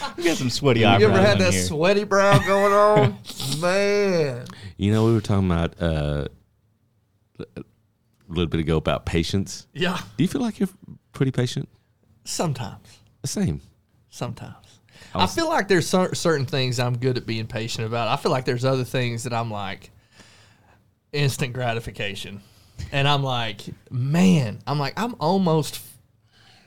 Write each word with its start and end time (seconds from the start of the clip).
We 0.16 0.24
got 0.24 0.36
some 0.36 0.50
sweaty 0.50 0.80
You 0.80 0.86
ever 0.86 1.20
had 1.20 1.38
that 1.38 1.52
here. 1.52 1.62
sweaty 1.62 2.04
brow 2.04 2.38
going 2.46 2.72
on? 2.72 3.18
Man. 3.60 4.46
You 4.76 4.92
know, 4.92 5.04
we 5.06 5.12
were 5.12 5.20
talking 5.20 5.50
about 5.50 5.74
uh, 5.80 6.26
a 7.38 7.62
little 8.28 8.46
bit 8.48 8.60
ago 8.60 8.76
about 8.76 9.06
patience. 9.06 9.66
Yeah. 9.72 9.98
Do 10.16 10.24
you 10.24 10.28
feel 10.28 10.40
like 10.42 10.58
you're 10.58 10.68
pretty 11.12 11.32
patient? 11.32 11.68
Sometimes. 12.24 12.98
The 13.22 13.28
same. 13.28 13.60
Sometimes. 14.10 14.54
I 15.14 15.24
I 15.24 15.26
feel 15.26 15.48
like 15.48 15.68
there's 15.68 15.88
certain 15.88 16.46
things 16.46 16.78
I'm 16.78 16.98
good 16.98 17.16
at 17.16 17.26
being 17.26 17.46
patient 17.46 17.86
about. 17.86 18.08
I 18.08 18.16
feel 18.16 18.32
like 18.32 18.44
there's 18.44 18.64
other 18.64 18.84
things 18.84 19.24
that 19.24 19.32
I'm 19.32 19.50
like 19.50 19.90
instant 21.12 21.52
gratification. 21.52 22.40
And 22.92 23.08
I'm 23.08 23.22
like, 23.22 23.60
man, 23.90 24.58
I'm 24.66 24.78
like, 24.78 24.94
I'm 24.98 25.14
almost 25.18 25.80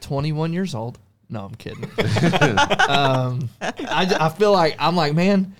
21 0.01 0.53
years 0.53 0.73
old. 0.73 0.97
No, 1.29 1.45
I'm 1.45 1.55
kidding. 1.55 1.83
um, 2.89 3.49
I, 3.61 4.17
I 4.19 4.29
feel 4.29 4.51
like, 4.51 4.75
I'm 4.79 4.95
like, 4.95 5.13
man, 5.13 5.55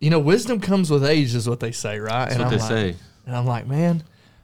you 0.00 0.10
know, 0.10 0.18
wisdom 0.18 0.60
comes 0.60 0.90
with 0.90 1.04
age, 1.04 1.34
is 1.34 1.48
what 1.48 1.60
they 1.60 1.72
say, 1.72 1.98
right? 1.98 2.26
That's 2.26 2.34
and 2.34 2.44
what 2.44 2.52
I'm 2.52 2.58
they 2.58 2.62
like, 2.62 2.94
say. 2.94 2.96
And 3.26 3.34
I'm 3.34 3.46
like, 3.46 3.66
man, 3.66 4.02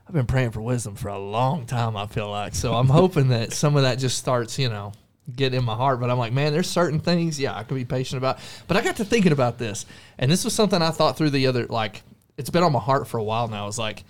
I've 0.09 0.15
been 0.15 0.27
praying 0.27 0.53
for 0.53 0.63
wisdom 0.63 0.97
for 0.97 1.09
a 1.09 1.19
long 1.19 1.67
time, 1.67 1.97
I 1.97 2.07
feel 2.07 2.31
like. 2.31 2.55
So 2.55 2.75
I'm 2.75 2.89
hoping 2.89 3.29
that 3.29 3.53
some 3.53 3.77
of 3.77 3.83
that 3.83 3.99
just 3.99 4.17
starts, 4.17 4.59
you 4.59 4.71
know, 4.71 4.93
getting 5.37 5.59
in 5.59 5.65
my 5.65 5.75
heart. 5.75 6.01
But 6.01 6.11
I'm 6.11 6.19
like, 6.19 6.33
man, 6.33 6.53
there's 6.53 6.69
certain 6.69 6.99
things, 6.99 7.39
yeah, 7.39 7.55
I 7.55 7.63
can 7.63 7.77
be 7.77 7.85
patient 7.85 8.19
about. 8.19 8.39
But 8.67 8.77
I 8.79 8.83
got 8.83 8.97
to 8.97 9.05
thinking 9.05 9.33
about 9.33 9.59
this. 9.59 9.85
And 10.19 10.31
this 10.31 10.45
was 10.45 10.55
something 10.55 10.81
I 10.81 10.91
thought 10.91 11.19
through 11.19 11.31
the 11.31 11.47
other, 11.47 11.67
like, 11.67 12.03
it's 12.39 12.51
been 12.51 12.63
on 12.63 12.73
my 12.73 12.81
heart 12.81 13.07
for 13.07 13.19
a 13.19 13.23
while 13.23 13.49
now. 13.49 13.69
It's 13.69 13.79
like, 13.79 14.03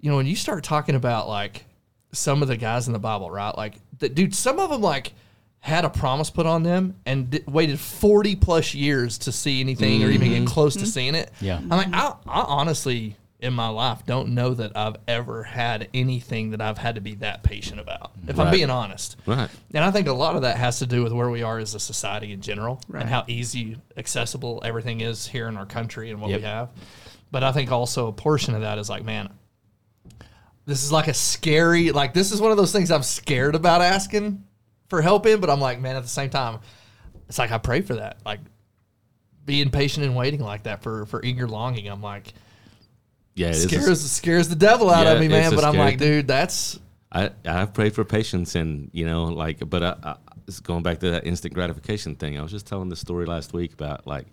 you 0.00 0.08
know, 0.08 0.16
when 0.16 0.26
you 0.26 0.36
start 0.36 0.62
talking 0.62 0.94
about, 0.94 1.28
like, 1.28 1.64
some 2.12 2.42
of 2.42 2.48
the 2.48 2.56
guys 2.56 2.86
in 2.86 2.92
the 2.92 2.98
Bible, 3.00 3.30
right? 3.30 3.56
Like, 3.56 3.74
the, 3.98 4.08
dude, 4.08 4.34
some 4.34 4.60
of 4.60 4.70
them, 4.70 4.80
like, 4.80 5.12
had 5.60 5.84
a 5.84 5.90
promise 5.90 6.30
put 6.30 6.46
on 6.46 6.62
them 6.62 6.96
and 7.04 7.30
d- 7.30 7.42
waited 7.46 7.78
40 7.78 8.36
plus 8.36 8.74
years 8.74 9.18
to 9.18 9.32
see 9.32 9.60
anything 9.60 10.02
or 10.02 10.10
even 10.10 10.30
get 10.30 10.36
mm-hmm. 10.38 10.46
close 10.46 10.74
to 10.74 10.80
mm-hmm. 10.80 10.88
seeing 10.88 11.14
it. 11.14 11.30
Yeah. 11.40 11.58
I'm 11.58 11.68
like, 11.68 11.92
I, 11.92 12.14
I 12.26 12.40
honestly, 12.42 13.16
in 13.40 13.52
my 13.52 13.68
life, 13.68 14.06
don't 14.06 14.30
know 14.34 14.54
that 14.54 14.74
I've 14.74 14.96
ever 15.06 15.42
had 15.42 15.88
anything 15.92 16.50
that 16.52 16.62
I've 16.62 16.78
had 16.78 16.94
to 16.94 17.02
be 17.02 17.14
that 17.16 17.42
patient 17.42 17.78
about, 17.78 18.12
if 18.26 18.38
I'm 18.38 18.46
Right. 18.46 18.54
being 18.54 18.70
honest. 18.70 19.16
Right. 19.26 19.50
And 19.74 19.84
I 19.84 19.90
think 19.90 20.08
a 20.08 20.12
lot 20.12 20.34
of 20.34 20.42
that 20.42 20.56
has 20.56 20.78
to 20.78 20.86
do 20.86 21.02
with 21.02 21.12
where 21.12 21.28
we 21.28 21.42
are 21.42 21.58
as 21.58 21.74
a 21.74 21.80
society 21.80 22.32
in 22.32 22.40
general 22.40 22.80
Right. 22.88 23.02
and 23.02 23.10
how 23.10 23.24
easy, 23.28 23.76
accessible 23.98 24.62
everything 24.64 25.02
is 25.02 25.26
here 25.26 25.46
in 25.46 25.58
our 25.58 25.66
country 25.66 26.10
and 26.10 26.22
what 26.22 26.30
Yep. 26.30 26.40
we 26.40 26.46
have. 26.46 26.70
But 27.30 27.44
I 27.44 27.52
think 27.52 27.70
also 27.70 28.06
a 28.06 28.12
portion 28.12 28.54
of 28.54 28.62
that 28.62 28.78
is 28.78 28.88
like, 28.88 29.04
man, 29.04 29.28
this 30.64 30.82
is 30.82 30.90
like 30.90 31.08
a 31.08 31.14
scary, 31.14 31.92
like, 31.92 32.14
this 32.14 32.32
is 32.32 32.40
one 32.40 32.50
of 32.50 32.56
those 32.56 32.72
things 32.72 32.90
I'm 32.90 33.02
scared 33.02 33.54
about 33.54 33.82
asking 33.82 34.44
for 34.90 35.00
help 35.00 35.24
in, 35.26 35.40
but 35.40 35.48
I'm 35.48 35.60
like, 35.60 35.80
man, 35.80 35.96
at 35.96 36.02
the 36.02 36.08
same 36.08 36.28
time, 36.28 36.58
it's 37.28 37.38
like 37.38 37.52
I 37.52 37.58
pray 37.58 37.80
for 37.80 37.94
that. 37.94 38.18
Like, 38.26 38.40
being 39.46 39.70
patient 39.70 40.04
and 40.04 40.14
waiting 40.14 40.40
like 40.40 40.64
that 40.64 40.82
for, 40.82 41.06
for 41.06 41.24
eager 41.24 41.48
longing. 41.48 41.88
I'm 41.88 42.02
like, 42.02 42.34
Yeah, 43.34 43.48
it 43.48 43.54
is. 43.54 43.64
a- 43.64 43.68
scares 43.68 44.10
scares 44.10 44.48
the 44.48 44.54
devil 44.56 44.90
out 44.90 45.06
Yeah, 45.06 45.12
of 45.12 45.20
me, 45.20 45.28
man. 45.28 45.54
But 45.54 45.64
I'm 45.64 45.76
like, 45.76 45.98
dude, 45.98 46.26
that's 46.26 46.78
I 47.12 47.30
I've 47.44 47.72
prayed 47.72 47.94
for 47.94 48.04
patience 48.04 48.54
and 48.54 48.90
you 48.92 49.04
know 49.04 49.24
like 49.24 49.68
but 49.68 49.82
I, 49.82 49.96
I 50.02 50.16
it's 50.46 50.60
going 50.60 50.82
back 50.82 51.00
to 51.00 51.10
that 51.12 51.26
instant 51.26 51.54
gratification 51.54 52.14
thing. 52.14 52.38
I 52.38 52.42
was 52.42 52.52
just 52.52 52.66
telling 52.66 52.88
the 52.88 52.96
story 52.96 53.26
last 53.26 53.52
week 53.52 53.72
about 53.72 54.06
like 54.06 54.26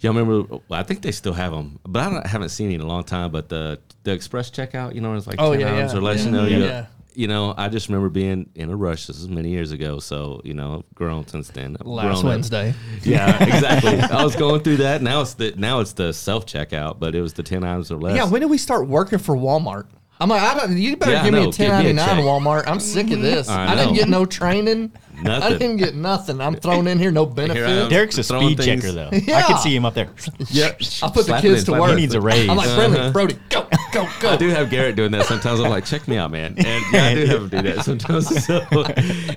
y'all 0.00 0.12
remember 0.12 0.42
well, 0.48 0.62
I 0.70 0.82
think 0.82 1.00
they 1.02 1.12
still 1.12 1.32
have 1.32 1.52
them, 1.52 1.78
but 1.86 2.02
I, 2.02 2.28
haven't 2.28 2.50
seen 2.50 2.70
it 2.70 2.74
in 2.74 2.80
a 2.82 2.86
long 2.86 3.04
time. 3.04 3.30
But 3.30 3.48
the 3.48 3.78
the 4.02 4.12
express 4.12 4.50
checkout, 4.50 4.94
you 4.94 5.00
know, 5.00 5.14
it's 5.14 5.26
like 5.26 5.36
Oh, 5.38 5.52
ten 5.52 5.60
yeah, 5.60 5.76
yeah, 5.86 5.96
or 5.96 6.00
less. 6.02 6.18
yeah, 6.20 6.24
you 6.26 6.30
know, 6.32 6.44
yeah, 6.44 6.86
you, 7.16 7.26
know, 7.28 7.54
I 7.56 7.68
just 7.68 7.88
remember 7.88 8.08
being 8.08 8.50
in 8.54 8.70
a 8.70 8.76
rush. 8.76 9.06
This 9.06 9.18
is 9.18 9.28
many 9.28 9.50
years 9.50 9.72
ago, 9.72 9.98
so 9.98 10.40
you 10.44 10.54
know, 10.54 10.84
I've 10.88 10.94
grown 10.94 11.26
since 11.26 11.48
then. 11.48 11.76
I've 11.80 11.86
last 11.86 12.04
grown 12.06 12.16
up. 12.18 12.24
Wednesday. 12.24 12.74
Yeah, 13.02 13.42
exactly. 13.42 13.98
I 14.00 14.22
was 14.24 14.36
going 14.36 14.62
through 14.62 14.78
that. 14.78 15.02
Now 15.02 15.20
it's 15.22 15.34
the 15.34 15.52
now 15.56 15.80
it's 15.80 15.92
the 15.92 16.12
self 16.12 16.46
checkout, 16.46 16.98
but 16.98 17.14
it 17.14 17.20
was 17.20 17.32
the 17.32 17.42
ten 17.42 17.64
items 17.64 17.90
or 17.90 17.96
less. 17.98 18.16
Yeah, 18.16 18.24
when 18.28 18.40
did 18.40 18.50
we 18.50 18.58
start 18.58 18.86
working 18.88 19.18
for 19.18 19.36
Walmart? 19.36 19.86
I'm 20.18 20.30
like, 20.30 20.40
I 20.40 20.54
don't, 20.58 20.78
you 20.78 20.96
better 20.96 21.12
Yeah, 21.12 21.24
give 21.24 21.34
me 21.34 21.42
know. 21.42 21.48
a 21.50 21.52
Give 21.52 21.58
me 21.60 21.66
a 21.66 21.70
1099 21.94 22.06
check. 22.16 22.24
Walmart. 22.24 22.66
I'm 22.66 22.80
sick 22.80 23.10
of 23.10 23.20
this. 23.20 23.50
I 23.50 23.72
I, 23.72 23.74
didn't 23.76 23.94
get 23.96 24.08
no 24.08 24.24
training. 24.24 24.90
I 25.18 25.22
Nothing. 25.22 25.58
didn't 25.58 25.76
get 25.76 25.94
nothing. 25.94 26.40
I'm 26.40 26.54
thrown 26.56 26.86
in 26.86 26.98
here, 26.98 27.10
no 27.10 27.26
Here 27.26 27.34
benefit. 27.34 27.68
am. 27.68 27.90
Derek's 27.90 28.16
a 28.16 28.22
Throwing 28.22 28.46
speed 28.56 28.64
things- 28.64 28.82
checker, 28.82 28.94
though. 28.94 29.08
I 29.12 29.16
Yeah. 29.26 29.46
could 29.46 29.58
see 29.58 29.76
him 29.76 29.84
up 29.84 29.92
there. 29.92 30.08
Yeah, 30.48 30.68
I'll 31.02 31.10
put 31.10 31.14
the 31.16 31.22
Slapping 31.24 31.50
kids 31.50 31.62
it, 31.62 31.64
to 31.66 31.70
slapping 31.72 31.80
work. 31.82 31.90
it. 31.90 31.96
He 31.96 32.00
needs 32.00 32.14
a 32.14 32.20
raise. 32.22 32.48
I'm 32.48 32.56
like, 32.56 32.74
Brendan, 32.74 33.00
uh-huh. 33.00 33.12
Brody, 33.12 33.38
go, 33.50 33.65
go, 33.96 34.08
go. 34.20 34.30
I 34.30 34.36
do 34.36 34.48
have 34.48 34.70
Garrett 34.70 34.96
doing 34.96 35.12
that 35.12 35.26
sometimes. 35.26 35.60
I'm 35.60 35.70
like, 35.70 35.84
check 35.84 36.06
me 36.06 36.16
out, 36.16 36.30
man. 36.30 36.54
And 36.58 36.84
yeah, 36.92 37.04
I 37.04 37.14
do 37.14 37.26
have 37.26 37.42
him 37.42 37.48
do 37.48 37.62
that 37.62 37.84
sometimes. 37.84 38.26
So, 38.46 38.60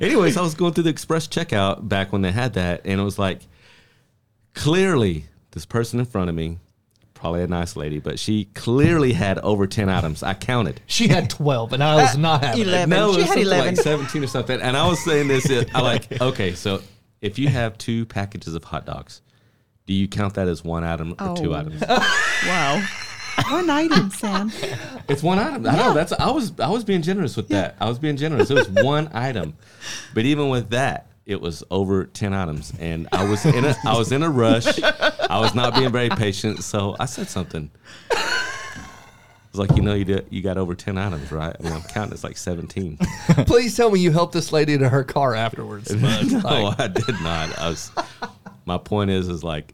anyways, 0.01 0.37
I 0.37 0.41
was 0.41 0.53
going 0.53 0.73
through 0.73 0.83
the 0.83 0.89
express 0.89 1.27
checkout 1.27 1.87
back 1.87 2.11
when 2.11 2.21
they 2.21 2.31
had 2.31 2.53
that, 2.53 2.81
and 2.85 2.99
it 2.99 3.03
was 3.03 3.17
like, 3.17 3.41
clearly, 4.53 5.25
this 5.51 5.65
person 5.65 5.99
in 5.99 6.05
front 6.05 6.29
of 6.29 6.35
me, 6.35 6.57
probably 7.13 7.41
a 7.43 7.47
nice 7.47 7.75
lady, 7.75 7.99
but 7.99 8.19
she 8.19 8.45
clearly 8.53 9.13
had 9.13 9.39
over 9.39 9.67
10 9.67 9.89
items. 9.89 10.23
I 10.23 10.33
counted. 10.33 10.81
She 10.85 11.07
had 11.07 11.29
12, 11.29 11.73
and 11.73 11.83
I 11.83 11.95
was 11.95 12.17
not 12.17 12.43
having 12.43 12.61
it. 12.61 12.67
11. 12.67 12.89
No, 12.89 13.09
it 13.09 13.13
she 13.13 13.17
was 13.17 13.25
had 13.25 13.27
something 13.33 13.45
11. 13.47 13.75
like 13.75 13.83
17 13.83 14.23
or 14.23 14.27
something. 14.27 14.61
And 14.61 14.77
I 14.77 14.87
was 14.87 15.03
saying 15.03 15.27
this, 15.27 15.49
uh, 15.49 15.63
I 15.73 15.81
like, 15.81 16.21
okay, 16.21 16.53
so 16.53 16.81
if 17.21 17.39
you 17.39 17.47
have 17.49 17.77
two 17.77 18.05
packages 18.05 18.53
of 18.53 18.63
hot 18.63 18.85
dogs, 18.85 19.21
do 19.85 19.93
you 19.93 20.07
count 20.07 20.35
that 20.35 20.47
as 20.47 20.63
one 20.63 20.83
item 20.83 21.15
or 21.19 21.35
two 21.35 21.55
items? 21.55 21.81
Wow. 22.45 22.85
One 23.49 23.69
item, 23.69 24.09
Sam. 24.11 24.51
It's 25.09 25.23
one 25.23 25.39
item. 25.39 25.65
I 25.65 25.75
know 25.75 25.93
that's 25.93 26.11
I 26.11 26.29
was 26.29 26.53
I 26.59 26.69
was 26.69 26.83
being 26.83 27.01
generous 27.01 27.35
with 27.35 27.47
that. 27.49 27.75
I 27.79 27.87
was 27.89 27.97
being 27.97 28.15
generous. 28.15 28.51
It 28.51 28.53
was 28.53 28.69
one 28.83 29.09
item, 29.11 29.55
but 30.13 30.23
even 30.25 30.49
with 30.49 30.69
that, 30.69 31.07
it 31.25 31.41
was 31.41 31.63
over 31.71 32.05
ten 32.05 32.31
items, 32.33 32.71
and 32.79 33.07
I 33.11 33.23
was 33.27 33.43
in 33.45 33.65
a 33.65 33.75
I 33.85 33.97
was 33.97 34.11
in 34.11 34.21
a 34.21 34.29
rush. 34.29 34.67
I 34.83 35.39
was 35.39 35.55
not 35.55 35.73
being 35.73 35.91
very 35.91 36.09
patient, 36.09 36.63
so 36.63 36.95
I 36.99 37.05
said 37.05 37.27
something. 37.27 37.71
It's 38.11 39.57
like 39.57 39.75
you 39.75 39.81
know 39.81 39.95
you 39.95 40.05
did, 40.05 40.27
you 40.29 40.43
got 40.43 40.59
over 40.59 40.75
ten 40.75 40.95
items, 40.99 41.31
right? 41.31 41.55
I 41.59 41.63
mean, 41.63 41.73
I'm 41.73 41.81
counting. 41.81 42.13
It's 42.13 42.23
like 42.23 42.37
seventeen. 42.37 42.97
Please 43.47 43.75
tell 43.75 43.89
me 43.89 43.99
you 43.99 44.11
helped 44.11 44.33
this 44.33 44.51
lady 44.51 44.77
to 44.77 44.87
her 44.89 45.03
car 45.03 45.33
afterwards. 45.33 45.91
bud. 45.95 46.31
no, 46.31 46.39
Like, 46.39 46.79
I 46.79 46.87
did 46.87 47.19
not. 47.21 47.57
I 47.57 47.69
was. 47.69 47.91
My 48.65 48.77
point 48.77 49.09
is, 49.09 49.27
is 49.27 49.43
like, 49.43 49.73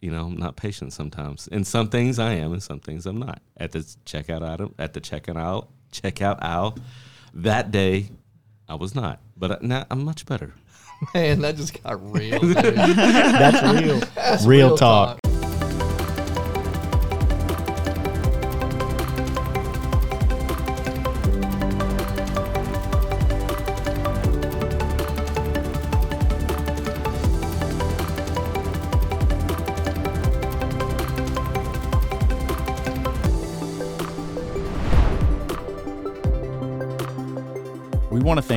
you 0.00 0.10
know, 0.10 0.26
I'm 0.26 0.36
not 0.36 0.56
patient 0.56 0.92
sometimes. 0.92 1.48
In 1.48 1.64
some 1.64 1.88
things 1.88 2.18
I 2.18 2.34
am, 2.34 2.52
and 2.52 2.62
some 2.62 2.80
things 2.80 3.06
I'm 3.06 3.18
not. 3.18 3.40
At 3.56 3.72
the 3.72 3.80
checkout 4.06 4.42
item, 4.42 4.74
at 4.78 4.92
the 4.92 5.00
checkout 5.00 5.36
aisle, 5.36 5.70
checkout 5.92 6.38
aisle, 6.42 6.78
that 7.34 7.70
day, 7.70 8.10
I 8.68 8.74
was 8.74 8.94
not. 8.94 9.20
But 9.36 9.50
uh, 9.50 9.58
now 9.62 9.86
I'm 9.90 10.04
much 10.04 10.26
better. 10.26 10.54
man, 11.14 11.40
that 11.40 11.56
just 11.56 11.82
got 11.82 12.12
real. 12.12 12.38
dude. 12.40 12.54
That's 12.54 13.82
real. 13.82 14.00
That's 14.14 14.44
real, 14.44 14.76
talk. 14.76 15.18
We 15.24 15.27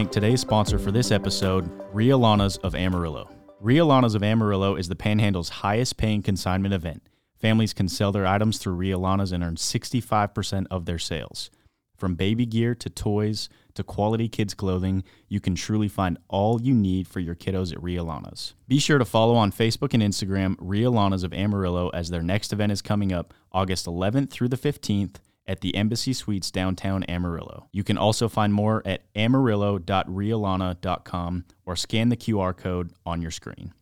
thank 0.02 0.12
today's 0.12 0.42
sponsor 0.42 0.80
for 0.80 0.92
this 0.92 1.12
episode, 1.12 1.70
Rhea 1.94 2.18
Lana's 2.18 2.58
of 2.58 2.74
Amarillo. 2.74 3.30
Rhea 3.60 3.86
Lana's 3.86 4.16
of 4.16 4.24
Amarillo 4.24 4.76
is 4.76 4.88
the 4.88 4.96
Panhandle's 4.96 5.50
highest 5.50 5.96
paying 5.98 6.24
consignment 6.24 6.74
event. 6.74 7.08
Families 7.40 7.72
can 7.72 7.88
sell 7.88 8.12
their 8.12 8.26
items 8.26 8.58
through 8.58 8.74
Rhea 8.74 8.98
Lana's 8.98 9.32
and 9.32 9.44
earn 9.44 9.58
65% 9.58 10.66
of 10.72 10.88
their 10.88 10.98
sales. 10.98 11.52
From 11.96 12.16
baby 12.16 12.48
gear 12.48 12.74
to 12.74 12.90
toys 12.90 13.48
to 13.76 13.84
quality 13.84 14.28
kids 14.28 14.56
clothing, 14.56 15.04
you 15.28 15.40
can 15.40 15.54
truly 15.54 15.88
find 15.88 16.18
all 16.30 16.60
you 16.60 16.74
need 16.74 17.08
for 17.08 17.20
your 17.20 17.36
kiddos 17.36 17.72
at 17.72 17.84
Rhea 17.84 18.04
Lana's. 18.04 18.56
Be 18.68 18.80
sure 18.80 18.98
to 18.98 19.06
follow 19.06 19.36
on 19.36 19.52
Facebook 19.52 19.94
and 19.94 20.02
Instagram 20.02 20.56
Rhea 20.58 20.90
Lana's 20.90 21.24
of 21.24 21.32
Amarillo 21.32 21.90
as 21.90 22.10
their 22.10 22.24
next 22.24 22.52
event 22.52 22.72
is 22.72 22.82
coming 22.82 23.14
up 23.14 23.36
August 23.52 23.86
11th 23.86 24.32
through 24.32 24.50
the 24.50 24.58
15th 24.58 25.18
at 25.52 25.60
the 25.60 25.76
Embassy 25.76 26.14
Suites 26.14 26.50
downtown 26.50 27.04
Amarillo. 27.10 27.68
You 27.74 27.84
can 27.84 27.98
also 27.98 28.30
find 28.30 28.54
more 28.54 28.82
at 28.86 29.02
amarillo.rhealana.com 29.18 31.46
or 31.66 31.76
scan 31.76 32.08
the 32.08 32.16
QR 32.16 32.56
code 32.56 32.94
on 33.06 33.22
your 33.22 33.32
screen. 33.32 33.74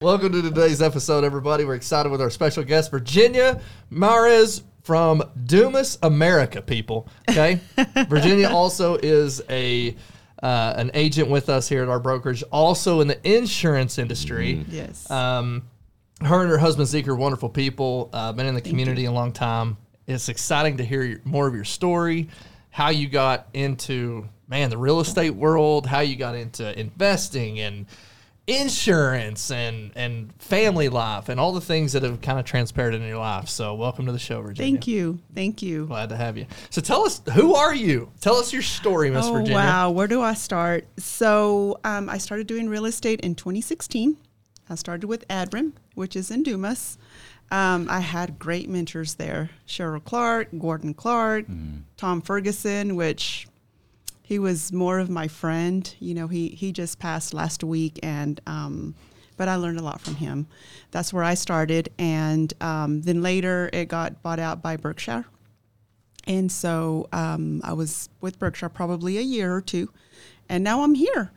Welcome 0.00 0.32
to 0.32 0.40
today's 0.40 0.80
episode, 0.80 1.22
everybody. 1.22 1.66
We're 1.66 1.74
excited 1.74 2.10
with 2.10 2.22
our 2.22 2.30
special 2.30 2.64
guest, 2.64 2.90
Virginia 2.90 3.60
Mares 3.90 4.62
from 4.84 5.22
Dumas, 5.44 5.98
America, 6.02 6.62
people. 6.62 7.08
Okay. 7.28 7.60
Virginia 8.08 8.48
also 8.48 8.96
is 8.96 9.42
a 9.50 9.94
uh, 10.42 10.74
an 10.78 10.90
agent 10.94 11.28
with 11.28 11.50
us 11.50 11.68
here 11.68 11.82
at 11.82 11.90
our 11.90 12.00
brokerage, 12.00 12.42
also 12.50 13.00
in 13.00 13.08
the 13.08 13.28
insurance 13.28 13.98
industry. 13.98 14.64
Yes. 14.70 15.10
Um, 15.10 15.64
her 16.22 16.40
and 16.40 16.50
her 16.50 16.58
husband 16.58 16.88
Zeke 16.88 17.08
are 17.08 17.14
wonderful 17.14 17.50
people. 17.50 18.08
Uh, 18.12 18.32
been 18.32 18.46
in 18.46 18.54
the 18.54 18.62
community 18.62 19.04
a 19.04 19.12
long 19.12 19.32
time. 19.32 19.76
It's 20.06 20.28
exciting 20.28 20.76
to 20.76 20.84
hear 20.84 21.02
your, 21.02 21.20
more 21.24 21.46
of 21.48 21.54
your 21.54 21.64
story, 21.64 22.28
how 22.70 22.90
you 22.90 23.08
got 23.08 23.48
into 23.52 24.28
man 24.48 24.70
the 24.70 24.78
real 24.78 25.00
estate 25.00 25.30
world, 25.34 25.86
how 25.86 26.00
you 26.00 26.14
got 26.16 26.36
into 26.36 26.78
investing, 26.78 27.58
and 27.60 27.86
insurance 28.46 29.50
and 29.50 29.90
and 29.96 30.32
family 30.38 30.88
life 30.88 31.28
and 31.28 31.40
all 31.40 31.52
the 31.52 31.60
things 31.60 31.92
that 31.94 32.04
have 32.04 32.20
kind 32.20 32.38
of 32.38 32.44
transpired 32.44 32.94
in 32.94 33.02
your 33.02 33.18
life. 33.18 33.48
So 33.48 33.74
welcome 33.74 34.06
to 34.06 34.12
the 34.12 34.20
show, 34.20 34.40
Virginia. 34.40 34.70
Thank 34.72 34.86
you. 34.86 35.18
Thank 35.34 35.62
you. 35.62 35.86
Glad 35.86 36.10
to 36.10 36.16
have 36.16 36.38
you. 36.38 36.46
So 36.70 36.80
tell 36.80 37.04
us, 37.04 37.20
who 37.34 37.56
are 37.56 37.74
you? 37.74 38.12
Tell 38.20 38.36
us 38.36 38.52
your 38.52 38.62
story, 38.62 39.10
Miss 39.10 39.26
Oh, 39.26 39.32
Virginia. 39.32 39.54
wow. 39.56 39.90
Where 39.90 40.06
do 40.06 40.22
I 40.22 40.34
start? 40.34 40.86
So, 40.96 41.80
um, 41.82 42.08
I 42.08 42.18
started 42.18 42.46
doing 42.46 42.68
real 42.68 42.84
estate 42.84 43.20
in 43.22 43.34
2016. 43.34 44.16
I 44.70 44.74
started 44.76 45.06
with 45.08 45.26
Adrim, 45.28 45.72
which 45.94 46.14
is 46.14 46.30
in 46.30 46.44
Dumas. 46.44 46.98
Um, 47.50 47.86
I 47.88 48.00
had 48.00 48.38
great 48.38 48.68
mentors 48.68 49.14
there 49.14 49.50
Cheryl 49.68 50.02
Clark, 50.02 50.48
Gordon 50.58 50.94
Clark, 50.94 51.46
Tom 51.96 52.20
Ferguson, 52.20 52.96
which 52.96 53.46
he 54.22 54.38
was 54.40 54.72
more 54.72 54.98
of 54.98 55.08
my 55.08 55.28
friend. 55.28 55.94
You 56.00 56.14
know, 56.14 56.26
he, 56.26 56.48
he 56.48 56.72
just 56.72 56.98
passed 56.98 57.32
last 57.32 57.62
week, 57.62 58.00
and 58.02 58.40
um, 58.46 58.94
but 59.36 59.48
I 59.48 59.56
learned 59.56 59.78
a 59.78 59.82
lot 59.82 60.00
from 60.00 60.16
him. 60.16 60.46
That's 60.90 61.12
where 61.12 61.22
I 61.22 61.34
started. 61.34 61.90
And 61.98 62.52
um, 62.60 63.02
then 63.02 63.22
later 63.22 63.70
it 63.72 63.86
got 63.86 64.22
bought 64.22 64.38
out 64.38 64.62
by 64.62 64.76
Berkshire. 64.76 65.26
And 66.26 66.50
so 66.50 67.08
um, 67.12 67.60
I 67.62 67.72
was 67.72 68.08
with 68.20 68.38
Berkshire 68.38 68.68
probably 68.68 69.18
a 69.18 69.22
year 69.22 69.54
or 69.54 69.60
two, 69.60 69.90
and 70.48 70.64
now 70.64 70.82
I'm 70.82 70.94
here. 70.94 71.30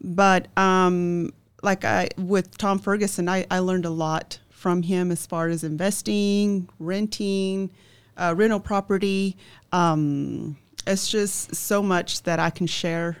But 0.00 0.48
um, 0.58 1.32
like 1.62 1.84
I 1.84 2.08
with 2.18 2.58
Tom 2.58 2.80
Ferguson, 2.80 3.28
I, 3.28 3.46
I 3.50 3.60
learned 3.60 3.84
a 3.84 3.90
lot 3.90 4.40
from 4.62 4.82
him 4.82 5.10
as 5.10 5.26
far 5.26 5.48
as 5.48 5.64
investing, 5.64 6.68
renting, 6.78 7.68
uh, 8.16 8.32
rental 8.36 8.60
property. 8.60 9.36
Um, 9.72 10.56
it's 10.86 11.10
just 11.10 11.54
so 11.54 11.82
much 11.82 12.22
that 12.22 12.38
I 12.38 12.50
can 12.50 12.68
share. 12.68 13.16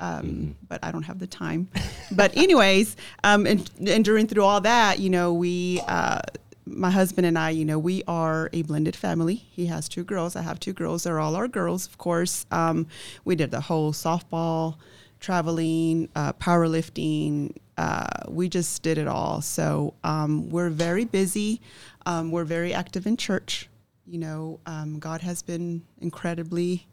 Um, 0.00 0.56
But 0.68 0.80
I 0.82 0.90
don't 0.90 1.04
have 1.04 1.20
the 1.20 1.28
time. 1.28 1.68
but 2.10 2.36
anyways, 2.36 2.96
um, 3.22 3.46
and, 3.46 3.70
and 3.86 4.04
during 4.04 4.26
through 4.26 4.42
all 4.42 4.60
that, 4.62 4.98
you 4.98 5.08
know, 5.08 5.32
we 5.32 5.80
uh, 5.86 6.20
my 6.66 6.90
husband 6.90 7.26
and 7.26 7.38
I, 7.38 7.50
you 7.50 7.64
know, 7.64 7.78
we 7.78 8.02
are 8.08 8.50
a 8.52 8.62
blended 8.62 8.96
family. 8.96 9.36
He 9.36 9.66
has 9.66 9.88
two 9.88 10.02
girls. 10.02 10.34
I 10.34 10.42
have 10.42 10.58
two 10.58 10.72
girls. 10.72 11.04
They're 11.04 11.20
all 11.20 11.36
our 11.36 11.46
girls, 11.48 11.86
of 11.86 11.98
course. 11.98 12.46
Um, 12.50 12.86
we 13.24 13.36
did 13.36 13.50
the 13.52 13.60
whole 13.60 13.92
softball, 13.92 14.76
traveling, 15.22 16.08
uh, 16.14 16.34
powerlifting. 16.34 17.56
Uh, 17.78 18.06
we 18.28 18.48
just 18.48 18.82
did 18.82 18.98
it 18.98 19.06
all. 19.08 19.40
So 19.40 19.94
um, 20.04 20.50
we're 20.50 20.68
very 20.68 21.06
busy. 21.06 21.62
Um, 22.04 22.30
we're 22.30 22.44
very 22.44 22.74
active 22.74 23.06
in 23.06 23.16
church. 23.16 23.68
You 24.06 24.18
know, 24.18 24.60
um, 24.66 24.98
God 24.98 25.22
has 25.22 25.42
been 25.42 25.82
incredibly 26.00 26.86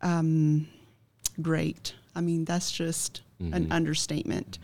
um, 0.00 0.66
great. 1.40 1.94
I 2.16 2.20
mean, 2.22 2.44
that's 2.44 2.72
just 2.72 3.20
an 3.52 3.72
understatement. 3.72 4.58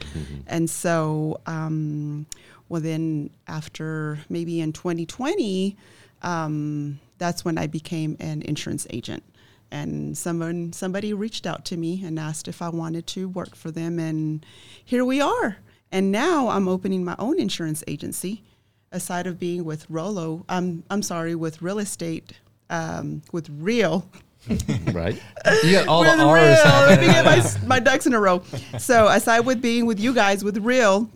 And 0.46 0.70
so, 0.70 1.40
um, 1.46 2.26
well, 2.70 2.80
then 2.80 3.28
after 3.46 4.18
maybe 4.30 4.60
in 4.60 4.72
2020, 4.72 5.76
um, 6.22 6.98
that's 7.18 7.44
when 7.44 7.58
I 7.58 7.66
became 7.66 8.16
an 8.20 8.40
insurance 8.42 8.86
agent. 8.90 9.22
And 9.70 10.18
someone, 10.18 10.72
somebody 10.72 11.12
reached 11.12 11.46
out 11.46 11.64
to 11.66 11.76
me 11.76 12.02
and 12.04 12.18
asked 12.18 12.48
if 12.48 12.60
I 12.60 12.68
wanted 12.68 13.06
to 13.08 13.28
work 13.28 13.54
for 13.54 13.70
them, 13.70 13.98
and 13.98 14.44
here 14.84 15.04
we 15.04 15.20
are. 15.20 15.58
And 15.92 16.10
now 16.10 16.48
I'm 16.48 16.68
opening 16.68 17.04
my 17.04 17.16
own 17.18 17.38
insurance 17.38 17.84
agency, 17.86 18.42
aside 18.90 19.26
of 19.26 19.38
being 19.38 19.64
with 19.64 19.88
Rollo. 19.88 20.44
I'm 20.48 20.82
I'm 20.90 21.02
sorry, 21.02 21.34
with 21.34 21.62
real 21.62 21.78
estate, 21.78 22.34
um, 22.68 23.22
with 23.32 23.48
Real 23.48 24.08
right? 24.92 25.20
You 25.64 25.72
got 25.72 25.88
all 25.88 26.00
with 26.00 26.16
the 26.16 26.24
R's 26.24 26.40
real. 26.40 26.72
Let 26.86 27.00
me 27.00 27.06
get 27.06 27.24
my, 27.24 27.66
my 27.66 27.80
ducks 27.80 28.06
in 28.06 28.14
a 28.14 28.20
row. 28.20 28.42
So 28.78 29.08
aside 29.08 29.40
with 29.40 29.60
being 29.60 29.86
with 29.86 29.98
you 29.98 30.14
guys 30.14 30.44
with 30.44 30.56
real, 30.58 31.10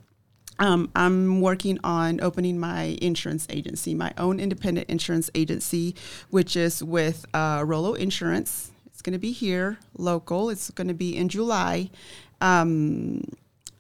um, 0.59 0.91
I'm 0.95 1.41
working 1.41 1.79
on 1.83 2.21
opening 2.21 2.59
my 2.59 2.97
insurance 3.03 3.47
agency, 3.51 3.95
my 3.95 4.13
own 4.19 4.39
independent 4.39 4.89
insurance 4.89 5.31
agency, 5.35 5.95
which 6.31 6.57
is 6.57 6.83
with 6.83 7.27
uh, 7.35 7.63
Rollo 7.67 7.95
Insurance. 7.95 8.71
It's 8.87 9.03
going 9.03 9.15
to 9.15 9.19
be 9.19 9.33
here, 9.33 9.79
local. 9.99 10.51
It's 10.51 10.71
going 10.71 10.89
to 10.89 10.95
be 10.95 11.17
in 11.17 11.29
July. 11.29 11.91
Um, 12.41 13.25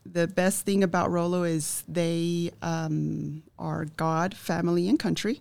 the 0.04 0.26
best 0.26 0.64
thing 0.64 0.82
about 0.82 1.10
Rollo 1.10 1.44
is 1.44 1.84
they 1.88 2.50
um, 2.62 3.42
are 3.58 3.86
God, 3.96 4.34
family, 4.34 4.88
and 4.88 4.98
country. 4.98 5.40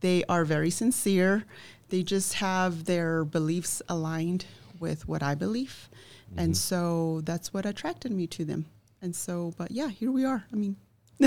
They 0.00 0.24
are 0.28 0.44
very 0.44 0.70
sincere. 0.70 1.44
They 1.88 2.02
just 2.02 2.34
have 2.34 2.84
their 2.84 3.24
beliefs 3.24 3.82
aligned 3.88 4.44
with 4.78 5.08
what 5.08 5.22
I 5.22 5.34
believe. 5.34 5.88
And 6.36 6.56
so 6.56 7.22
that's 7.24 7.54
what 7.54 7.64
attracted 7.64 8.12
me 8.12 8.26
to 8.28 8.44
them. 8.44 8.66
And 9.00 9.14
so, 9.14 9.52
but 9.56 9.70
yeah, 9.70 9.88
here 9.88 10.10
we 10.10 10.24
are. 10.24 10.44
I 10.52 10.56
mean, 10.56 10.76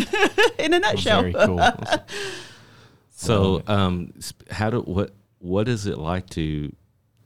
in 0.60 0.74
a 0.74 0.80
nutshell. 0.80 1.22
Very 1.22 1.34
cool. 1.34 1.60
So, 3.14 3.62
um, 3.68 4.14
how 4.50 4.72
do 4.72 4.80
what 4.80 5.12
what 5.38 5.68
is 5.68 5.86
it 5.86 6.00
like 6.00 6.28
to, 6.32 6.74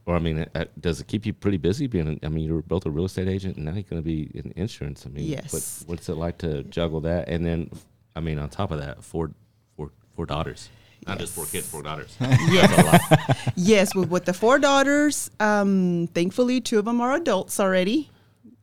or 0.05 0.15
I 0.17 0.19
mean, 0.19 0.45
uh, 0.53 0.65
does 0.77 0.99
it 0.99 1.07
keep 1.07 1.25
you 1.25 1.31
pretty 1.31 1.55
busy? 1.55 1.87
Being, 1.87 2.19
I 2.21 2.27
mean, 2.27 2.43
you're 2.45 2.61
both 2.61 2.85
a 2.85 2.89
real 2.91 3.05
estate 3.05 3.29
agent, 3.29 3.55
and 3.55 3.63
now 3.65 3.71
you're 3.73 3.83
going 3.83 4.01
to 4.01 4.05
be 4.05 4.29
in 4.33 4.51
insurance. 4.57 5.05
I 5.05 5.09
mean, 5.09 5.23
Yes. 5.25 5.53
What, 5.53 5.89
what's 5.89 6.09
it 6.09 6.15
like 6.15 6.37
to 6.39 6.63
juggle 6.63 6.99
that? 7.01 7.29
And 7.29 7.45
then, 7.45 7.69
I 8.13 8.19
mean, 8.19 8.39
on 8.39 8.49
top 8.49 8.71
of 8.71 8.79
that, 8.79 9.05
four 9.05 9.31
four 9.77 9.91
four 10.15 10.25
daughters, 10.25 10.69
not 11.07 11.17
just 11.17 11.33
four 11.33 11.45
kids, 11.45 11.65
four 11.65 11.81
daughters. 11.81 12.17
Yes. 12.19 13.51
yes, 13.55 13.95
with, 13.95 14.09
with 14.09 14.25
the 14.25 14.33
four 14.33 14.59
daughters, 14.59 15.31
um, 15.39 16.07
thankfully, 16.13 16.59
two 16.59 16.77
of 16.79 16.83
them 16.83 16.99
are 16.99 17.13
adults 17.13 17.57
already. 17.59 18.09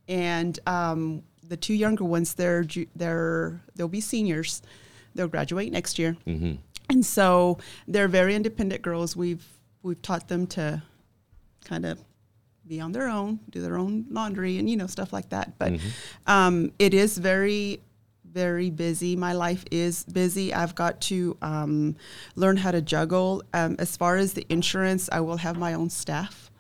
And 0.07 0.59
um, 0.67 1.23
the 1.53 1.57
two 1.59 1.75
younger 1.75 2.05
ones, 2.17 2.35
they're 2.35 2.65
they're 2.97 3.61
they'll 3.75 3.97
be 4.01 4.01
seniors. 4.01 4.63
They'll 5.15 5.29
graduate 5.37 5.71
next 5.71 5.99
year. 5.99 6.13
hmm 6.25 6.55
And 6.89 7.05
so 7.05 7.59
they're 7.93 8.09
very 8.21 8.35
independent 8.35 8.81
girls. 8.83 9.15
We've, 9.15 9.45
we've 9.83 10.01
taught 10.09 10.27
them 10.29 10.47
to 10.57 10.83
kind 11.71 11.85
of 11.85 11.99
be 12.67 12.81
on 12.81 12.93
their 12.93 13.09
own, 13.09 13.39
do 13.51 13.61
their 13.61 13.77
own 13.77 14.07
laundry 14.11 14.59
and, 14.59 14.69
you 14.71 14.77
know, 14.77 14.87
stuff 14.87 15.13
like 15.13 15.29
that. 15.29 15.47
But 15.59 15.73
um, 16.27 16.73
it 16.79 16.93
is 16.95 17.19
very, 17.19 17.81
very 18.25 18.71
busy. 18.71 19.17
My 19.17 19.35
life 19.47 19.65
is 19.71 20.05
busy. 20.05 20.55
I've 20.55 20.75
got 20.75 20.95
to 21.13 21.37
um, 21.43 21.97
learn 22.35 22.57
how 22.57 22.71
to 22.71 22.81
juggle. 22.81 23.43
Um, 23.53 23.77
as 23.79 23.97
far 23.97 24.17
as 24.17 24.33
the 24.33 24.47
insurance, 24.49 25.09
I 25.13 25.21
will 25.21 25.39
have 25.47 25.57
my 25.59 25.75
own 25.75 25.91
staff, 25.91 26.51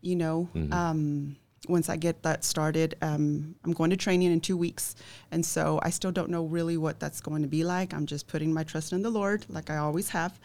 you 0.00 0.16
know. 0.16 0.48
Um, 0.72 1.36
once 1.68 1.88
I 1.90 1.96
get 1.96 2.22
that 2.22 2.42
started, 2.42 2.96
um, 3.02 3.54
I'm 3.64 3.72
going 3.72 3.90
to 3.90 3.96
training 3.96 4.32
in 4.32 4.40
two 4.40 4.56
weeks. 4.56 4.96
And 5.30 5.44
so 5.44 5.78
I 5.82 5.90
still 5.90 6.10
don't 6.10 6.30
know 6.30 6.44
really 6.46 6.76
what 6.78 6.98
that's 6.98 7.20
going 7.20 7.42
to 7.42 7.48
be 7.48 7.64
like. 7.64 7.92
I'm 7.92 8.06
just 8.06 8.26
putting 8.26 8.52
my 8.52 8.64
trust 8.64 8.92
in 8.92 9.02
the 9.02 9.10
Lord, 9.10 9.44
like 9.48 9.68
I 9.68 9.76
always 9.76 10.08
have. 10.10 10.38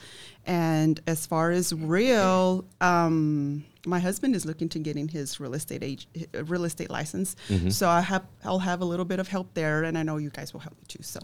And 0.46 1.00
as 1.08 1.26
far 1.26 1.52
as 1.52 1.74
real, 1.74 2.66
um, 2.82 3.64
my 3.86 4.00
husband 4.00 4.36
is 4.36 4.46
looking 4.46 4.68
to 4.70 4.80
getting 4.80 5.08
his 5.08 5.40
real 5.40 5.54
estate 5.54 5.84
age, 5.84 6.08
uh, 6.36 6.44
real 6.44 6.66
estate 6.66 6.90
license. 6.90 7.36
So 7.70 7.88
I 7.88 8.02
have, 8.02 8.26
I'll 8.44 8.60
have 8.60 8.82
a 8.82 8.86
little 8.86 9.06
bit 9.06 9.20
of 9.20 9.28
help 9.28 9.54
there, 9.54 9.86
and 9.86 9.98
I 9.98 10.04
know 10.04 10.18
you 10.18 10.32
guys 10.32 10.54
will 10.54 10.60
help 10.60 10.76
me 10.78 10.84
too. 10.88 11.02
So, 11.02 11.20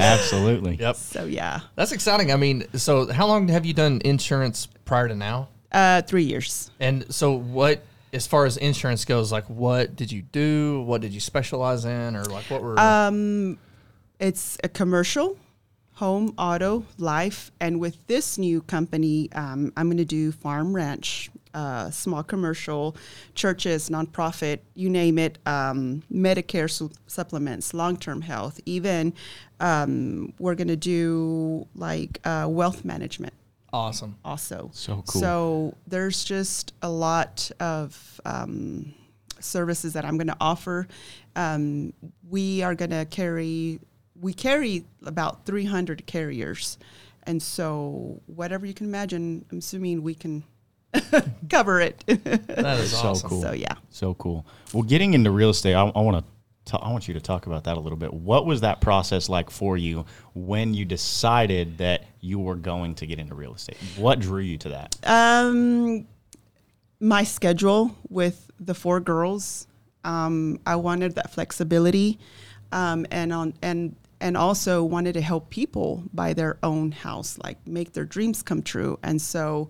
Absolutely. 0.00 0.76
Yep. 0.76 0.96
so 0.96 1.24
yeah, 1.24 1.60
That's 1.74 1.92
exciting. 1.92 2.30
I 2.32 2.36
mean, 2.36 2.64
so 2.74 3.10
how 3.12 3.26
long 3.26 3.48
have 3.48 3.66
you 3.66 3.74
done 3.74 4.00
insurance 4.04 4.68
prior 4.84 5.08
to 5.08 5.14
now? 5.16 5.48
uh, 5.72 6.00
three 6.02 6.22
years. 6.22 6.70
And 6.80 7.12
so 7.12 7.32
what 7.32 7.82
as 8.16 8.26
far 8.26 8.46
as 8.46 8.56
insurance 8.56 9.04
goes, 9.04 9.30
like 9.30 9.44
what 9.48 9.94
did 9.94 10.10
you 10.10 10.22
do? 10.22 10.80
What 10.82 11.02
did 11.02 11.12
you 11.12 11.20
specialize 11.20 11.84
in? 11.84 12.16
Or 12.16 12.24
like 12.24 12.44
what 12.50 12.62
were 12.62 12.80
Um, 12.80 13.58
it's 14.18 14.56
a 14.64 14.68
commercial, 14.68 15.36
home, 15.92 16.34
auto, 16.38 16.84
life, 16.98 17.52
and 17.60 17.78
with 17.78 18.04
this 18.06 18.38
new 18.38 18.62
company, 18.62 19.30
um, 19.32 19.72
I'm 19.76 19.88
going 19.88 19.98
to 19.98 20.04
do 20.06 20.32
farm, 20.32 20.74
ranch, 20.74 21.30
uh, 21.52 21.90
small 21.90 22.22
commercial, 22.22 22.96
churches, 23.34 23.90
nonprofit, 23.90 24.60
you 24.74 24.88
name 24.88 25.18
it, 25.18 25.38
um, 25.46 26.02
Medicare 26.10 26.70
su- 26.70 26.90
supplements, 27.06 27.74
long-term 27.74 28.22
health, 28.22 28.60
even 28.64 29.12
um, 29.60 30.32
we're 30.38 30.54
going 30.54 30.68
to 30.68 30.76
do 30.76 31.66
like 31.74 32.20
uh, 32.24 32.46
wealth 32.48 32.84
management 32.84 33.34
awesome. 33.76 34.16
also. 34.24 34.70
So 34.72 35.02
cool. 35.06 35.20
So 35.20 35.76
there's 35.86 36.24
just 36.24 36.72
a 36.82 36.88
lot 36.88 37.50
of 37.60 38.20
um, 38.24 38.94
services 39.40 39.92
that 39.94 40.04
I'm 40.04 40.16
going 40.16 40.28
to 40.28 40.36
offer. 40.40 40.86
Um, 41.34 41.92
we 42.28 42.62
are 42.62 42.74
going 42.74 42.90
to 42.90 43.04
carry, 43.06 43.80
we 44.20 44.32
carry 44.32 44.84
about 45.04 45.44
300 45.46 46.06
carriers. 46.06 46.78
And 47.24 47.42
so 47.42 48.20
whatever 48.26 48.66
you 48.66 48.74
can 48.74 48.86
imagine, 48.86 49.44
I'm 49.50 49.58
assuming 49.58 50.02
we 50.02 50.14
can 50.14 50.44
cover 51.50 51.80
it. 51.80 52.04
That 52.06 52.78
is 52.80 52.90
So 52.96 53.14
cool. 53.16 53.42
so 53.42 53.52
yeah. 53.52 53.74
So 53.90 54.14
cool. 54.14 54.46
Well, 54.72 54.82
getting 54.84 55.14
into 55.14 55.30
real 55.30 55.50
estate, 55.50 55.74
I, 55.74 55.82
I 55.82 56.00
want 56.00 56.24
to. 56.24 56.32
I 56.72 56.90
want 56.90 57.06
you 57.08 57.14
to 57.14 57.20
talk 57.20 57.46
about 57.46 57.64
that 57.64 57.76
a 57.76 57.80
little 57.80 57.98
bit. 57.98 58.12
What 58.12 58.46
was 58.46 58.60
that 58.62 58.80
process 58.80 59.28
like 59.28 59.50
for 59.50 59.76
you 59.76 60.04
when 60.34 60.74
you 60.74 60.84
decided 60.84 61.78
that 61.78 62.04
you 62.20 62.38
were 62.38 62.56
going 62.56 62.94
to 62.96 63.06
get 63.06 63.18
into 63.18 63.34
real 63.34 63.54
estate? 63.54 63.76
What 63.96 64.20
drew 64.20 64.40
you 64.40 64.58
to 64.58 64.68
that? 64.70 64.96
Um, 65.04 66.06
my 67.00 67.24
schedule 67.24 67.94
with 68.08 68.50
the 68.58 68.74
four 68.74 69.00
girls, 69.00 69.66
Um, 70.04 70.60
I 70.64 70.76
wanted 70.76 71.16
that 71.16 71.32
flexibility, 71.32 72.18
um, 72.70 73.06
and 73.10 73.32
on 73.32 73.54
and 73.60 73.96
and 74.20 74.36
also 74.36 74.84
wanted 74.84 75.14
to 75.14 75.20
help 75.20 75.50
people 75.50 76.04
buy 76.14 76.32
their 76.32 76.56
own 76.62 76.92
house, 76.92 77.38
like 77.44 77.58
make 77.66 77.92
their 77.92 78.06
dreams 78.06 78.42
come 78.42 78.62
true. 78.62 78.98
And 79.02 79.20
so, 79.20 79.68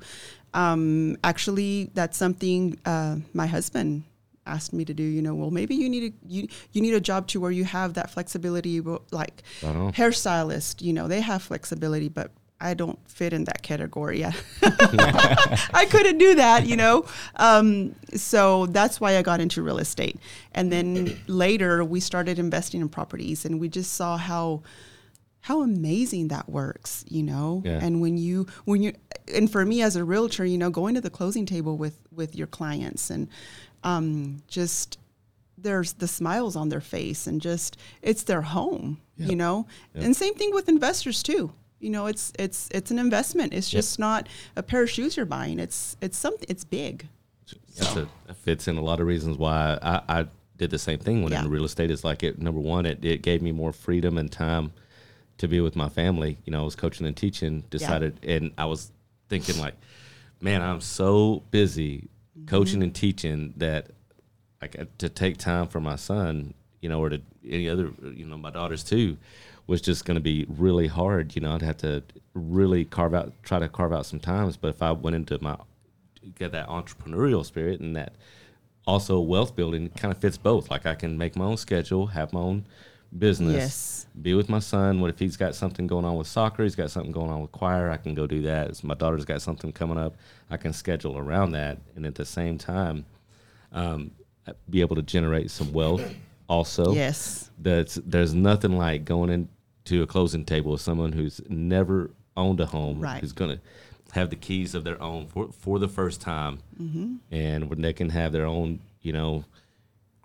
um, 0.54 1.16
actually, 1.24 1.90
that's 1.94 2.16
something 2.18 2.78
uh, 2.84 3.16
my 3.32 3.46
husband 3.46 4.04
asked 4.46 4.72
me 4.72 4.84
to 4.84 4.94
do. 4.94 5.02
You 5.02 5.22
know, 5.22 5.34
well, 5.34 5.50
maybe 5.50 5.74
you 5.74 5.88
need 5.88 6.12
a 6.12 6.26
you 6.28 6.48
you 6.72 6.80
need 6.80 6.94
a 6.94 7.00
job 7.00 7.26
too 7.26 7.40
where 7.40 7.50
you 7.50 7.64
have 7.64 7.94
that 7.94 8.10
flexibility, 8.10 8.80
like 8.80 9.42
hairstylist. 9.60 10.82
You 10.82 10.92
know, 10.92 11.08
they 11.08 11.20
have 11.20 11.42
flexibility, 11.42 12.08
but 12.08 12.30
I 12.60 12.74
don't 12.74 12.98
fit 13.08 13.32
in 13.32 13.44
that 13.44 13.62
category. 13.62 14.20
Yeah. 14.20 14.32
I 14.62 15.86
couldn't 15.90 16.18
do 16.18 16.36
that, 16.36 16.66
you 16.66 16.76
know. 16.76 17.04
Um, 17.36 17.94
so 18.14 18.66
that's 18.66 19.00
why 19.00 19.16
I 19.18 19.22
got 19.22 19.40
into 19.40 19.62
real 19.62 19.78
estate. 19.78 20.18
And 20.52 20.72
then 20.72 21.18
later 21.26 21.84
we 21.84 22.00
started 22.00 22.38
investing 22.38 22.80
in 22.80 22.88
properties, 22.88 23.44
and 23.44 23.60
we 23.60 23.68
just 23.68 23.92
saw 23.92 24.16
how 24.16 24.62
how 25.46 25.62
amazing 25.62 26.26
that 26.28 26.48
works, 26.48 27.04
you 27.08 27.22
know. 27.22 27.62
Yeah. 27.64 27.78
And 27.80 28.00
when 28.00 28.18
you 28.18 28.46
when 28.64 28.82
you 28.82 28.92
and 29.32 29.48
for 29.50 29.64
me 29.64 29.80
as 29.80 29.94
a 29.94 30.02
realtor, 30.02 30.44
you 30.44 30.58
know, 30.58 30.70
going 30.70 30.96
to 30.96 31.00
the 31.00 31.10
closing 31.10 31.46
table 31.46 31.76
with 31.76 31.96
with 32.10 32.34
your 32.34 32.48
clients 32.48 33.10
and 33.10 33.28
um, 33.84 34.42
just 34.48 34.98
there's 35.56 35.92
the 35.94 36.08
smiles 36.08 36.56
on 36.56 36.68
their 36.68 36.80
face 36.80 37.28
and 37.28 37.40
just 37.40 37.76
it's 38.02 38.24
their 38.24 38.42
home, 38.42 38.98
Yep. 39.18 39.30
you 39.30 39.36
know. 39.36 39.66
Yep. 39.94 40.04
And 40.04 40.16
same 40.16 40.34
thing 40.34 40.52
with 40.52 40.68
investors 40.68 41.22
too. 41.22 41.52
You 41.78 41.90
know, 41.90 42.06
it's 42.06 42.32
it's 42.38 42.68
it's 42.72 42.90
an 42.90 42.98
investment. 42.98 43.54
It's 43.54 43.70
just 43.70 44.00
not 44.00 44.28
a 44.56 44.62
pair 44.64 44.82
of 44.82 44.90
shoes 44.90 45.16
you're 45.16 45.26
buying. 45.26 45.60
It's 45.60 45.96
it's 46.00 46.18
something. 46.18 46.46
It's 46.48 46.64
big. 46.64 47.06
That's 47.78 47.94
a, 47.94 48.08
that 48.26 48.36
fits 48.38 48.66
in 48.66 48.78
a 48.78 48.82
lot 48.82 48.98
of 49.00 49.06
reasons 49.06 49.36
why 49.38 49.78
I, 49.80 50.00
I 50.08 50.26
did 50.56 50.70
the 50.70 50.78
same 50.78 50.98
thing 50.98 51.22
when 51.22 51.32
Yeah. 51.32 51.44
in 51.44 51.50
real 51.50 51.64
estate. 51.64 51.90
It's 51.92 52.02
like 52.02 52.24
it 52.24 52.40
number 52.40 52.58
one, 52.60 52.84
it, 52.84 53.04
it 53.04 53.22
gave 53.22 53.42
me 53.42 53.52
more 53.52 53.72
freedom 53.72 54.18
and 54.18 54.32
time 54.32 54.72
to 55.38 55.48
be 55.48 55.60
with 55.60 55.76
my 55.76 55.88
family. 55.88 56.38
You 56.44 56.52
know, 56.52 56.62
I 56.62 56.64
was 56.64 56.76
coaching 56.76 57.06
and 57.06 57.16
teaching, 57.16 57.64
decided, 57.70 58.18
and 58.22 58.52
I 58.56 58.66
was 58.66 58.90
thinking 59.28 59.58
like, 59.58 59.74
man, 60.40 60.62
I'm 60.62 60.80
so 60.80 61.42
busy 61.50 62.08
Mm-hmm. 62.36 62.48
coaching 62.48 62.82
and 62.82 62.94
teaching 62.94 63.54
that 63.56 63.86
like 64.60 64.78
uh, 64.78 64.84
to 64.98 65.08
take 65.08 65.38
time 65.38 65.68
for 65.68 65.80
my 65.80 65.96
son, 65.96 66.52
you 66.82 66.88
know, 66.90 67.00
or 67.00 67.08
to 67.08 67.20
any 67.48 67.66
other, 67.66 67.90
you 68.14 68.26
know, 68.26 68.36
my 68.36 68.50
daughters 68.50 68.84
too, 68.84 69.16
was 69.66 69.80
just 69.80 70.04
going 70.04 70.16
to 70.16 70.20
be 70.20 70.44
really 70.46 70.86
hard. 70.86 71.34
You 71.34 71.40
know, 71.40 71.54
I'd 71.54 71.62
have 71.62 71.78
to 71.78 72.02
really 72.34 72.84
carve 72.84 73.14
out, 73.14 73.32
try 73.42 73.58
to 73.58 73.68
carve 73.70 73.94
out 73.94 74.04
some 74.04 74.20
times. 74.20 74.58
But 74.58 74.68
if 74.68 74.82
I 74.82 74.92
went 74.92 75.16
into 75.16 75.42
my 75.42 75.56
get 76.34 76.52
that 76.52 76.68
entrepreneurial 76.68 77.42
spirit 77.44 77.80
and 77.80 77.96
that 77.96 78.12
also 78.86 79.18
wealth 79.18 79.56
building 79.56 79.88
kind 79.90 80.12
of 80.12 80.18
fits 80.18 80.36
both. 80.36 80.70
Like 80.70 80.86
I 80.86 80.94
can 80.94 81.16
make 81.16 81.36
my 81.36 81.44
own 81.46 81.56
schedule, 81.56 82.08
have 82.08 82.32
my 82.32 82.40
own 82.40 82.66
business, 83.18 83.54
Yes. 83.54 84.06
be 84.20 84.34
with 84.34 84.48
my 84.48 84.58
son. 84.58 85.00
What 85.00 85.10
if 85.10 85.18
he's 85.18 85.36
got 85.36 85.54
something 85.54 85.86
going 85.86 86.04
on 86.04 86.16
with 86.16 86.26
soccer? 86.26 86.62
He's 86.62 86.74
got 86.76 86.90
something 86.90 87.12
going 87.12 87.30
on 87.30 87.40
with 87.42 87.52
choir. 87.52 87.90
I 87.90 87.96
can 87.96 88.14
go 88.14 88.26
do 88.26 88.42
that. 88.42 88.70
If 88.70 88.84
my 88.84 88.94
daughter's 88.94 89.24
got 89.24 89.42
something 89.42 89.72
coming 89.72 89.98
up. 89.98 90.16
I 90.50 90.56
can 90.56 90.72
schedule 90.72 91.18
around 91.18 91.52
that, 91.52 91.78
and 91.96 92.06
at 92.06 92.14
the 92.14 92.24
same 92.24 92.56
time, 92.58 93.04
um, 93.72 94.12
be 94.70 94.80
able 94.80 94.96
to 94.96 95.02
generate 95.02 95.50
some 95.50 95.72
wealth. 95.72 96.14
Also, 96.48 96.94
Yes. 96.94 97.50
that's 97.58 97.96
there's 98.06 98.32
nothing 98.34 98.76
like 98.78 99.04
going 99.04 99.30
into 99.30 100.02
a 100.02 100.06
closing 100.06 100.44
table 100.44 100.72
with 100.72 100.80
someone 100.80 101.12
who's 101.12 101.40
never 101.48 102.10
owned 102.36 102.60
a 102.60 102.66
home, 102.66 103.00
Right. 103.00 103.20
who's 103.20 103.32
gonna 103.32 103.58
have 104.12 104.30
the 104.30 104.36
keys 104.36 104.74
of 104.76 104.84
their 104.84 105.00
own 105.02 105.26
for 105.26 105.48
for 105.50 105.78
the 105.80 105.88
first 105.88 106.20
time, 106.20 106.60
Mm-hmm. 106.80 107.14
and 107.32 107.68
when 107.68 107.82
they 107.82 107.92
can 107.92 108.10
have 108.10 108.30
their 108.30 108.46
own, 108.46 108.78
you 109.02 109.12
know, 109.12 109.44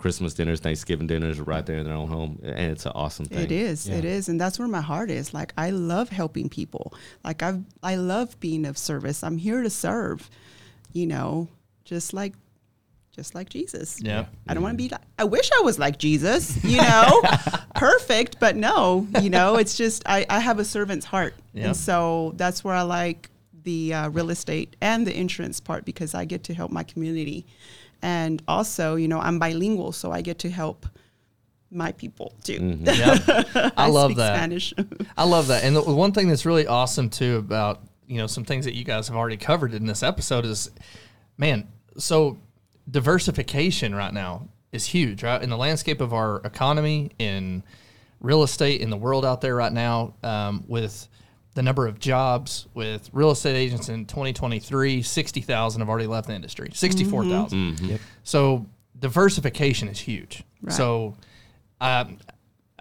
Christmas 0.01 0.33
dinners, 0.33 0.59
Thanksgiving 0.59 1.07
dinners 1.07 1.39
right 1.39 1.65
there 1.65 1.77
in 1.77 1.85
their 1.85 1.93
own 1.93 2.07
home, 2.07 2.39
and 2.43 2.71
it's 2.71 2.85
an 2.85 2.91
awesome 2.95 3.25
thing. 3.25 3.43
It 3.43 3.51
is. 3.51 3.87
It 3.87 4.03
is, 4.03 4.27
and 4.27 4.41
that's 4.41 4.57
where 4.57 4.67
my 4.67 4.81
heart 4.81 5.11
is. 5.11 5.33
Like 5.33 5.53
I 5.57 5.69
love 5.69 6.09
helping 6.09 6.49
people. 6.49 6.93
Like 7.23 7.43
I 7.43 7.59
I 7.83 7.95
love 7.95 8.39
being 8.39 8.65
of 8.65 8.77
service. 8.77 9.23
I'm 9.23 9.37
here 9.37 9.61
to 9.61 9.69
serve. 9.69 10.29
You 10.91 11.07
know, 11.07 11.47
just 11.85 12.13
like 12.13 12.33
just 13.11 13.35
like 13.35 13.49
Jesus. 13.49 13.99
Yeah. 14.01 14.25
I 14.47 14.53
don't 14.53 14.63
want 14.63 14.73
to 14.73 14.83
be 14.83 14.89
like 14.89 15.01
I 15.19 15.23
wish 15.23 15.49
I 15.57 15.61
was 15.61 15.77
like 15.77 15.99
Jesus, 15.99 16.61
you 16.63 16.77
know. 16.77 17.21
Perfect, 17.75 18.39
but 18.39 18.55
no, 18.55 19.07
you 19.21 19.29
know, 19.29 19.57
it's 19.57 19.77
just 19.77 20.03
I 20.05 20.25
I 20.29 20.39
have 20.39 20.59
a 20.59 20.65
servant's 20.65 21.05
heart. 21.05 21.35
Yeah. 21.53 21.67
And 21.67 21.77
so 21.77 22.33
that's 22.37 22.63
where 22.63 22.75
I 22.75 22.81
like 22.81 23.29
the 23.63 23.93
uh, 23.93 24.09
real 24.09 24.31
estate 24.31 24.75
and 24.81 25.05
the 25.05 25.15
insurance 25.15 25.59
part 25.59 25.85
because 25.85 26.15
I 26.15 26.25
get 26.25 26.43
to 26.45 26.53
help 26.53 26.71
my 26.71 26.83
community. 26.83 27.45
And 28.01 28.41
also, 28.47 28.95
you 28.95 29.07
know, 29.07 29.19
I'm 29.19 29.39
bilingual, 29.39 29.91
so 29.91 30.11
I 30.11 30.21
get 30.21 30.39
to 30.39 30.49
help 30.49 30.85
my 31.71 31.91
people 31.93 32.33
too. 32.43 32.59
Mm-hmm. 32.59 32.85
Yeah. 33.55 33.69
I, 33.77 33.87
love 33.87 34.15
that. 34.15 34.35
Spanish. 34.35 34.73
I 35.17 35.23
love 35.23 35.47
that. 35.47 35.63
And 35.63 35.75
the 35.75 35.81
one 35.81 36.11
thing 36.11 36.27
that's 36.27 36.45
really 36.45 36.67
awesome 36.67 37.09
too 37.09 37.37
about, 37.37 37.81
you 38.07 38.17
know, 38.17 38.27
some 38.27 38.43
things 38.43 38.65
that 38.65 38.75
you 38.75 38.83
guys 38.83 39.07
have 39.07 39.15
already 39.15 39.37
covered 39.37 39.73
in 39.73 39.85
this 39.85 40.03
episode 40.03 40.45
is 40.45 40.69
man, 41.37 41.67
so 41.97 42.37
diversification 42.89 43.95
right 43.95 44.13
now 44.13 44.47
is 44.71 44.85
huge, 44.85 45.23
right? 45.23 45.41
In 45.41 45.49
the 45.49 45.57
landscape 45.57 46.01
of 46.01 46.13
our 46.13 46.41
economy, 46.43 47.11
in 47.19 47.63
real 48.19 48.43
estate, 48.43 48.81
in 48.81 48.89
the 48.89 48.97
world 48.97 49.25
out 49.25 49.41
there 49.41 49.55
right 49.55 49.71
now, 49.71 50.13
um, 50.23 50.63
with 50.67 51.07
the 51.53 51.61
number 51.61 51.85
of 51.85 51.99
jobs 51.99 52.67
with 52.73 53.09
real 53.11 53.31
estate 53.31 53.55
agents 53.55 53.89
in 53.89 54.05
2023, 54.05 55.01
60,000 55.01 55.81
have 55.81 55.89
already 55.89 56.07
left 56.07 56.27
the 56.27 56.33
industry, 56.33 56.69
64,000. 56.73 57.77
So 58.23 58.65
diversification 58.97 59.87
is 59.89 59.99
huge. 59.99 60.43
Right. 60.61 60.73
So 60.73 61.17
um, 61.81 62.19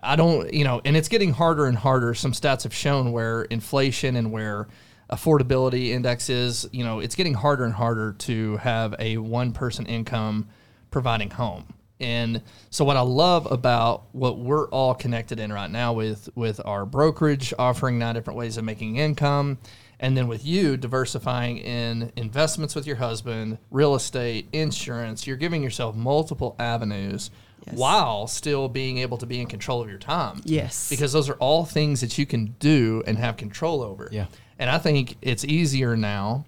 I 0.02 0.16
don't, 0.16 0.52
you 0.52 0.64
know, 0.64 0.80
and 0.84 0.96
it's 0.96 1.08
getting 1.08 1.32
harder 1.32 1.66
and 1.66 1.76
harder. 1.76 2.14
Some 2.14 2.32
stats 2.32 2.62
have 2.62 2.74
shown 2.74 3.12
where 3.12 3.42
inflation 3.42 4.16
and 4.16 4.30
where 4.30 4.68
affordability 5.10 5.88
index 5.88 6.30
is, 6.30 6.68
you 6.72 6.84
know, 6.84 7.00
it's 7.00 7.16
getting 7.16 7.34
harder 7.34 7.64
and 7.64 7.74
harder 7.74 8.12
to 8.12 8.56
have 8.58 8.94
a 8.98 9.16
one 9.16 9.52
person 9.52 9.86
income 9.86 10.48
providing 10.90 11.30
home. 11.30 11.74
And 12.00 12.42
so 12.70 12.84
what 12.84 12.96
I 12.96 13.00
love 13.02 13.50
about 13.50 14.04
what 14.12 14.38
we're 14.38 14.68
all 14.68 14.94
connected 14.94 15.38
in 15.40 15.52
right 15.52 15.70
now 15.70 15.92
with 15.92 16.28
with 16.34 16.60
our 16.64 16.84
brokerage 16.86 17.52
offering 17.58 17.98
nine 17.98 18.14
different 18.14 18.38
ways 18.38 18.56
of 18.56 18.64
making 18.64 18.96
income 18.96 19.58
and 20.02 20.16
then 20.16 20.28
with 20.28 20.44
you 20.46 20.76
diversifying 20.78 21.58
in 21.58 22.10
investments 22.16 22.74
with 22.74 22.86
your 22.86 22.96
husband, 22.96 23.58
real 23.70 23.94
estate, 23.94 24.48
insurance, 24.52 25.26
you're 25.26 25.36
giving 25.36 25.62
yourself 25.62 25.94
multiple 25.94 26.56
avenues 26.58 27.30
Yes. 27.66 27.76
while 27.76 28.26
still 28.26 28.70
being 28.70 28.96
able 28.96 29.18
to 29.18 29.26
be 29.26 29.38
in 29.38 29.46
control 29.46 29.82
of 29.82 29.90
your 29.90 29.98
time. 29.98 30.40
Yes. 30.46 30.88
Because 30.88 31.12
those 31.12 31.28
are 31.28 31.34
all 31.34 31.66
things 31.66 32.00
that 32.00 32.16
you 32.16 32.24
can 32.24 32.54
do 32.58 33.02
and 33.06 33.18
have 33.18 33.36
control 33.36 33.82
over. 33.82 34.08
Yeah. 34.10 34.28
And 34.58 34.70
I 34.70 34.78
think 34.78 35.16
it's 35.20 35.44
easier 35.44 35.94
now. 35.94 36.46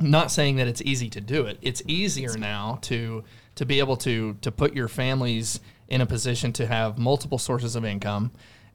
Not 0.00 0.30
saying 0.30 0.54
that 0.56 0.68
it's 0.68 0.80
easy 0.82 1.10
to 1.10 1.20
do 1.20 1.46
it. 1.46 1.58
It's 1.62 1.82
easier 1.88 2.38
now 2.38 2.78
to 2.82 3.24
to 3.56 3.66
be 3.66 3.78
able 3.80 3.96
to 3.98 4.34
to 4.40 4.50
put 4.52 4.74
your 4.74 4.88
families 4.88 5.60
in 5.88 6.00
a 6.00 6.06
position 6.06 6.52
to 6.54 6.66
have 6.66 6.98
multiple 6.98 7.38
sources 7.38 7.76
of 7.76 7.84
income 7.84 8.30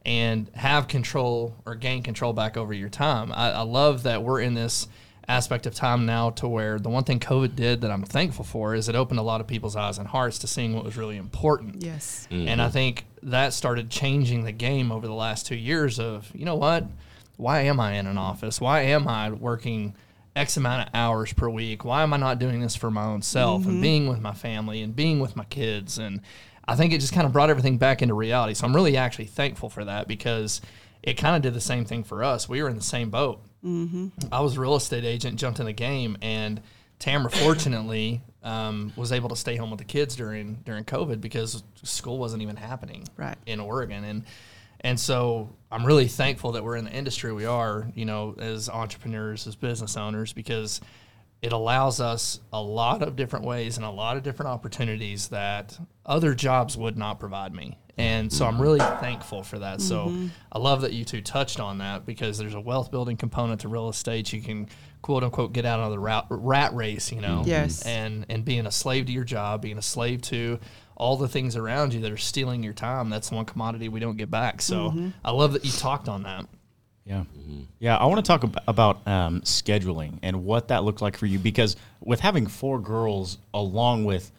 and 0.05 0.49
have 0.55 0.87
control 0.87 1.55
or 1.65 1.75
gain 1.75 2.03
control 2.03 2.33
back 2.33 2.57
over 2.57 2.73
your 2.73 2.89
time. 2.89 3.31
I, 3.31 3.51
I 3.51 3.61
love 3.61 4.03
that 4.03 4.23
we're 4.23 4.41
in 4.41 4.53
this 4.53 4.87
aspect 5.27 5.65
of 5.65 5.75
time 5.75 6.05
now 6.05 6.31
to 6.31 6.47
where 6.47 6.79
the 6.79 6.89
one 6.89 7.03
thing 7.03 7.19
COVID 7.19 7.55
did 7.55 7.81
that 7.81 7.91
I'm 7.91 8.03
thankful 8.03 8.43
for 8.43 8.73
is 8.73 8.89
it 8.89 8.95
opened 8.95 9.19
a 9.19 9.23
lot 9.23 9.39
of 9.39 9.47
people's 9.47 9.75
eyes 9.75 9.97
and 9.97 10.07
hearts 10.07 10.39
to 10.39 10.47
seeing 10.47 10.73
what 10.73 10.83
was 10.83 10.97
really 10.97 11.17
important. 11.17 11.83
yes. 11.83 12.27
And 12.31 12.61
I 12.61 12.69
think 12.69 13.05
that 13.23 13.53
started 13.53 13.89
changing 13.89 14.43
the 14.43 14.51
game 14.51 14.91
over 14.91 15.05
the 15.05 15.13
last 15.13 15.45
two 15.45 15.55
years 15.55 15.99
of, 15.99 16.31
you 16.33 16.45
know 16.45 16.55
what? 16.55 16.85
Why 17.37 17.61
am 17.61 17.79
I 17.79 17.93
in 17.93 18.07
an 18.07 18.17
office? 18.17 18.59
Why 18.59 18.81
am 18.81 19.07
I 19.07 19.29
working 19.31 19.95
X 20.35 20.57
amount 20.57 20.87
of 20.87 20.93
hours 20.95 21.33
per 21.33 21.49
week? 21.49 21.83
Why 21.83 22.03
am 22.03 22.13
I 22.13 22.17
not 22.17 22.39
doing 22.39 22.61
this 22.61 22.75
for 22.75 22.89
my 22.89 23.03
own 23.03 23.21
self 23.21 23.65
and 23.65 23.81
being 23.81 24.07
with 24.07 24.21
my 24.21 24.33
family 24.33 24.81
and 24.81 24.95
being 24.95 25.19
with 25.19 25.35
my 25.35 25.43
kids? 25.45 25.97
And 25.97 26.21
I 26.67 26.75
think 26.75 26.93
it 26.93 26.99
just 27.01 27.13
kind 27.13 27.25
of 27.27 27.33
brought 27.33 27.49
everything 27.49 27.77
back 27.77 28.01
into 28.01 28.13
reality. 28.13 28.53
So 28.53 28.65
I'm 28.65 28.73
really 28.75 28.95
actually 28.97 29.25
thankful 29.25 29.69
for 29.69 29.83
that 29.85 30.07
because 30.07 30.61
it 31.03 31.15
kind 31.15 31.35
of 31.35 31.41
did 31.41 31.53
the 31.53 31.61
same 31.61 31.83
thing 31.85 32.03
for 32.03 32.23
us. 32.23 32.47
We 32.47 32.61
were 32.63 32.69
in 32.69 32.75
the 32.77 32.81
same 32.83 33.09
boat. 33.09 33.41
I 34.31 34.39
was 34.41 34.57
a 34.57 34.61
real 34.61 34.75
estate 34.75 35.03
agent, 35.05 35.37
jumped 35.37 35.59
in 35.59 35.65
the 35.67 35.73
game, 35.73 36.17
and 36.21 36.61
Tamara 36.97 37.29
fortunately 37.29 38.21
um, 38.43 38.91
was 38.95 39.11
able 39.11 39.29
to 39.29 39.35
stay 39.35 39.55
home 39.55 39.69
with 39.69 39.77
the 39.79 39.85
kids 39.85 40.15
during 40.15 40.55
during 40.65 40.83
COVID 40.83 41.21
because 41.21 41.61
school 41.83 42.17
wasn't 42.17 42.41
even 42.41 42.55
happening 42.55 43.03
Right. 43.17 43.37
in 43.45 43.59
Oregon, 43.59 44.03
and 44.03 44.23
and 44.81 44.99
so 44.99 45.55
I'm 45.71 45.85
really 45.85 46.07
thankful 46.07 46.53
that 46.53 46.63
we're 46.63 46.75
in 46.75 46.85
the 46.85 46.91
industry 46.91 47.31
we 47.31 47.45
are, 47.45 47.87
you 47.95 48.05
know, 48.05 48.35
as 48.37 48.69
entrepreneurs, 48.69 49.47
as 49.47 49.55
business 49.55 49.95
owners, 49.95 50.33
because 50.33 50.81
it 51.41 51.53
allows 51.53 51.99
us 51.99 52.39
a 52.53 52.61
lot 52.61 53.01
of 53.01 53.15
different 53.15 53.45
ways 53.45 53.77
and 53.77 53.85
a 53.85 53.89
lot 53.89 54.15
of 54.17 54.23
different 54.23 54.49
opportunities 54.51 55.29
that 55.29 55.77
other 56.05 56.35
jobs 56.35 56.77
would 56.77 56.97
not 56.97 57.19
provide 57.19 57.53
me. 57.53 57.77
And 57.97 58.31
so 58.31 58.45
I'm 58.45 58.61
really 58.61 58.79
thankful 58.79 59.43
for 59.43 59.59
that. 59.59 59.81
So 59.81 60.07
mm-hmm. 60.07 60.27
I 60.51 60.59
love 60.59 60.81
that 60.81 60.93
you 60.93 61.03
two 61.03 61.21
touched 61.21 61.59
on 61.59 61.79
that 61.79 62.05
because 62.05 62.37
there's 62.37 62.53
a 62.53 62.59
wealth 62.59 62.89
building 62.91 63.17
component 63.17 63.61
to 63.61 63.67
real 63.67 63.89
estate. 63.89 64.31
You 64.33 64.41
can 64.41 64.69
quote 65.01 65.23
unquote 65.23 65.53
get 65.53 65.65
out 65.65 65.79
of 65.79 65.91
the 65.91 65.99
rat, 65.99 66.25
rat 66.29 66.73
race, 66.73 67.11
you 67.11 67.21
know, 67.21 67.43
Yes. 67.45 67.85
and 67.85 68.25
and 68.29 68.45
being 68.45 68.65
a 68.65 68.71
slave 68.71 69.07
to 69.07 69.11
your 69.11 69.23
job, 69.23 69.61
being 69.61 69.77
a 69.77 69.83
slave 69.83 70.21
to 70.23 70.59
all 71.01 71.17
the 71.17 71.27
things 71.27 71.55
around 71.55 71.95
you 71.95 71.99
that 72.01 72.11
are 72.11 72.17
stealing 72.17 72.61
your 72.61 72.73
time. 72.73 73.09
That's 73.09 73.29
the 73.29 73.35
one 73.35 73.45
commodity 73.45 73.89
we 73.89 73.99
don't 73.99 74.17
get 74.17 74.29
back. 74.29 74.61
So 74.61 75.11
I 75.25 75.31
love 75.31 75.53
that 75.53 75.65
you 75.65 75.71
talked 75.71 76.07
on 76.07 76.23
that. 76.23 76.45
Yeah. 77.05 77.23
Yeah. 77.79 77.97
I 77.97 78.05
want 78.05 78.23
to 78.23 78.29
talk 78.29 78.43
ab- 78.43 78.61
about 78.67 79.05
um, 79.07 79.41
scheduling 79.41 80.19
and 80.21 80.45
what 80.45 80.67
that 80.67 80.83
looked 80.83 81.01
like 81.01 81.17
for 81.17 81.25
you 81.25 81.39
because 81.39 81.75
with 82.01 82.19
having 82.19 82.45
four 82.45 82.79
girls, 82.79 83.39
along 83.51 84.05
with 84.05 84.31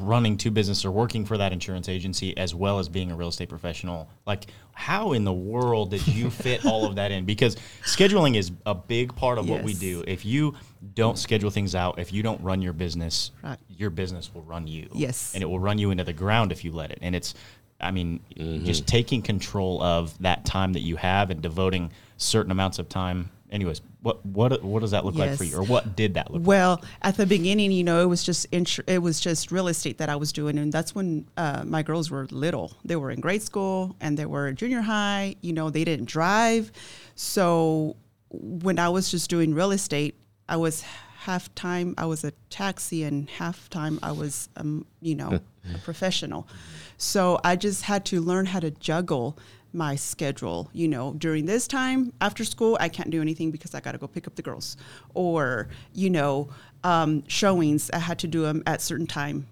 running 0.00 0.36
two 0.36 0.50
businesses 0.50 0.84
or 0.84 0.90
working 0.90 1.24
for 1.24 1.36
that 1.38 1.52
insurance 1.52 1.88
agency, 1.88 2.36
as 2.36 2.54
well 2.54 2.78
as 2.78 2.88
being 2.88 3.10
a 3.10 3.16
real 3.16 3.28
estate 3.28 3.48
professional, 3.48 4.08
like 4.26 4.46
how 4.72 5.12
in 5.12 5.24
the 5.24 5.32
world 5.32 5.90
did 5.90 6.06
you 6.06 6.30
fit 6.44 6.64
all 6.64 6.86
of 6.86 6.96
that 6.96 7.10
in? 7.10 7.24
Because 7.24 7.56
scheduling 7.82 8.36
is 8.36 8.50
a 8.64 8.74
big 8.74 9.14
part 9.14 9.38
of 9.38 9.48
what 9.48 9.62
we 9.62 9.74
do. 9.74 10.02
If 10.06 10.24
you 10.24 10.54
don't 10.94 11.18
schedule 11.18 11.50
things 11.50 11.74
out, 11.74 11.98
if 11.98 12.12
you 12.12 12.22
don't 12.22 12.40
run 12.42 12.62
your 12.62 12.72
business, 12.72 13.30
Right. 13.42 13.58
your 13.68 13.90
business 13.90 14.32
will 14.34 14.42
run 14.42 14.66
you. 14.66 14.88
Yes. 14.92 15.32
And 15.34 15.42
it 15.42 15.46
will 15.46 15.60
run 15.60 15.78
you 15.78 15.90
into 15.90 16.04
the 16.04 16.12
ground 16.12 16.52
if 16.52 16.64
you 16.64 16.72
let 16.72 16.90
it. 16.90 16.98
And 17.02 17.14
it's, 17.14 17.34
I 17.80 17.90
mean, 17.90 18.20
just 18.36 18.82
mm-hmm. 18.82 18.86
taking 18.86 19.22
control 19.22 19.82
of 19.82 20.16
that 20.22 20.44
time 20.44 20.72
that 20.72 20.80
you 20.80 20.96
have 20.96 21.30
and 21.30 21.42
devoting 21.42 21.92
certain 22.16 22.50
amounts 22.50 22.78
of 22.78 22.88
time. 22.88 23.30
Anyways, 23.52 23.82
what 24.00 24.24
what 24.24 24.64
what 24.64 24.80
does 24.80 24.92
that 24.92 25.04
look 25.04 25.14
like 25.14 25.36
for 25.36 25.44
you, 25.44 25.58
or 25.58 25.62
what 25.62 25.94
did 25.94 26.14
that 26.14 26.30
look? 26.30 26.40
like? 26.40 26.48
Well, 26.48 26.82
at 27.02 27.18
the 27.18 27.26
beginning, 27.26 27.70
you 27.70 27.84
know, 27.84 28.00
it 28.00 28.06
was 28.06 28.24
just 28.24 28.50
insur- 28.50 28.88
it 28.88 29.00
was 29.00 29.20
just 29.20 29.52
real 29.52 29.68
estate 29.68 29.98
that 29.98 30.08
I 30.08 30.16
was 30.16 30.32
doing, 30.32 30.58
and 30.58 30.72
that's 30.72 30.94
when 30.94 31.28
uh, 31.36 31.62
my 31.66 31.82
girls 31.82 32.10
were 32.10 32.26
little. 32.30 32.72
They 32.82 32.96
were 32.96 33.10
in 33.10 33.20
grade 33.20 33.42
school 33.42 33.94
and 34.00 34.18
they 34.18 34.24
were 34.24 34.48
in 34.48 34.56
junior 34.56 34.80
high. 34.80 35.36
You 35.42 35.52
know, 35.52 35.68
they 35.68 35.84
didn't 35.84 36.06
drive, 36.06 36.72
so 37.14 37.96
when 38.30 38.78
I 38.78 38.88
was 38.88 39.10
just 39.10 39.28
doing 39.28 39.52
real 39.52 39.70
estate, 39.70 40.14
I 40.48 40.56
was 40.56 40.82
half 41.18 41.54
time 41.54 41.94
I 41.98 42.06
was 42.06 42.24
a 42.24 42.32
taxi, 42.48 43.04
and 43.04 43.28
half 43.28 43.68
time 43.68 43.98
I 44.02 44.12
was, 44.12 44.48
um, 44.56 44.86
you 45.02 45.14
know, 45.14 45.40
a 45.74 45.78
professional. 45.78 46.48
So 46.96 47.38
I 47.44 47.56
just 47.56 47.82
had 47.82 48.06
to 48.06 48.20
learn 48.22 48.46
how 48.46 48.60
to 48.60 48.70
juggle 48.70 49.38
my 49.72 49.96
schedule. 49.96 50.70
You 50.72 50.88
know, 50.88 51.14
during 51.14 51.46
this 51.46 51.66
time 51.66 52.12
after 52.20 52.44
school, 52.44 52.76
I 52.80 52.88
can't 52.88 53.10
do 53.10 53.20
anything 53.20 53.50
because 53.50 53.74
I 53.74 53.80
got 53.80 53.92
to 53.92 53.98
go 53.98 54.06
pick 54.06 54.26
up 54.26 54.34
the 54.34 54.42
girls, 54.42 54.76
or 55.14 55.68
you 55.92 56.10
know, 56.10 56.48
um, 56.84 57.24
showings. 57.28 57.90
I 57.92 57.98
had 57.98 58.18
to 58.20 58.26
do 58.26 58.42
them 58.42 58.62
at 58.66 58.80
certain 58.80 59.06
time 59.06 59.46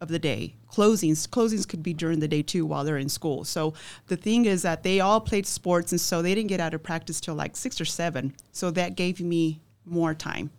of 0.00 0.08
the 0.08 0.18
day. 0.18 0.54
Closings, 0.72 1.28
closings 1.28 1.66
could 1.66 1.82
be 1.82 1.94
during 1.94 2.20
the 2.20 2.28
day 2.28 2.42
too 2.42 2.66
while 2.66 2.84
they're 2.84 2.98
in 2.98 3.08
school. 3.08 3.44
So 3.44 3.74
the 4.08 4.16
thing 4.16 4.44
is 4.44 4.62
that 4.62 4.82
they 4.82 5.00
all 5.00 5.20
played 5.20 5.46
sports, 5.46 5.92
and 5.92 6.00
so 6.00 6.22
they 6.22 6.34
didn't 6.34 6.48
get 6.48 6.60
out 6.60 6.74
of 6.74 6.82
practice 6.82 7.20
till 7.20 7.34
like 7.34 7.56
six 7.56 7.80
or 7.80 7.84
seven. 7.84 8.34
So 8.52 8.70
that 8.72 8.96
gave 8.96 9.20
me 9.20 9.60
more 9.84 10.14
time. 10.14 10.50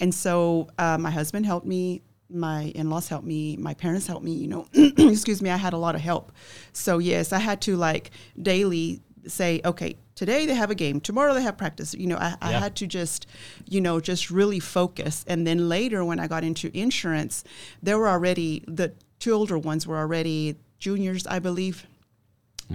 And 0.00 0.14
so 0.14 0.68
uh, 0.78 0.98
my 0.98 1.10
husband 1.10 1.46
helped 1.46 1.66
me, 1.66 2.02
my 2.34 2.72
in 2.74 2.90
laws 2.90 3.08
helped 3.08 3.26
me, 3.26 3.56
my 3.56 3.74
parents 3.74 4.06
helped 4.06 4.24
me, 4.24 4.32
you 4.32 4.48
know, 4.48 4.66
excuse 4.74 5.40
me, 5.40 5.50
I 5.50 5.56
had 5.56 5.72
a 5.72 5.78
lot 5.78 5.94
of 5.94 6.00
help. 6.00 6.32
So, 6.72 6.98
yes, 6.98 7.32
I 7.32 7.38
had 7.38 7.60
to 7.62 7.76
like 7.76 8.10
daily 8.40 9.00
say, 9.26 9.60
okay, 9.64 9.96
today 10.14 10.46
they 10.46 10.54
have 10.54 10.70
a 10.70 10.74
game, 10.74 11.00
tomorrow 11.00 11.34
they 11.34 11.42
have 11.42 11.56
practice. 11.56 11.94
You 11.94 12.06
know, 12.06 12.16
I, 12.16 12.36
I 12.40 12.52
had 12.52 12.76
to 12.76 12.86
just, 12.86 13.26
you 13.66 13.80
know, 13.80 14.00
just 14.00 14.30
really 14.30 14.60
focus. 14.60 15.24
And 15.26 15.46
then 15.46 15.68
later 15.68 16.04
when 16.04 16.20
I 16.20 16.26
got 16.26 16.44
into 16.44 16.70
insurance, 16.76 17.44
there 17.82 17.98
were 17.98 18.08
already, 18.08 18.64
the 18.66 18.92
two 19.18 19.32
older 19.32 19.58
ones 19.58 19.86
were 19.86 19.98
already 19.98 20.56
juniors, 20.78 21.26
I 21.26 21.38
believe. 21.38 21.86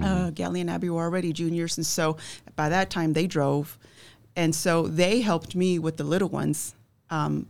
Uh, 0.00 0.30
Gally 0.30 0.60
and 0.60 0.70
Abby 0.70 0.88
were 0.88 1.02
already 1.02 1.32
juniors. 1.32 1.76
And 1.76 1.84
so 1.84 2.16
by 2.56 2.68
that 2.68 2.90
time 2.90 3.12
they 3.12 3.26
drove. 3.26 3.78
And 4.36 4.54
so 4.54 4.86
they 4.86 5.20
helped 5.20 5.54
me 5.56 5.78
with 5.78 5.96
the 5.96 6.04
little 6.04 6.28
ones. 6.28 6.74
Um, 7.10 7.48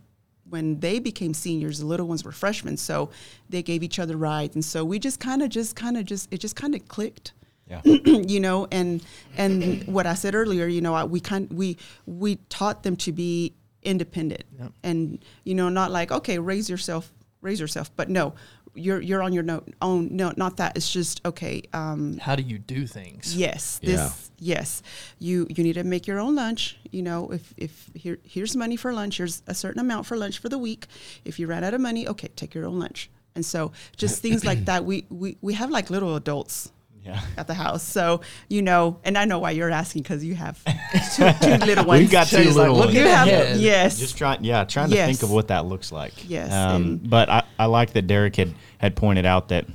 when 0.50 0.80
they 0.80 0.98
became 0.98 1.32
seniors, 1.32 1.78
the 1.78 1.86
little 1.86 2.06
ones 2.06 2.24
were 2.24 2.32
freshmen. 2.32 2.76
So 2.76 3.10
they 3.48 3.62
gave 3.62 3.82
each 3.82 3.98
other 3.98 4.16
rides. 4.16 4.54
And 4.54 4.64
so 4.64 4.84
we 4.84 4.98
just 4.98 5.20
kind 5.20 5.42
of, 5.42 5.48
just 5.48 5.76
kind 5.76 5.96
of, 5.96 6.04
just, 6.04 6.32
it 6.32 6.38
just 6.38 6.56
kind 6.56 6.74
of 6.74 6.86
clicked 6.88 7.32
Yeah. 7.68 7.80
you 7.84 8.40
know 8.40 8.66
and 8.72 9.00
and 9.36 9.84
what 9.86 10.04
i 10.04 10.14
said 10.14 10.34
earlier 10.34 10.66
you 10.66 10.80
know 10.80 10.92
I, 10.92 11.04
we 11.04 11.20
kind 11.20 11.48
we 11.52 11.76
we 12.04 12.36
taught 12.48 12.82
them 12.82 12.96
to 12.96 13.12
be 13.12 13.54
independent 13.82 14.42
and 14.82 15.24
you 15.44 15.54
know 15.54 15.68
not 15.68 15.92
like 15.92 16.10
okay 16.10 16.40
raise 16.40 16.68
yourself 16.68 17.12
raise 17.42 17.60
yourself 17.60 17.90
but 17.94 18.08
no 18.08 18.34
you're 18.74 19.00
you're 19.00 19.22
on 19.22 19.32
your 19.32 19.42
no, 19.42 19.62
own 19.82 20.08
no 20.16 20.32
not 20.36 20.56
that 20.58 20.76
it's 20.76 20.90
just 20.92 21.20
okay 21.24 21.62
um 21.72 22.18
How 22.18 22.36
do 22.36 22.42
you 22.42 22.58
do 22.58 22.86
things? 22.86 23.34
yes 23.36 23.78
this 23.82 24.30
Yeah. 24.38 24.54
yes 24.56 24.82
you 25.18 25.46
you 25.50 25.64
need 25.64 25.74
to 25.74 25.84
make 25.84 26.06
your 26.06 26.20
own 26.20 26.34
lunch 26.36 26.78
you 26.90 27.02
know 27.02 27.30
if 27.32 27.52
if 27.56 27.90
here 27.94 28.18
here's 28.22 28.54
money 28.56 28.76
for 28.76 28.92
lunch 28.92 29.16
here's 29.18 29.42
a 29.46 29.54
certain 29.54 29.80
amount 29.80 30.06
for 30.06 30.16
lunch 30.16 30.38
for 30.38 30.48
the 30.48 30.58
week 30.58 30.86
if 31.24 31.38
you 31.38 31.46
ran 31.48 31.64
out 31.64 31.74
of 31.74 31.80
money 31.80 32.06
okay 32.06 32.28
take 32.36 32.54
your 32.54 32.64
own 32.66 32.78
lunch 32.78 33.10
and 33.34 33.44
so 33.44 33.72
just 33.96 34.22
things 34.22 34.44
like 34.44 34.64
that 34.70 34.84
we 34.84 35.04
we, 35.10 35.36
we 35.40 35.54
have 35.54 35.70
like 35.70 35.90
little 35.90 36.14
adults 36.16 36.70
Yeah. 37.04 37.20
at 37.36 37.46
the 37.46 37.54
house. 37.54 37.82
So, 37.82 38.20
you 38.48 38.62
know, 38.62 39.00
and 39.04 39.16
I 39.16 39.24
know 39.24 39.38
why 39.38 39.52
you're 39.52 39.70
asking 39.70 40.02
because 40.02 40.22
you 40.24 40.34
have 40.34 40.62
two, 41.16 41.30
two 41.42 41.54
little 41.64 41.84
ones. 41.86 42.00
We've 42.02 42.10
got 42.10 42.26
two 42.26 42.36
Shaye's 42.36 42.56
like, 42.56 42.68
little 42.68 42.76
look 42.76 42.84
ones. 42.86 42.94
you 42.98 43.06
have, 43.06 43.26
ahead. 43.28 43.56
yes. 43.58 43.98
Just 43.98 44.18
trying, 44.18 44.44
yeah, 44.44 44.64
trying 44.64 44.90
to 44.90 44.94
Yes. 44.96 45.08
think 45.08 45.22
of 45.22 45.30
what 45.30 45.48
that 45.48 45.64
looks 45.66 45.90
like. 45.92 46.12
Yes, 46.28 46.52
Um, 46.52 46.98
but 46.98 47.28
I, 47.30 47.42
I 47.58 47.64
like 47.66 47.92
that 47.94 48.02
Derek 48.06 48.36
had 48.36 48.54
had 48.78 48.96
pointed 48.96 49.24
out 49.26 49.48
that 49.48 49.66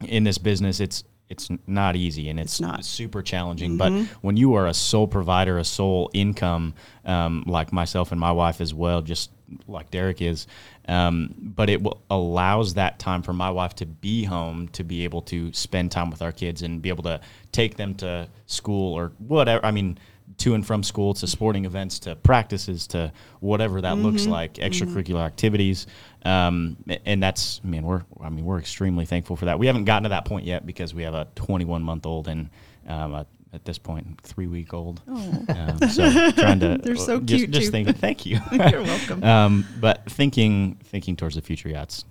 in 0.00 0.24
this 0.24 0.38
business, 0.38 0.80
it's 0.80 1.04
it's 1.28 1.48
not 1.66 1.96
easy 1.96 2.28
and 2.28 2.38
it's, 2.38 2.54
It's 2.54 2.60
not. 2.60 2.72
Mm-hmm. 2.74 2.82
super 2.82 3.22
challenging. 3.22 3.78
But 3.78 3.90
when 4.20 4.36
you 4.36 4.54
are 4.54 4.66
a 4.66 4.74
sole 4.74 5.06
provider, 5.06 5.56
a 5.58 5.64
sole 5.64 6.10
income, 6.12 6.74
um, 7.06 7.44
like 7.46 7.72
myself 7.72 8.10
and 8.12 8.20
my 8.20 8.32
wife 8.32 8.60
as 8.60 8.74
well, 8.74 9.00
just 9.00 9.30
like 9.66 9.90
Derek 9.90 10.22
is, 10.22 10.46
um, 10.88 11.34
but 11.38 11.70
it 11.70 11.82
will, 11.82 12.00
allows 12.10 12.74
that 12.74 12.98
time 12.98 13.22
for 13.22 13.32
my 13.32 13.50
wife 13.50 13.74
to 13.76 13.86
be 13.86 14.24
home 14.24 14.68
to 14.68 14.84
be 14.84 15.04
able 15.04 15.22
to 15.22 15.52
spend 15.52 15.90
time 15.90 16.10
with 16.10 16.22
our 16.22 16.32
kids 16.32 16.62
and 16.62 16.82
be 16.82 16.88
able 16.88 17.04
to 17.04 17.20
take 17.52 17.76
them 17.76 17.94
to 17.96 18.28
school 18.46 18.94
or 18.94 19.12
whatever. 19.18 19.64
I 19.64 19.70
mean, 19.70 19.98
to 20.38 20.54
and 20.54 20.66
from 20.66 20.82
school 20.82 21.14
to 21.14 21.26
sporting 21.26 21.64
events 21.64 21.98
to 22.00 22.16
practices 22.16 22.86
to 22.88 23.12
whatever 23.40 23.80
that 23.80 23.96
looks 23.98 24.26
like 24.26 24.54
extracurricular 24.54 25.24
activities. 25.24 25.86
Um, 26.24 26.76
and 27.04 27.20
that's 27.20 27.62
man 27.64 27.82
we're 27.82 28.02
i 28.20 28.28
mean 28.28 28.44
we're 28.44 28.60
extremely 28.60 29.04
thankful 29.04 29.36
for 29.36 29.46
that. 29.46 29.58
We 29.58 29.66
haven't 29.66 29.84
gotten 29.84 30.04
to 30.04 30.08
that 30.10 30.24
point 30.24 30.46
yet 30.46 30.64
because 30.64 30.94
we 30.94 31.02
have 31.02 31.14
a 31.14 31.26
21 31.34 31.82
month 31.82 32.06
old 32.06 32.28
and 32.28 32.48
um, 32.88 33.14
a, 33.14 33.26
at 33.52 33.64
this 33.64 33.78
point 33.78 34.20
three 34.22 34.46
week 34.46 34.72
old 34.72 35.02
um, 35.06 35.78
so 35.90 36.30
trying 36.32 36.58
to 36.60 36.78
They're 36.82 36.96
so 36.96 37.20
just, 37.20 37.38
cute, 37.44 37.50
just 37.50 37.70
thinking 37.70 37.94
thank 37.94 38.24
you 38.26 38.40
You're 38.52 38.82
welcome. 38.82 39.22
um, 39.34 39.64
but 39.80 40.10
thinking 40.10 40.76
thinking 40.84 41.16
towards 41.16 41.34
the 41.34 41.42
future 41.42 41.68
yachts. 41.68 42.04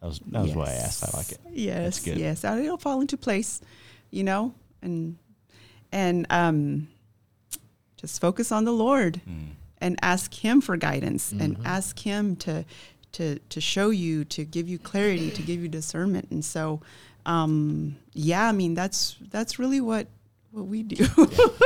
that 0.00 0.06
was 0.08 0.20
that 0.30 0.42
was 0.42 0.54
why 0.54 0.66
i 0.66 0.72
asked 0.74 1.02
i 1.04 1.16
like 1.16 1.32
it 1.32 1.38
Yes, 1.52 2.00
good. 2.04 2.18
yes. 2.18 2.44
And 2.44 2.62
it'll 2.64 2.76
fall 2.78 3.00
into 3.00 3.16
place, 3.16 3.60
you 4.10 4.24
know, 4.24 4.52
and 4.82 5.16
and 5.92 6.26
um, 6.30 6.88
just 7.96 8.20
focus 8.20 8.50
on 8.52 8.64
the 8.64 8.72
Lord 8.72 9.20
Mm. 9.28 9.50
and 9.78 9.96
ask 10.02 10.34
Him 10.34 10.60
for 10.60 10.76
guidance 10.76 11.30
and 11.32 11.56
Mm-hmm. 11.56 11.66
ask 11.66 11.98
Him 12.00 12.36
to 12.36 12.64
to 13.12 13.38
to 13.38 13.60
show 13.60 13.90
you, 13.90 14.24
to 14.24 14.44
give 14.44 14.68
you 14.68 14.78
clarity, 14.78 15.30
to 15.30 15.42
give 15.42 15.62
you 15.62 15.68
discernment. 15.68 16.30
And 16.32 16.44
so, 16.44 16.80
um, 17.24 17.96
yeah, 18.12 18.48
I 18.48 18.52
mean 18.52 18.74
that's 18.74 19.16
that's 19.30 19.58
really 19.60 19.80
what 19.80 20.08
what 20.54 20.66
we 20.66 20.82
do. 20.82 21.04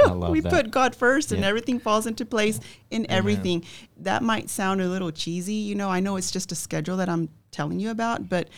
I 0.07 0.11
love 0.12 0.31
we 0.33 0.40
that. 0.40 0.53
put 0.53 0.70
God 0.70 0.94
first, 0.96 1.31
and 1.33 1.42
Yeah. 1.42 1.48
everything 1.48 1.79
falls 1.79 2.07
into 2.07 2.24
place 2.24 2.59
in 2.90 3.07
everything. 3.11 3.64
That 3.98 4.22
might 4.22 4.51
sound 4.51 4.81
a 4.81 4.88
little 4.88 5.11
cheesy, 5.12 5.55
you 5.55 5.74
know. 5.74 5.90
I 5.90 6.01
know 6.01 6.16
it's 6.16 6.31
just 6.31 6.51
a 6.53 6.55
schedule 6.55 6.96
that 6.96 7.09
I'm 7.09 7.29
telling 7.51 7.79
you 7.81 7.90
about, 7.90 8.29
but 8.29 8.48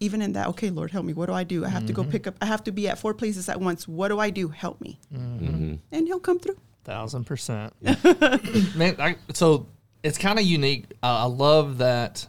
even 0.00 0.20
in 0.22 0.32
that, 0.34 0.48
okay, 0.48 0.70
Lord, 0.70 0.90
help 0.90 1.06
me. 1.06 1.12
What 1.14 1.26
do 1.26 1.32
I 1.32 1.44
do? 1.44 1.64
I 1.64 1.68
have 1.68 1.86
to 1.86 1.92
go 1.92 2.02
Mm-hmm. 2.02 2.10
pick 2.10 2.26
up. 2.26 2.34
I 2.42 2.46
have 2.46 2.64
to 2.64 2.72
be 2.72 2.88
at 2.88 2.98
four 2.98 3.14
places 3.14 3.48
at 3.48 3.60
once. 3.60 3.86
What 3.88 4.08
do 4.08 4.18
I 4.18 4.30
do? 4.30 4.48
Help 4.48 4.80
me, 4.80 4.98
Mm-hmm. 5.14 5.74
and 5.92 6.06
He'll 6.06 6.20
come 6.20 6.38
through. 6.38 6.56
Thousand 6.84 7.24
percent. 7.24 7.72
Man, 8.76 8.96
I, 9.00 9.16
so 9.32 9.66
it's 10.02 10.18
kind 10.18 10.38
of 10.38 10.44
unique. 10.44 10.84
Uh, 11.02 11.06
I 11.06 11.24
love 11.24 11.78
that. 11.78 12.26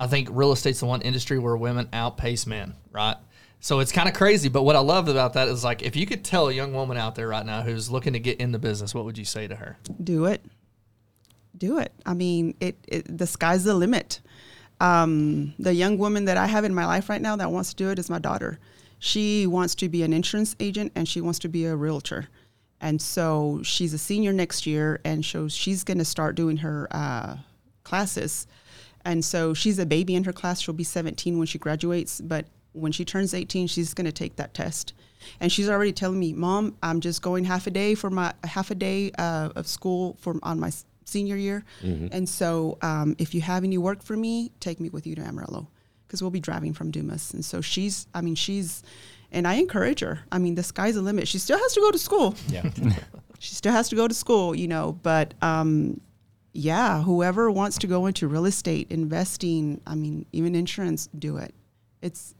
I 0.00 0.06
think 0.06 0.28
real 0.30 0.52
estate's 0.52 0.80
the 0.80 0.86
one 0.86 1.02
industry 1.02 1.38
where 1.38 1.56
women 1.56 1.88
outpace 1.92 2.46
men, 2.46 2.74
right? 2.92 3.16
So 3.60 3.80
it's 3.80 3.92
kind 3.92 4.08
of 4.08 4.14
crazy. 4.14 4.48
But 4.48 4.62
what 4.62 4.76
I 4.76 4.80
love 4.80 5.08
about 5.08 5.32
that 5.32 5.48
is 5.48 5.64
like, 5.64 5.82
if 5.82 5.96
you 5.96 6.06
could 6.06 6.24
tell 6.24 6.48
a 6.48 6.52
young 6.52 6.72
woman 6.72 6.96
out 6.96 7.14
there 7.14 7.28
right 7.28 7.44
now 7.44 7.62
who's 7.62 7.90
looking 7.90 8.12
to 8.12 8.20
get 8.20 8.38
in 8.38 8.52
the 8.52 8.58
business, 8.58 8.94
what 8.94 9.04
would 9.04 9.18
you 9.18 9.24
say 9.24 9.48
to 9.48 9.56
her? 9.56 9.78
do 10.02 10.26
it. 10.26 10.44
Do 11.56 11.78
it. 11.78 11.92
I 12.06 12.14
mean 12.14 12.54
it, 12.60 12.76
it 12.86 13.18
the 13.18 13.26
sky's 13.26 13.64
the 13.64 13.74
limit. 13.74 14.20
Um, 14.80 15.54
the 15.58 15.74
young 15.74 15.98
woman 15.98 16.26
that 16.26 16.36
i 16.36 16.46
have 16.46 16.64
in 16.64 16.72
my 16.72 16.86
life 16.86 17.08
right 17.08 17.20
now 17.20 17.34
that 17.34 17.50
wants 17.50 17.70
to 17.70 17.76
do 17.76 17.90
it 17.90 17.98
is 17.98 18.08
my 18.08 18.20
daughter. 18.20 18.60
She 19.00 19.44
wants 19.46 19.74
to 19.76 19.88
be 19.88 20.04
an 20.04 20.12
insurance 20.12 20.54
agent 20.60 20.92
and 20.94 21.08
she 21.08 21.20
wants 21.20 21.40
to 21.40 21.48
be 21.48 21.64
a 21.64 21.74
realtor. 21.74 22.28
And 22.80 23.02
so 23.02 23.60
she's 23.64 23.92
a 23.92 23.98
senior 23.98 24.32
next 24.32 24.66
year 24.66 25.00
and 25.04 25.24
so 25.24 25.48
she's 25.48 25.82
going 25.82 25.98
to 25.98 26.04
start 26.04 26.36
doing 26.36 26.58
her 26.58 26.86
uh, 26.92 27.38
classes. 27.82 28.46
And 29.04 29.24
so 29.24 29.52
she's 29.52 29.80
a 29.80 29.86
baby 29.86 30.14
in 30.14 30.24
her 30.24 30.32
class. 30.32 30.60
She'll 30.60 30.74
be 30.74 30.84
17 30.84 31.38
when 31.38 31.48
she 31.48 31.58
graduates 31.58 32.20
but 32.20 32.46
when 32.78 32.92
she 32.92 33.04
turns 33.04 33.34
18 33.34 33.66
she's 33.66 33.94
going 33.94 34.04
to 34.04 34.12
take 34.12 34.36
that 34.36 34.54
test 34.54 34.94
and 35.40 35.50
she's 35.50 35.68
already 35.68 35.92
telling 35.92 36.18
me 36.18 36.32
mom 36.32 36.76
i'm 36.82 37.00
just 37.00 37.22
going 37.22 37.44
half 37.44 37.66
a 37.66 37.70
day 37.70 37.94
for 37.94 38.10
my 38.10 38.32
half 38.44 38.70
a 38.70 38.74
day 38.74 39.10
uh, 39.18 39.50
of 39.56 39.66
school 39.66 40.16
for 40.20 40.36
on 40.42 40.58
my 40.58 40.70
senior 41.04 41.36
year 41.36 41.64
and 42.12 42.28
so 42.28 42.76
um, 42.82 43.16
if 43.18 43.34
you 43.34 43.40
have 43.40 43.64
any 43.64 43.78
work 43.78 44.02
for 44.02 44.16
me 44.16 44.50
take 44.60 44.78
me 44.78 44.88
with 44.90 45.06
you 45.06 45.14
to 45.14 45.22
amarillo 45.22 45.68
because 46.08 46.22
we'll 46.22 46.30
be 46.30 46.40
driving 46.40 46.72
from 46.72 46.90
Dumas. 46.90 47.34
And 47.34 47.44
so 47.44 47.60
she's, 47.60 48.06
I 48.14 48.22
mean, 48.22 48.34
she's, 48.34 48.82
and 49.30 49.46
I 49.46 49.54
encourage 49.54 50.00
her. 50.00 50.20
I 50.32 50.38
mean, 50.38 50.54
the 50.54 50.62
sky's 50.62 50.94
the 50.94 51.02
limit. 51.02 51.28
She 51.28 51.38
still 51.38 51.58
has 51.58 51.74
to 51.74 51.80
go 51.80 51.90
to 51.90 51.98
school. 51.98 52.34
Yeah. 52.48 52.68
She 53.40 53.54
still 53.54 53.70
has 53.70 53.88
to 53.90 53.94
go 53.94 54.08
to 54.08 54.14
school, 54.14 54.52
you 54.52 54.66
know, 54.66 54.98
but 55.00 55.32
um, 55.42 56.00
yeah, 56.52 57.00
whoever 57.04 57.52
wants 57.52 57.78
to 57.78 57.86
go 57.86 58.06
into 58.06 58.26
real 58.26 58.46
estate, 58.46 58.88
investing, 58.90 59.80
I 59.86 59.94
mean, 59.94 60.26
even 60.32 60.56
insurance, 60.56 61.08
do 61.16 61.36
it. 61.36 61.54
It's, 62.02 62.34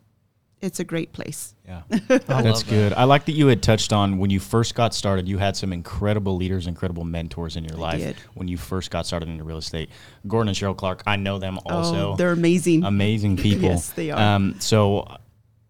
it's 0.61 0.81
a 0.81 0.85
great 0.85 1.13
place. 1.13 1.55
Yeah, 1.67 1.83
I 1.91 2.43
that's 2.43 2.63
that. 2.63 2.71
good. 2.71 2.93
I 2.93 3.05
like 3.05 3.27
that 3.27 3.33
you 3.33 3.47
had 3.47 3.63
touched 3.63 3.93
on 3.93 4.19
when 4.19 4.31
you 4.31 4.41
first 4.41 4.75
got 4.75 4.95
started. 4.95 5.29
You 5.29 5.39
had 5.39 5.57
some 5.57 5.73
incredible 5.73 6.37
leaders, 6.37 6.67
incredible 6.67 7.05
mentors 7.05 7.57
in 7.57 7.65
your 7.65 7.77
life 7.77 8.01
did. 8.01 8.17
when 8.35 8.49
you 8.49 8.57
first 8.57 8.91
got 8.91 9.07
started 9.07 9.29
into 9.29 9.45
real 9.45 9.59
estate. 9.59 9.91
Gordon 10.27 10.49
and 10.49 10.57
Cheryl 10.57 10.77
Clark, 10.77 11.03
I 11.07 11.17
know 11.17 11.39
them 11.39 11.59
also. 11.67 12.13
oh, 12.13 12.17
they're 12.17 12.33
amazing. 12.33 12.85
amazing 12.85 13.37
people. 13.39 13.69
Yes, 13.69 13.91
they 13.91 14.11
are. 14.11 14.19
Um, 14.37 14.57
so, 14.59 15.07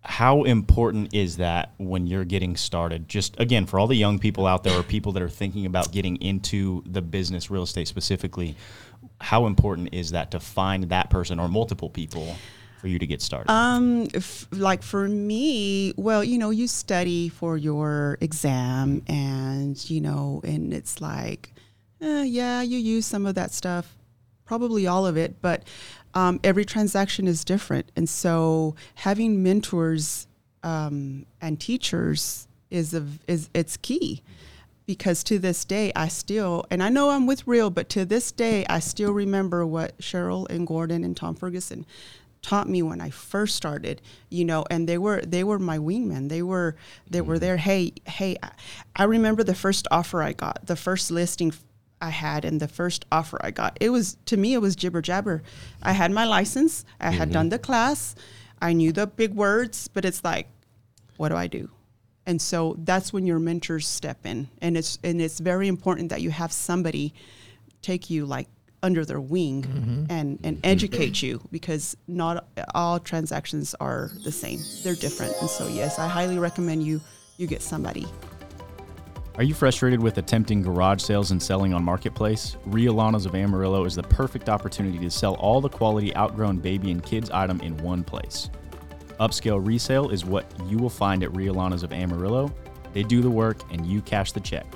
how 0.03 0.45
important 0.45 1.13
is 1.15 1.37
that 1.37 1.75
when 1.79 2.07
you're 2.07 2.25
getting 2.25 2.57
started? 2.57 3.09
Just 3.09 3.39
again, 3.39 3.67
for 3.67 3.79
all 3.79 3.87
the 3.87 3.97
young 3.97 4.19
people 4.19 4.47
out 4.47 4.65
there 4.65 4.79
or 4.79 4.83
people 4.83 5.13
that 5.13 5.23
are 5.23 5.29
thinking 5.29 5.67
about 5.67 5.93
getting 5.93 6.17
into 6.23 6.83
the 6.87 7.03
business, 7.03 7.51
real 7.51 7.65
estate 7.65 7.89
specifically, 7.89 8.57
how 9.21 9.47
important 9.47 9.93
is 9.93 10.13
that 10.13 10.31
to 10.31 10.41
find 10.41 10.85
that 10.85 11.11
person 11.11 11.39
or 11.39 11.49
multiple 11.49 11.91
people 11.91 12.37
for 12.79 12.89
you 12.89 12.99
to 12.99 13.07
get 13.07 13.21
started? 13.21 13.51
Um, 13.51 14.09
if, 14.15 14.47
like 14.53 14.83
for 14.83 15.09
me, 15.09 15.93
well, 15.97 16.25
you 16.25 16.39
know, 16.39 16.51
you 16.51 16.67
study 16.67 17.29
for 17.29 17.57
your 17.57 18.19
exam, 18.21 19.03
and 19.07 19.91
you 19.91 20.01
know, 20.01 20.41
and 20.45 20.73
it's 20.73 21.01
like, 21.01 21.53
eh, 22.01 22.23
yeah, 22.23 22.63
you 22.63 22.79
use 22.79 23.07
some 23.07 23.27
of 23.27 23.35
that 23.35 23.53
stuff, 23.53 23.97
probably 24.45 24.87
all 24.87 25.07
of 25.07 25.17
it, 25.17 25.43
but 25.43 25.65
um, 26.15 26.41
every 26.43 26.65
transaction 26.65 27.27
is 27.27 27.45
different, 27.45 27.91
and 27.97 28.09
so 28.09 28.75
having 28.95 29.43
mentors 29.43 30.27
um, 30.63 31.27
and 31.41 31.61
teachers 31.61 32.49
is 32.71 32.95
a, 32.95 33.05
is 33.27 33.49
it's 33.55 33.77
key 33.77 34.23
because 34.87 35.23
to 35.25 35.39
this 35.39 35.65
day 35.65 35.93
I 35.95 36.09
still 36.09 36.65
and 36.71 36.83
I 36.83 36.89
know 36.89 37.11
I'm 37.11 37.27
with 37.27 37.47
real 37.47 37.71
but 37.71 37.89
to 37.91 38.05
this 38.05 38.33
day 38.33 38.65
I 38.69 38.81
still 38.81 39.13
remember 39.13 39.67
what 39.67 39.99
Cheryl 39.99 40.49
and 40.51 40.67
Gordon 40.67 41.05
and 41.05 41.17
Tom 41.17 41.35
Ferguson 41.35 41.87
taught 42.43 42.69
me 42.69 42.83
when 42.83 43.01
I 43.01 43.11
first 43.11 43.57
started 43.57 44.01
you 44.29 44.45
know 44.45 44.65
and 44.71 44.89
they 44.89 44.99
were 44.99 45.21
they 45.23 45.45
were 45.45 45.59
my 45.59 45.79
wingmen. 45.79 46.29
They 46.29 46.43
were 46.43 46.77
they 47.11 47.21
were 47.21 47.37
mm. 47.37 47.41
there. 47.41 47.57
Hey 47.57 47.93
hey 48.07 48.37
I- 48.97 49.05
remember 49.05 49.43
the 49.43 49.55
first 49.55 49.87
offer 49.91 50.23
I 50.23 50.33
got 50.33 50.67
the 50.67 50.77
first 50.77 51.11
listing 51.11 51.53
I 52.01 52.11
had 52.11 52.45
and 52.45 52.61
the 52.61 52.69
first 52.69 53.05
offer 53.11 53.39
I 53.41 53.51
got. 53.51 53.77
It 53.81 53.91
was 53.91 54.17
to 54.27 54.37
me 54.37 54.55
it 54.55 54.61
was 54.61 54.77
jibber 54.77 55.03
jabber. 55.03 55.43
I 55.83 55.93
had 55.93 56.11
my 56.11 56.25
license. 56.25 56.85
I 57.01 57.11
had 57.11 57.33
done 57.33 57.47
mm-hmm. 57.47 57.51
the 57.51 57.59
class. 57.59 58.15
I 58.61 58.73
knew 58.73 58.93
the 58.93 59.07
big 59.07 59.35
words 59.35 59.89
but 59.89 60.05
it's 60.05 60.23
like 60.25 60.49
what 61.17 61.31
do 61.31 61.37
I 61.37 61.49
do? 61.49 61.71
And 62.29 62.43
so 62.43 62.77
that's 62.79 63.11
when 63.11 63.27
your 63.27 63.39
mentors 63.39 63.89
step 63.89 64.27
in. 64.27 64.49
And 64.61 64.77
it's 64.77 64.99
and 65.03 65.21
it's 65.21 65.41
very 65.41 65.67
important 65.67 66.11
that 66.11 66.21
you 66.21 66.31
have 66.31 66.53
somebody 66.53 67.15
take 67.81 68.11
you 68.11 68.27
like 68.27 68.49
under 68.83 69.05
their 69.05 69.21
wing 69.21 69.63
mm-hmm. 69.63 70.05
and 70.11 70.39
and 70.45 70.61
educate 70.65 71.23
you 71.23 71.41
because 71.51 71.97
not 72.07 72.47
all 72.75 72.99
transactions 73.01 73.75
are 73.81 74.11
the 74.25 74.33
same 74.33 74.61
they're 74.85 74.95
different 74.95 75.35
and 75.41 75.51
so 75.51 75.67
yes 75.69 75.99
i 75.99 76.07
highly 76.07 76.39
recommend 76.39 76.83
you 76.83 77.01
you 77.37 77.47
get 77.47 77.63
somebody 77.63 78.07
Are 79.37 79.45
you 79.45 79.55
frustrated 79.55 80.03
with 80.03 80.19
attempting 80.19 80.63
garage 80.63 81.01
sales 81.01 81.31
and 81.31 81.41
selling 81.41 81.73
on 81.73 81.85
Marketplace? 81.85 82.57
Rhea 82.67 82.93
Lana's 82.93 83.25
of 83.25 83.37
Amarillo 83.37 83.85
is 83.85 83.95
the 83.95 84.03
perfect 84.03 84.49
opportunity 84.49 84.99
to 84.99 85.11
sell 85.11 85.35
all 85.35 85.61
the 85.61 85.69
quality 85.69 86.13
outgrown 86.17 86.57
baby 86.59 86.91
and 86.91 87.01
kids 87.01 87.31
item 87.31 87.61
in 87.61 87.77
one 87.77 88.03
place. 88.03 88.51
Upscale 89.21 89.65
resale 89.65 90.11
is 90.11 90.25
what 90.25 90.45
you 90.67 90.77
will 90.77 90.91
find 90.91 91.23
at 91.23 91.35
Rhea 91.37 91.53
Lana's 91.53 91.85
of 91.85 91.93
Amarillo. 91.93 92.53
They 92.93 93.05
do 93.05 93.21
the 93.21 93.31
work 93.31 93.59
and 93.71 93.87
you 93.87 94.01
cash 94.01 94.33
the 94.33 94.41
check. 94.41 94.67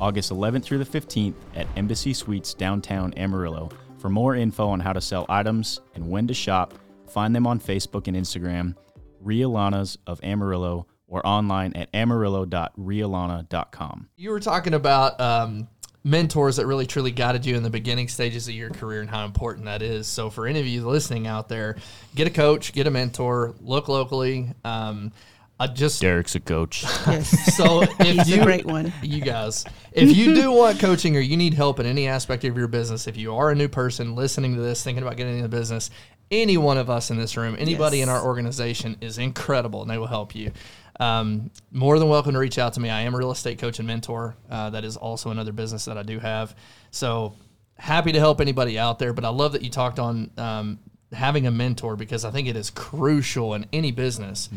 August 0.00 0.32
11th 0.32 0.64
through 0.64 0.78
the 0.78 0.84
15th 0.84 1.34
at 1.54 1.68
Embassy 1.76 2.12
Suites 2.12 2.54
downtown 2.54 3.14
Amarillo. 3.14 3.70
For 3.98 4.08
more 4.08 4.36
info 4.36 4.68
on 4.68 4.80
how 4.80 4.92
to 4.92 5.00
sell 5.00 5.26
items 5.28 5.80
and 5.94 6.08
when 6.08 6.26
to 6.28 6.34
shop, 6.34 6.74
find 7.08 7.34
them 7.34 7.46
on 7.46 7.58
Facebook 7.58 8.08
and 8.08 8.16
Instagram, 8.16 8.76
Rhea 9.20 9.48
Lana's 9.48 9.96
of 10.06 10.20
Amarillo, 10.22 10.86
or 11.08 11.26
online 11.26 11.72
at 11.74 11.88
amarillo.rhealana.com. 11.94 14.08
You 14.16 14.30
were 14.30 14.40
talking 14.40 14.74
about 14.74 15.20
um, 15.20 15.68
mentors 16.04 16.56
that 16.56 16.66
really 16.66 16.86
truly 16.86 17.10
guided 17.10 17.46
you 17.46 17.56
in 17.56 17.62
the 17.62 17.70
beginning 17.70 18.08
stages 18.08 18.48
of 18.48 18.54
your 18.54 18.70
career 18.70 19.00
and 19.00 19.10
how 19.10 19.24
important 19.24 19.64
that 19.66 19.82
is. 19.82 20.06
So, 20.06 20.30
for 20.30 20.46
any 20.46 20.60
of 20.60 20.66
you 20.66 20.86
listening 20.86 21.26
out 21.26 21.48
there, 21.48 21.76
get 22.14 22.26
a 22.26 22.30
coach, 22.30 22.72
get 22.72 22.86
a 22.86 22.90
mentor, 22.90 23.54
look 23.60 23.88
locally. 23.88 24.52
Um, 24.64 25.12
I 25.58 25.66
just 25.68 26.02
Derek's 26.02 26.34
a 26.34 26.40
coach. 26.40 26.82
yes 26.82 27.56
so 27.56 27.82
if 27.98 27.98
he's 27.98 28.28
you 28.28 28.42
a 28.42 28.44
great 28.44 28.66
one 28.66 28.92
you 29.02 29.22
guys, 29.22 29.64
if 29.92 30.14
you 30.14 30.34
do 30.34 30.52
want 30.52 30.78
coaching 30.78 31.16
or 31.16 31.20
you 31.20 31.36
need 31.36 31.54
help 31.54 31.80
in 31.80 31.86
any 31.86 32.06
aspect 32.06 32.44
of 32.44 32.56
your 32.56 32.68
business, 32.68 33.06
if 33.06 33.16
you 33.16 33.34
are 33.34 33.50
a 33.50 33.54
new 33.54 33.68
person 33.68 34.14
listening 34.14 34.54
to 34.54 34.60
this, 34.60 34.84
thinking 34.84 35.02
about 35.02 35.16
getting 35.16 35.36
into 35.36 35.48
business, 35.48 35.90
any 36.30 36.56
one 36.56 36.76
of 36.76 36.90
us 36.90 37.10
in 37.10 37.16
this 37.16 37.36
room, 37.36 37.56
anybody 37.58 38.02
in 38.02 38.08
our 38.08 38.22
organization 38.22 38.96
is 39.00 39.18
incredible 39.18 39.82
and 39.82 39.90
they 39.90 39.98
will 39.98 40.06
help 40.06 40.34
you. 40.34 40.52
Um, 40.98 41.50
more 41.70 41.98
than 41.98 42.08
welcome 42.08 42.32
to 42.32 42.38
reach 42.38 42.58
out 42.58 42.72
to 42.74 42.80
me. 42.80 42.90
I 42.90 43.02
am 43.02 43.14
a 43.14 43.18
real 43.18 43.30
estate 43.30 43.58
coach 43.58 43.78
and 43.78 43.86
mentor. 43.86 44.36
Uh, 44.50 44.70
that 44.70 44.84
is 44.84 44.96
also 44.96 45.30
another 45.30 45.52
business 45.52 45.84
that 45.84 45.96
I 45.96 46.02
do 46.02 46.18
have. 46.18 46.54
So 46.90 47.34
happy 47.78 48.12
to 48.12 48.18
help 48.18 48.40
anybody 48.40 48.78
out 48.78 48.98
there. 48.98 49.12
But 49.12 49.24
I 49.24 49.28
love 49.28 49.52
that 49.52 49.62
you 49.62 49.70
talked 49.70 49.98
on 49.98 50.30
um, 50.36 50.78
having 51.12 51.46
a 51.46 51.50
mentor 51.50 51.96
because 51.96 52.24
I 52.24 52.30
think 52.30 52.48
it 52.48 52.56
is 52.56 52.70
crucial 52.70 53.54
in 53.54 53.66
any 53.72 53.92
business, 53.92 54.48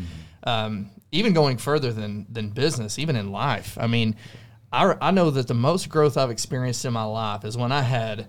um, 0.44 0.90
even 1.12 1.32
going 1.32 1.58
further 1.58 1.92
than 1.92 2.26
than 2.30 2.50
business, 2.50 2.98
even 2.98 3.16
in 3.16 3.32
life. 3.32 3.76
I 3.80 3.86
mean, 3.86 4.16
I, 4.72 4.94
I 5.00 5.10
know 5.10 5.30
that 5.30 5.48
the 5.48 5.54
most 5.54 5.88
growth 5.88 6.16
I've 6.16 6.30
experienced 6.30 6.84
in 6.84 6.92
my 6.92 7.04
life 7.04 7.44
is 7.44 7.56
when 7.56 7.72
I 7.72 7.82
had 7.82 8.28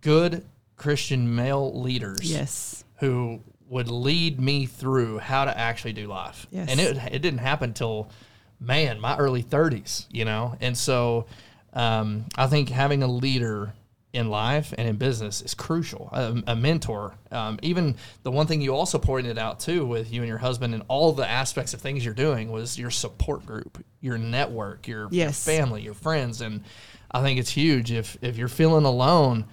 good 0.00 0.44
Christian 0.76 1.34
male 1.34 1.78
leaders 1.82 2.22
yes 2.22 2.84
who 3.00 3.40
would 3.70 3.88
lead 3.88 4.40
me 4.40 4.66
through 4.66 5.18
how 5.18 5.44
to 5.44 5.56
actually 5.56 5.92
do 5.92 6.06
life. 6.06 6.46
Yes. 6.50 6.68
And 6.70 6.80
it, 6.80 6.96
it 7.12 7.22
didn't 7.22 7.38
happen 7.38 7.72
till, 7.72 8.10
man, 8.58 9.00
my 9.00 9.16
early 9.16 9.44
30s, 9.44 10.06
you 10.10 10.24
know? 10.24 10.56
And 10.60 10.76
so 10.76 11.26
um, 11.72 12.26
I 12.36 12.48
think 12.48 12.68
having 12.68 13.04
a 13.04 13.06
leader 13.06 13.72
in 14.12 14.28
life 14.28 14.74
and 14.76 14.88
in 14.88 14.96
business 14.96 15.40
is 15.40 15.54
crucial, 15.54 16.08
a, 16.12 16.42
a 16.48 16.56
mentor. 16.56 17.14
Um, 17.30 17.58
even 17.62 17.94
the 18.24 18.30
one 18.32 18.46
thing 18.48 18.60
you 18.60 18.74
also 18.74 18.98
pointed 18.98 19.38
out 19.38 19.60
too 19.60 19.86
with 19.86 20.12
you 20.12 20.20
and 20.22 20.28
your 20.28 20.38
husband 20.38 20.74
and 20.74 20.82
all 20.88 21.12
the 21.12 21.28
aspects 21.28 21.74
of 21.74 21.80
things 21.80 22.04
you're 22.04 22.12
doing 22.14 22.50
was 22.50 22.76
your 22.78 22.90
support 22.90 23.46
group, 23.46 23.84
your 24.00 24.18
network, 24.18 24.88
your, 24.88 25.06
Yes. 25.12 25.46
your 25.46 25.56
family, 25.56 25.82
your 25.82 25.94
friends. 25.94 26.40
And 26.40 26.64
I 27.12 27.22
think 27.22 27.38
it's 27.38 27.50
huge 27.50 27.92
if, 27.92 28.16
if 28.20 28.36
you're 28.36 28.48
feeling 28.48 28.84
alone, 28.84 29.46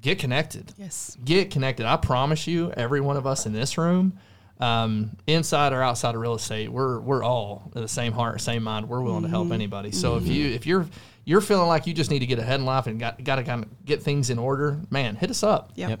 get 0.00 0.18
connected 0.18 0.70
yes 0.76 1.16
get 1.24 1.50
connected. 1.50 1.86
I 1.86 1.96
promise 1.96 2.46
you, 2.46 2.70
every 2.76 3.00
one 3.00 3.16
of 3.16 3.26
us 3.26 3.46
in 3.46 3.52
this 3.54 3.78
room, 3.78 4.18
um, 4.60 5.16
inside 5.26 5.72
or 5.72 5.82
outside 5.82 6.14
of 6.14 6.20
real 6.20 6.34
estate, 6.34 6.70
we're 6.70 7.00
we're 7.00 7.22
all 7.22 7.70
the 7.74 7.88
same 7.88 8.12
heart, 8.12 8.40
same 8.40 8.62
mind. 8.62 8.88
We're 8.88 9.00
willing 9.02 9.22
to 9.24 9.28
help 9.28 9.50
anybody. 9.52 9.90
So 9.92 10.16
if 10.16 10.26
you 10.26 10.46
if 10.48 10.66
you're 10.66 10.86
you're 11.24 11.40
feeling 11.40 11.68
like 11.68 11.86
you 11.86 11.94
just 11.94 12.10
need 12.10 12.20
to 12.20 12.26
get 12.26 12.38
ahead 12.38 12.60
in 12.60 12.66
life 12.66 12.86
and 12.86 13.00
got 13.00 13.22
got 13.24 13.36
to 13.36 13.44
kind 13.44 13.64
of 13.64 13.84
get 13.84 14.02
things 14.02 14.30
in 14.30 14.38
order, 14.38 14.78
man, 14.90 15.16
hit 15.16 15.30
us 15.30 15.42
up. 15.42 15.72
yep. 15.74 15.90
Yep. 15.90 16.00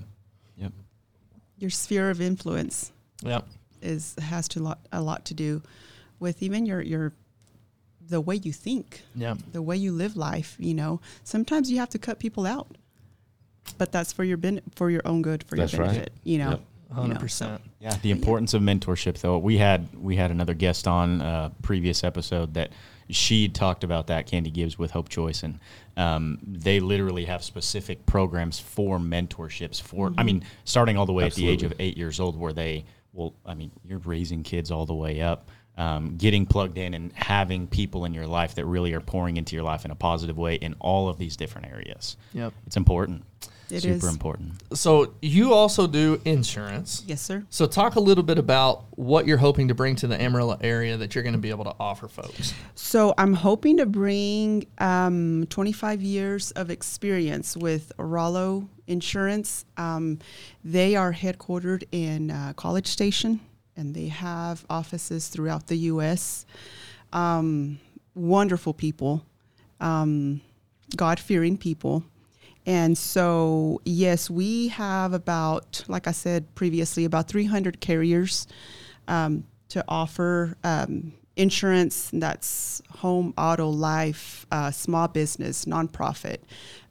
Yep. 0.58 0.72
your 1.58 1.70
sphere 1.70 2.10
of 2.10 2.20
influence 2.20 2.92
Yep. 3.22 3.46
is 3.82 4.14
has 4.20 4.48
to 4.48 4.60
lot 4.60 4.78
a 4.92 5.00
lot 5.00 5.24
to 5.26 5.34
do 5.34 5.62
with 6.20 6.42
even 6.42 6.64
your 6.66 6.80
your 6.80 7.12
the 8.06 8.20
way 8.20 8.36
you 8.36 8.52
think 8.52 9.02
Yeah. 9.16 9.34
the 9.52 9.62
way 9.62 9.76
you 9.76 9.90
live 9.92 10.14
life 10.16 10.56
you 10.60 10.74
know 10.74 11.00
sometimes 11.24 11.70
you 11.70 11.78
have 11.78 11.88
to 11.90 11.98
cut 11.98 12.18
people 12.18 12.46
out 12.46 12.68
but 13.78 13.90
that's 13.92 14.12
for 14.12 14.24
your 14.24 14.36
ben- 14.36 14.60
for 14.76 14.90
your 14.90 15.00
own 15.06 15.22
good 15.22 15.42
for 15.44 15.56
That's 15.56 15.72
your 15.72 15.82
right. 15.82 15.88
benefit 15.92 16.12
you 16.22 16.36
know 16.38 16.50
Yep. 16.50 16.60
You 16.94 17.02
Hundred 17.02 17.14
know, 17.14 17.20
percent. 17.20 17.62
Yeah, 17.80 17.96
the 18.02 18.10
importance 18.10 18.54
of 18.54 18.62
mentorship 18.62 19.18
though. 19.20 19.38
We 19.38 19.58
had 19.58 19.88
we 19.94 20.16
had 20.16 20.30
another 20.30 20.54
guest 20.54 20.86
on 20.86 21.20
a 21.20 21.52
previous 21.62 22.04
episode 22.04 22.54
that 22.54 22.70
she 23.10 23.48
talked 23.48 23.84
about 23.84 24.06
that 24.06 24.26
Candy 24.26 24.50
Gibbs 24.50 24.78
with 24.78 24.90
Hope 24.90 25.08
Choice 25.08 25.42
and 25.42 25.58
um, 25.96 26.38
they 26.42 26.80
literally 26.80 27.24
have 27.26 27.42
specific 27.44 28.06
programs 28.06 28.58
for 28.58 28.98
mentorships 28.98 29.80
for 29.80 30.12
I 30.16 30.22
mean 30.22 30.44
starting 30.64 30.96
all 30.96 31.06
the 31.06 31.12
way 31.12 31.24
at 31.24 31.34
the 31.34 31.48
age 31.48 31.62
of 31.62 31.74
8 31.78 31.96
years 31.96 32.18
old 32.20 32.38
where 32.38 32.52
they 32.52 32.84
well 33.12 33.34
I 33.44 33.54
mean 33.54 33.70
you're 33.84 33.98
raising 33.98 34.42
kids 34.42 34.70
all 34.70 34.86
the 34.86 34.94
way 34.94 35.20
up 35.20 35.50
um, 35.76 36.16
getting 36.16 36.46
plugged 36.46 36.78
in 36.78 36.94
and 36.94 37.12
having 37.14 37.66
people 37.66 38.04
in 38.04 38.14
your 38.14 38.26
life 38.26 38.54
that 38.54 38.64
really 38.64 38.92
are 38.94 39.00
pouring 39.00 39.36
into 39.36 39.56
your 39.56 39.64
life 39.64 39.84
in 39.84 39.90
a 39.90 39.96
positive 39.96 40.38
way 40.38 40.54
in 40.54 40.74
all 40.78 41.08
of 41.08 41.18
these 41.18 41.36
different 41.36 41.66
areas. 41.68 42.16
Yep. 42.32 42.52
It's 42.66 42.76
important. 42.76 43.24
It 43.70 43.80
Super 43.80 43.94
is. 43.94 44.04
important. 44.04 44.52
So 44.76 45.14
you 45.22 45.54
also 45.54 45.86
do 45.86 46.20
insurance. 46.24 47.02
Yes, 47.06 47.22
sir. 47.22 47.44
So 47.50 47.66
talk 47.66 47.96
a 47.96 48.00
little 48.00 48.24
bit 48.24 48.38
about 48.38 48.84
what 48.90 49.26
you're 49.26 49.38
hoping 49.38 49.68
to 49.68 49.74
bring 49.74 49.96
to 49.96 50.06
the 50.06 50.20
Amarillo 50.20 50.58
area 50.60 50.96
that 50.96 51.14
you're 51.14 51.24
going 51.24 51.34
to 51.34 51.40
be 51.40 51.50
able 51.50 51.64
to 51.64 51.74
offer 51.80 52.08
folks. 52.08 52.52
So 52.74 53.14
I'm 53.16 53.34
hoping 53.34 53.78
to 53.78 53.86
bring 53.86 54.66
um, 54.78 55.46
25 55.48 56.02
years 56.02 56.50
of 56.52 56.70
experience 56.70 57.56
with 57.56 57.92
Rollo 57.98 58.68
Insurance. 58.86 59.64
Um, 59.76 60.18
they 60.62 60.94
are 60.96 61.12
headquartered 61.12 61.84
in 61.90 62.30
uh, 62.30 62.52
College 62.56 62.86
Station, 62.86 63.40
and 63.76 63.94
they 63.94 64.08
have 64.08 64.64
offices 64.68 65.28
throughout 65.28 65.68
the 65.68 65.76
U.S. 65.76 66.44
Um, 67.12 67.78
wonderful 68.14 68.74
people, 68.74 69.24
um, 69.80 70.40
God-fearing 70.96 71.56
people. 71.56 72.04
And 72.66 72.96
so, 72.96 73.80
yes, 73.84 74.30
we 74.30 74.68
have 74.68 75.12
about, 75.12 75.84
like 75.86 76.06
I 76.06 76.12
said 76.12 76.54
previously, 76.54 77.04
about 77.04 77.28
300 77.28 77.80
carriers 77.80 78.46
um, 79.06 79.44
to 79.68 79.84
offer 79.86 80.56
um, 80.64 81.12
insurance 81.36 82.10
that's 82.12 82.80
home, 82.90 83.34
auto, 83.36 83.68
life, 83.68 84.46
uh, 84.50 84.70
small 84.70 85.08
business, 85.08 85.66
nonprofit, 85.66 86.38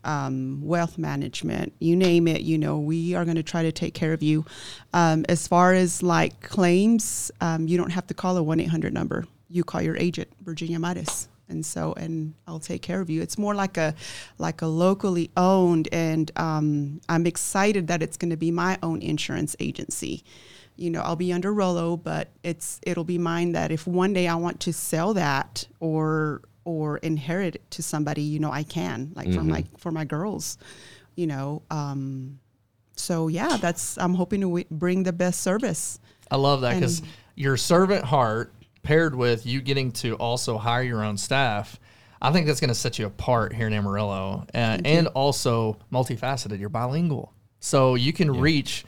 um, 0.03 0.59
wealth 0.61 0.97
management, 0.97 1.73
you 1.79 1.95
name 1.95 2.27
it. 2.27 2.41
You 2.41 2.57
know, 2.57 2.77
we 2.77 3.15
are 3.15 3.23
going 3.23 3.37
to 3.37 3.43
try 3.43 3.63
to 3.63 3.71
take 3.71 3.93
care 3.93 4.13
of 4.13 4.21
you. 4.21 4.45
Um, 4.93 5.25
as 5.29 5.47
far 5.47 5.73
as 5.73 6.03
like 6.03 6.41
claims, 6.41 7.31
um, 7.41 7.67
you 7.67 7.77
don't 7.77 7.91
have 7.91 8.07
to 8.07 8.13
call 8.13 8.37
a 8.37 8.43
1 8.43 8.59
800 8.59 8.93
number. 8.93 9.25
You 9.49 9.63
call 9.63 9.81
your 9.81 9.97
agent, 9.97 10.29
Virginia 10.41 10.79
Mares 10.79 11.29
and 11.49 11.65
so 11.65 11.93
and 11.93 12.33
I'll 12.47 12.59
take 12.59 12.81
care 12.81 13.01
of 13.01 13.09
you. 13.09 13.21
It's 13.21 13.37
more 13.37 13.55
like 13.55 13.77
a 13.77 13.95
like 14.37 14.61
a 14.61 14.67
locally 14.67 15.31
owned, 15.37 15.89
and 15.91 16.31
um, 16.35 17.01
I'm 17.09 17.25
excited 17.25 17.87
that 17.87 18.01
it's 18.01 18.17
going 18.17 18.31
to 18.31 18.37
be 18.37 18.51
my 18.51 18.77
own 18.83 19.01
insurance 19.01 19.55
agency. 19.59 20.23
You 20.75 20.89
know, 20.89 21.01
I'll 21.01 21.15
be 21.15 21.31
under 21.31 21.53
Rollo, 21.53 21.97
but 21.97 22.29
it's 22.43 22.79
it'll 22.83 23.03
be 23.03 23.17
mine. 23.17 23.51
That 23.51 23.71
if 23.71 23.85
one 23.85 24.13
day 24.13 24.27
I 24.27 24.35
want 24.35 24.59
to 24.61 24.73
sell 24.73 25.13
that 25.13 25.67
or 25.79 26.41
or 26.65 26.97
inherit 26.97 27.55
it 27.55 27.71
to 27.71 27.83
somebody, 27.83 28.21
you 28.21 28.39
know, 28.39 28.51
I 28.51 28.63
can 28.63 29.11
like 29.15 29.27
for 29.33 29.43
my 29.43 29.65
for 29.77 29.91
my 29.91 30.05
girls, 30.05 30.57
you 31.15 31.27
know. 31.27 31.61
Um, 31.69 32.39
so 32.95 33.27
yeah, 33.27 33.57
that's 33.57 33.97
I'm 33.97 34.15
hoping 34.15 34.41
to 34.41 34.47
w- 34.47 34.65
bring 34.71 35.03
the 35.03 35.13
best 35.13 35.41
service. 35.41 35.99
I 36.31 36.37
love 36.37 36.61
that 36.61 36.75
because 36.75 37.01
your 37.35 37.57
servant 37.57 38.05
heart 38.05 38.53
paired 38.83 39.15
with 39.15 39.45
you 39.45 39.61
getting 39.61 39.91
to 39.93 40.15
also 40.15 40.57
hire 40.57 40.83
your 40.83 41.03
own 41.03 41.17
staff. 41.17 41.79
I 42.21 42.31
think 42.31 42.47
that's 42.47 42.59
going 42.59 42.69
to 42.69 42.75
set 42.75 42.99
you 42.99 43.05
apart 43.05 43.53
here 43.53 43.67
in 43.67 43.73
Amarillo, 43.73 44.45
uh, 44.53 44.77
and 44.85 45.07
also 45.07 45.77
multifaceted. 45.91 46.59
You're 46.59 46.69
bilingual, 46.69 47.33
so 47.59 47.95
you 47.95 48.13
can 48.13 48.31
reach 48.31 48.85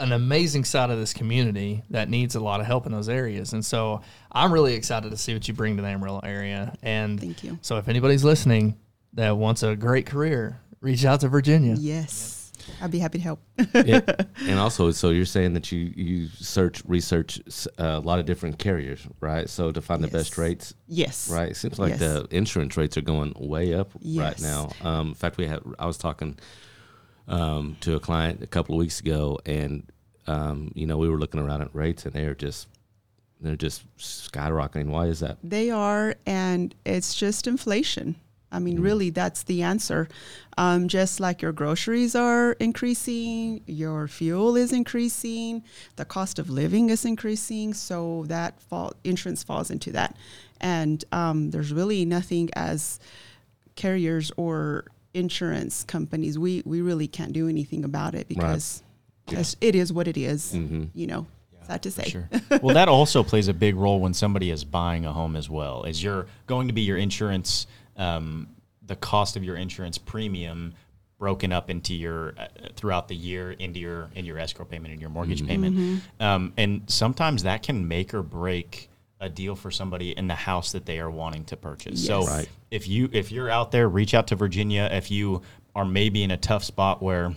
an 0.00 0.12
amazing 0.12 0.64
side 0.64 0.90
of 0.90 0.98
this 0.98 1.12
community 1.12 1.82
that 1.90 2.08
needs 2.08 2.34
a 2.34 2.40
lot 2.40 2.60
of 2.60 2.66
help 2.66 2.86
in 2.86 2.92
those 2.92 3.08
areas. 3.08 3.52
And 3.52 3.64
so 3.64 4.00
I'm 4.32 4.52
really 4.52 4.74
excited 4.74 5.10
to 5.10 5.16
see 5.16 5.34
what 5.34 5.46
you 5.46 5.52
bring 5.52 5.76
to 5.76 5.82
the 5.82 5.88
Amarillo 5.88 6.20
area. 6.24 6.74
And 6.82 7.20
Thank 7.20 7.44
you. 7.44 7.58
So 7.60 7.76
if 7.76 7.86
anybody's 7.86 8.24
listening 8.24 8.78
that 9.12 9.36
wants 9.36 9.62
a 9.62 9.76
great 9.76 10.06
career, 10.06 10.58
reach 10.80 11.04
out 11.04 11.20
to 11.20 11.28
Virginia. 11.28 11.76
Yes, 11.78 12.39
I'd 12.80 12.90
be 12.90 12.98
happy 12.98 13.18
to 13.18 13.24
help. 13.24 13.40
It- 13.58 14.28
and 14.46 14.58
also, 14.58 14.90
so 14.90 15.10
you're 15.10 15.24
saying 15.24 15.54
that 15.54 15.70
you 15.72 15.92
you 15.96 16.28
search, 16.28 16.82
research 16.86 17.40
a 17.78 18.00
lot 18.00 18.18
of 18.18 18.26
different 18.26 18.58
carriers, 18.58 19.06
right? 19.20 19.48
So 19.48 19.72
to 19.72 19.80
find 19.80 20.02
the 20.02 20.08
best 20.08 20.38
rates, 20.38 20.74
yes, 20.88 21.30
right? 21.30 21.50
It 21.50 21.56
seems 21.56 21.78
like 21.78 21.90
Yes. 21.90 21.98
the 22.00 22.26
insurance 22.30 22.76
rates 22.76 22.96
are 22.96 23.02
going 23.02 23.34
way 23.38 23.74
up 23.74 23.90
right 24.04 24.40
now. 24.40 24.70
Um, 24.82 25.08
in 25.08 25.14
fact, 25.14 25.36
we 25.36 25.46
had 25.46 25.60
I 25.78 25.86
was 25.86 25.96
talking 25.98 26.38
um, 27.28 27.76
to 27.80 27.94
a 27.96 28.00
client 28.00 28.42
a 28.42 28.46
couple 28.46 28.74
of 28.74 28.78
weeks 28.78 29.00
ago, 29.00 29.38
and 29.46 29.84
um, 30.26 30.72
you 30.74 30.86
know 30.86 30.96
we 30.98 31.08
were 31.08 31.18
looking 31.18 31.40
around 31.40 31.62
at 31.62 31.74
rates, 31.74 32.04
and 32.04 32.12
they're 32.14 32.34
just 32.34 32.68
they're 33.40 33.56
just 33.56 33.84
skyrocketing. 33.98 34.86
Why 34.86 35.06
is 35.06 35.20
that? 35.20 35.38
They 35.42 35.70
are, 35.70 36.14
and 36.26 36.74
it's 36.84 37.14
just 37.14 37.46
inflation. 37.46 38.16
I 38.52 38.58
mean, 38.58 38.78
Mm. 38.78 38.82
really, 38.82 39.10
that's 39.10 39.44
the 39.44 39.62
answer. 39.62 40.08
Um, 40.58 40.88
just 40.88 41.20
like 41.20 41.40
your 41.40 41.52
groceries 41.52 42.14
are 42.16 42.52
increasing, 42.52 43.60
your 43.66 44.08
fuel 44.08 44.56
is 44.56 44.72
increasing, 44.72 45.62
the 45.96 46.04
cost 46.04 46.38
of 46.38 46.50
living 46.50 46.90
is 46.90 47.04
increasing. 47.04 47.74
So 47.74 48.24
that 48.28 48.60
fall, 48.60 48.92
insurance 49.04 49.42
falls 49.42 49.70
into 49.70 49.92
that. 49.92 50.16
And 50.60 51.04
um, 51.12 51.50
there's 51.50 51.72
really 51.72 52.04
nothing 52.04 52.50
as 52.54 52.98
carriers 53.76 54.30
or 54.36 54.84
insurance 55.14 55.84
companies, 55.84 56.38
we, 56.38 56.62
we 56.64 56.80
really 56.80 57.08
can't 57.08 57.32
do 57.32 57.48
anything 57.48 57.84
about 57.84 58.14
it 58.14 58.28
because 58.28 58.82
it's- 59.28 59.56
it 59.60 59.74
is 59.74 59.92
what 59.92 60.06
it 60.08 60.16
is, 60.16 60.52
Mm-hmm. 60.54 60.84
You 60.94 61.06
know, 61.06 61.26
sad 61.66 61.82
to 61.84 61.90
say. 61.90 62.04
Sure. 62.04 62.28
well, 62.62 62.74
that 62.74 62.88
also 62.88 63.22
plays 63.22 63.48
a 63.48 63.54
big 63.54 63.76
role 63.76 64.00
when 64.00 64.12
somebody 64.14 64.50
is 64.50 64.64
buying 64.64 65.06
a 65.06 65.12
home 65.12 65.36
as 65.36 65.48
well. 65.48 65.84
Is 65.84 66.02
you're 66.02 66.26
going 66.46 66.66
to 66.68 66.72
be 66.74 66.82
your 66.82 66.96
insurance, 66.96 67.66
um, 68.00 68.48
the 68.86 68.96
cost 68.96 69.36
of 69.36 69.44
your 69.44 69.56
insurance 69.56 69.98
premium 69.98 70.74
broken 71.18 71.52
up 71.52 71.68
into 71.68 71.94
your 71.94 72.34
uh, 72.38 72.46
throughout 72.74 73.06
the 73.06 73.14
year 73.14 73.52
into 73.52 73.78
your 73.78 74.08
in 74.14 74.24
your 74.24 74.38
escrow 74.38 74.64
payment 74.64 74.90
and 74.92 75.00
your 75.00 75.10
mortgage 75.10 75.46
payment, 75.46 76.02
um, 76.18 76.52
and 76.56 76.82
sometimes 76.86 77.42
that 77.44 77.62
can 77.62 77.86
make 77.86 78.14
or 78.14 78.22
break 78.22 78.88
a 79.20 79.28
deal 79.28 79.54
for 79.54 79.70
somebody 79.70 80.12
in 80.16 80.26
the 80.26 80.34
house 80.34 80.72
that 80.72 80.86
they 80.86 80.98
are 80.98 81.10
wanting 81.10 81.44
to 81.44 81.56
purchase. 81.56 82.04
So 82.04 82.24
Right. 82.26 82.48
if 82.70 82.88
you 82.88 83.10
if 83.12 83.30
you're 83.30 83.50
out 83.50 83.70
there, 83.70 83.86
reach 83.88 84.14
out 84.14 84.28
to 84.28 84.34
Virginia. 84.36 84.88
If 84.90 85.10
you 85.10 85.42
are 85.74 85.84
maybe 85.84 86.22
in 86.22 86.30
a 86.30 86.38
tough 86.38 86.64
spot 86.64 87.02
where 87.02 87.34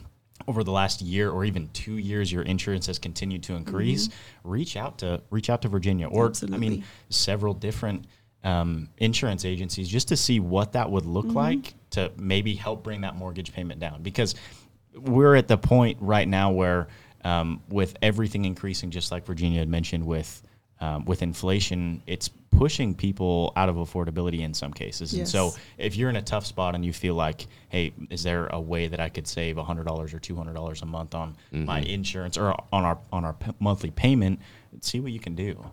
over 0.47 0.63
the 0.63 0.71
last 0.71 1.01
year 1.01 1.29
or 1.29 1.43
even 1.45 1.69
two 1.73 1.97
years 1.97 2.31
your 2.31 2.43
insurance 2.43 2.87
has 2.87 2.99
continued 2.99 3.43
to 3.43 3.53
increase, 3.55 4.09
reach 4.45 4.77
out 4.77 4.97
to 4.99 5.21
reach 5.29 5.49
out 5.49 5.61
to 5.63 5.67
Virginia. 5.67 6.07
Or 6.07 6.31
I 6.51 6.57
mean 6.57 6.85
several 7.09 7.53
different 7.53 8.05
um, 8.43 8.89
insurance 8.97 9.45
agencies 9.45 9.87
just 9.87 10.09
to 10.09 10.17
see 10.17 10.39
what 10.39 10.73
that 10.73 10.89
would 10.89 11.05
look 11.05 11.27
like 11.27 11.75
to 11.91 12.11
maybe 12.17 12.55
help 12.55 12.83
bring 12.83 13.01
that 13.01 13.15
mortgage 13.15 13.53
payment 13.53 13.79
down 13.79 14.01
because 14.01 14.35
we're 14.95 15.35
at 15.35 15.47
the 15.47 15.57
point 15.57 15.97
right 16.01 16.27
now 16.27 16.51
where 16.51 16.87
um, 17.23 17.61
with 17.69 17.95
everything 18.01 18.45
increasing, 18.45 18.91
just 18.91 19.11
like 19.11 19.25
Virginia 19.25 19.59
had 19.59 19.69
mentioned 19.69 20.05
with 20.05 20.43
um, 20.81 21.05
with 21.05 21.21
inflation, 21.21 22.01
it's 22.07 22.27
pushing 22.51 22.93
people 22.93 23.53
out 23.55 23.69
of 23.69 23.77
affordability 23.77 24.39
in 24.39 24.53
some 24.53 24.73
cases. 24.73 25.13
And 25.13 25.27
so, 25.27 25.53
if 25.77 25.95
you're 25.95 26.09
in 26.09 26.17
a 26.17 26.21
tough 26.21 26.45
spot 26.45 26.75
and 26.75 26.83
you 26.83 26.91
feel 26.91 27.15
like, 27.15 27.47
hey, 27.69 27.93
is 28.09 28.23
there 28.23 28.47
a 28.47 28.59
way 28.59 28.87
that 28.87 28.99
I 28.99 29.07
could 29.07 29.25
save 29.25 29.55
hundred 29.57 29.85
dollars 29.85 30.13
or 30.13 30.19
two 30.19 30.35
hundred 30.35 30.55
dollars 30.55 30.81
a 30.81 30.85
month 30.85 31.15
on 31.15 31.37
my 31.51 31.79
insurance 31.79 32.37
or 32.37 32.53
on 32.73 32.83
our 32.83 32.97
on 33.13 33.23
our 33.23 33.33
p- 33.33 33.51
monthly 33.59 33.91
payment? 33.91 34.39
See 34.81 34.99
what 34.99 35.13
you 35.13 35.19
can 35.19 35.35
do 35.35 35.63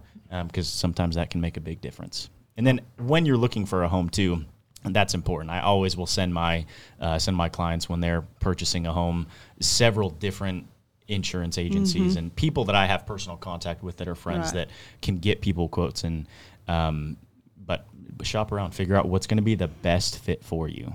because 0.47 0.69
sometimes 0.69 1.17
that 1.17 1.31
can 1.31 1.41
make 1.41 1.57
a 1.57 1.61
big 1.61 1.81
difference. 1.81 2.31
And 2.61 2.67
then 2.67 2.83
when 2.99 3.25
you're 3.25 3.39
looking 3.39 3.65
for 3.65 3.85
a 3.85 3.89
home 3.89 4.11
too, 4.11 4.45
and 4.85 4.95
that's 4.95 5.15
important. 5.15 5.51
I 5.51 5.61
always 5.61 5.97
will 5.97 6.07
send 6.07 6.35
my 6.35 6.67
uh, 7.01 7.19
send 7.19 7.35
my 7.35 7.49
clients 7.49 7.89
when 7.89 8.01
they're 8.01 8.21
purchasing 8.39 8.87
a 8.87 8.93
home 8.93 9.29
several 9.61 10.11
different 10.11 10.67
insurance 11.09 11.57
agencies 11.57 12.17
and 12.17 12.37
people 12.37 12.67
that 12.67 12.75
I 12.75 12.85
have 12.85 13.07
personal 13.07 13.39
contact 13.39 13.83
with 13.83 13.97
that 13.97 14.09
are 14.09 14.15
friends 14.15 14.49
Mm-hmm. 14.49 14.57
Right. 14.59 14.69
that 14.69 15.01
can 15.01 15.17
get 15.21 15.41
people 15.41 15.71
quotes 15.71 16.05
and 16.05 16.27
um, 16.69 17.17
but 17.65 17.87
shop 18.23 18.53
around, 18.53 18.73
figure 18.75 18.95
out 18.95 19.07
what's 19.09 19.27
going 19.27 19.39
to 19.39 19.43
be 19.43 19.55
the 19.55 19.69
best 19.69 20.19
fit 20.19 20.45
for 20.45 20.69
you. 20.69 20.93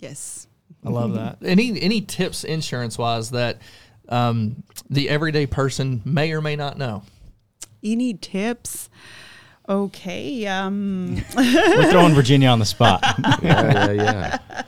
Yes. 0.00 0.48
I 0.84 0.90
love 0.90 1.14
that. 1.14 1.38
Any 1.42 1.80
any 1.80 2.02
tips 2.02 2.44
insurance 2.44 2.98
wise 2.98 3.30
that 3.30 3.62
um, 4.10 4.62
the 4.90 5.08
everyday 5.08 5.46
person 5.46 6.02
may 6.04 6.30
or 6.32 6.42
may 6.42 6.56
not 6.56 6.76
know? 6.76 7.04
Any 7.82 8.12
tips? 8.12 8.90
Okay. 9.68 10.46
Um, 10.46 11.22
We're 11.36 11.90
throwing 11.90 12.14
Virginia 12.14 12.48
on 12.48 12.58
the 12.58 12.64
spot. 12.66 13.02
yeah, 13.42 13.90
yeah, 13.90 13.92
yeah. 13.92 14.62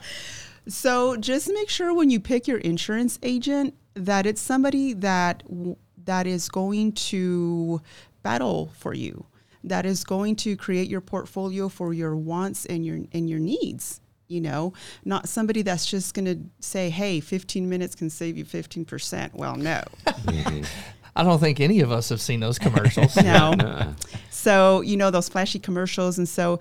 so 0.67 1.15
just 1.17 1.51
make 1.53 1.69
sure 1.69 1.93
when 1.93 2.09
you 2.09 2.19
pick 2.19 2.47
your 2.47 2.57
insurance 2.57 3.19
agent 3.21 3.75
that 3.93 4.25
it's 4.25 4.41
somebody 4.41 4.93
that 4.93 5.43
w- 5.47 5.75
that 6.05 6.25
is 6.25 6.49
going 6.49 6.93
to 6.93 7.81
battle 8.23 8.71
for 8.77 8.93
you, 8.93 9.25
that 9.63 9.85
is 9.85 10.03
going 10.03 10.35
to 10.37 10.55
create 10.55 10.87
your 10.89 11.01
portfolio 11.01 11.69
for 11.69 11.93
your 11.93 12.15
wants 12.15 12.65
and 12.65 12.85
your 12.85 12.99
and 13.13 13.29
your 13.29 13.39
needs. 13.39 14.01
You 14.29 14.41
know, 14.41 14.73
not 15.05 15.29
somebody 15.29 15.61
that's 15.61 15.85
just 15.85 16.13
going 16.13 16.25
to 16.25 16.37
say, 16.59 16.89
"Hey, 16.89 17.21
15 17.21 17.69
minutes 17.69 17.95
can 17.95 18.09
save 18.09 18.37
you 18.37 18.43
15 18.43 18.83
percent." 18.83 19.33
Well, 19.35 19.55
no. 19.55 19.83
I 21.17 21.23
don't 21.23 21.39
think 21.39 21.59
any 21.59 21.81
of 21.81 21.91
us 21.91 22.09
have 22.09 22.21
seen 22.21 22.39
those 22.39 22.59
commercials. 22.59 23.15
No. 23.23 23.51
Nuh-uh. 23.57 23.93
So 24.29 24.81
you 24.81 24.95
know 24.95 25.11
those 25.11 25.27
flashy 25.27 25.59
commercials, 25.59 26.17
and 26.17 26.29
so 26.29 26.59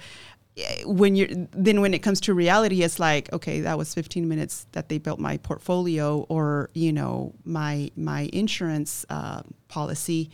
eh, 0.57 0.83
when 0.85 1.15
you're 1.15 1.29
then 1.53 1.81
when 1.81 1.95
it 1.95 2.01
comes 2.01 2.21
to 2.23 2.35
reality, 2.35 2.83
it's 2.83 2.99
like 2.99 3.33
okay, 3.33 3.61
that 3.61 3.77
was 3.79 3.95
15 3.95 4.27
minutes 4.27 4.67
that 4.73 4.89
they 4.89 4.99
built 4.99 5.21
my 5.21 5.37
portfolio 5.37 6.27
or 6.29 6.71
you 6.75 6.93
know 6.93 7.35
my 7.45 7.91
my 7.97 8.31
insurance 8.33 9.05
uh, 9.11 9.43
policy. 9.69 10.31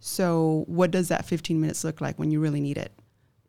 So 0.00 0.64
what 0.66 0.90
does 0.90 1.08
that 1.08 1.26
15 1.26 1.60
minutes 1.60 1.84
look 1.84 2.00
like 2.00 2.18
when 2.18 2.30
you 2.30 2.40
really 2.40 2.60
need 2.60 2.78
it? 2.78 2.92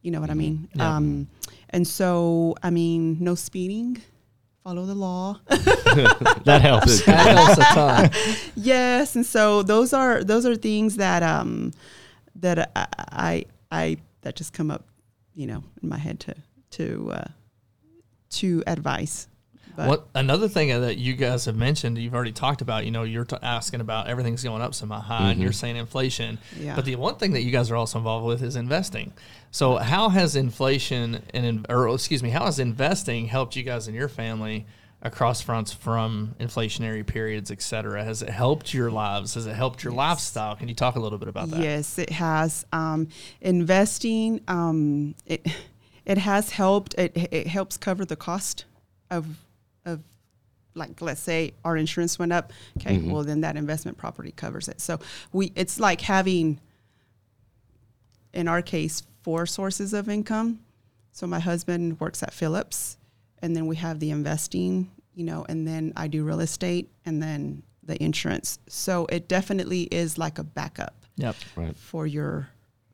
You 0.01 0.11
know 0.11 0.21
what 0.21 0.29
I 0.29 0.33
mean? 0.35 0.69
Yeah. 0.73 0.95
Um, 0.95 1.27
and 1.69 1.87
so, 1.87 2.55
I 2.63 2.69
mean, 2.69 3.17
no 3.19 3.35
speeding, 3.35 4.01
follow 4.67 4.86
the 4.86 4.95
law. 4.95 5.39
That 6.43 6.62
helps. 6.62 7.03
That 7.06 7.38
helps 7.38 7.58
a 7.58 7.73
ton. 7.73 8.10
yes, 8.56 9.15
and 9.15 9.25
so 9.25 9.63
those 9.63 9.93
are 9.93 10.23
those 10.23 10.45
are 10.45 10.56
things 10.56 10.97
that 10.97 11.23
um 11.23 11.71
that 12.36 12.71
I 12.75 12.88
I, 13.12 13.45
I 13.71 13.97
that 14.21 14.36
just 14.36 14.53
come 14.53 14.69
up, 14.69 14.86
you 15.34 15.47
know, 15.47 15.63
in 15.82 15.89
my 15.89 15.97
head 15.97 16.19
to 16.21 16.36
to 16.71 17.12
uh, 17.13 17.27
to 18.39 18.63
advice. 18.67 19.27
But 19.77 19.87
What 19.87 20.07
another 20.15 20.47
thing 20.49 20.69
that 20.81 20.97
you 20.97 21.13
guys 21.13 21.45
have 21.45 21.55
mentioned, 21.55 21.99
you've 21.99 22.15
already 22.15 22.31
talked 22.31 22.61
about. 22.61 22.83
You 22.83 22.89
know, 22.89 23.03
you're 23.03 23.25
t- 23.25 23.37
asking 23.43 23.79
about 23.79 24.07
everything's 24.07 24.43
going 24.43 24.63
up 24.63 24.73
so 24.73 24.87
high, 24.87 25.29
and 25.29 25.39
you're 25.39 25.51
saying 25.51 25.75
inflation. 25.77 26.39
Yeah. 26.59 26.75
But 26.75 26.85
the 26.85 26.95
one 26.95 27.15
thing 27.15 27.33
that 27.33 27.43
you 27.43 27.51
guys 27.51 27.69
are 27.69 27.75
also 27.75 27.99
involved 27.99 28.25
with 28.25 28.41
is 28.41 28.55
investing. 28.55 29.13
So, 29.51 29.75
how 29.77 30.09
has 30.09 30.35
inflation 30.35 31.21
and 31.31 31.45
in- 31.45 31.65
or 31.69 31.87
excuse 31.93 32.23
me, 32.23 32.31
how 32.31 32.45
has 32.45 32.57
investing 32.57 33.27
helped 33.27 33.55
you 33.55 33.61
guys 33.61 33.87
and 33.87 33.95
your 33.95 34.09
family 34.09 34.65
across 35.03 35.41
fronts 35.41 35.71
from 35.71 36.33
inflationary 36.39 37.05
periods, 37.05 37.51
et 37.51 37.61
cetera? 37.61 38.03
Has 38.03 38.23
it 38.23 38.29
helped 38.29 38.73
your 38.73 38.89
lives? 38.89 39.35
Has 39.35 39.45
it 39.45 39.53
helped 39.55 39.83
your 39.83 39.93
lifestyle? 39.93 40.55
Can 40.55 40.69
you 40.69 40.73
talk 40.73 40.95
a 40.95 40.99
little 40.99 41.19
bit 41.19 41.27
about 41.27 41.51
that? 41.51 41.59
Yes, 41.59 41.99
it 41.99 42.09
has. 42.09 42.65
Um, 42.73 43.09
investing, 43.41 44.41
um, 44.47 45.13
it 45.27 45.45
it 46.03 46.17
has 46.17 46.49
helped. 46.49 46.95
It 46.95 47.15
it 47.31 47.45
helps 47.45 47.77
cover 47.77 48.05
the 48.05 48.15
cost 48.15 48.65
of 49.11 49.37
like 50.77 51.01
let's 51.01 51.21
say 51.21 51.53
our 51.65 51.75
insurance 51.75 52.17
went 52.17 52.31
up. 52.31 52.53
Okay, 52.79 52.97
mm-hmm. 52.97 53.11
well 53.11 53.23
then 53.23 53.41
that 53.41 53.57
investment 53.57 53.97
property 53.97 54.31
covers 54.31 54.67
it. 54.67 54.79
So 54.79 54.99
we 55.33 55.51
it's 55.55 55.79
like 55.79 56.01
having 56.01 56.59
in 58.33 58.47
our 58.47 58.61
case 58.61 59.03
four 59.21 59.45
sources 59.45 59.93
of 59.93 60.07
income. 60.07 60.59
So 61.11 61.25
my 61.25 61.39
husband 61.39 61.99
works 61.99 62.21
at 62.21 62.33
Phillips, 62.33 62.97
and 63.41 63.55
then 63.55 63.65
we 63.65 63.75
have 63.77 63.99
the 63.99 64.11
investing, 64.11 64.91
you 65.15 65.23
know, 65.23 65.45
and 65.49 65.67
then 65.67 65.91
I 65.95 66.07
do 66.07 66.23
real 66.23 66.39
estate, 66.39 66.91
and 67.05 67.21
then 67.21 67.63
the 67.83 68.01
insurance. 68.01 68.59
So 68.67 69.07
it 69.07 69.27
definitely 69.27 69.83
is 69.83 70.17
like 70.17 70.37
a 70.37 70.43
backup 70.43 70.93
Yep. 71.15 71.35
Right. 71.55 71.75
for 71.75 72.05
your 72.05 72.49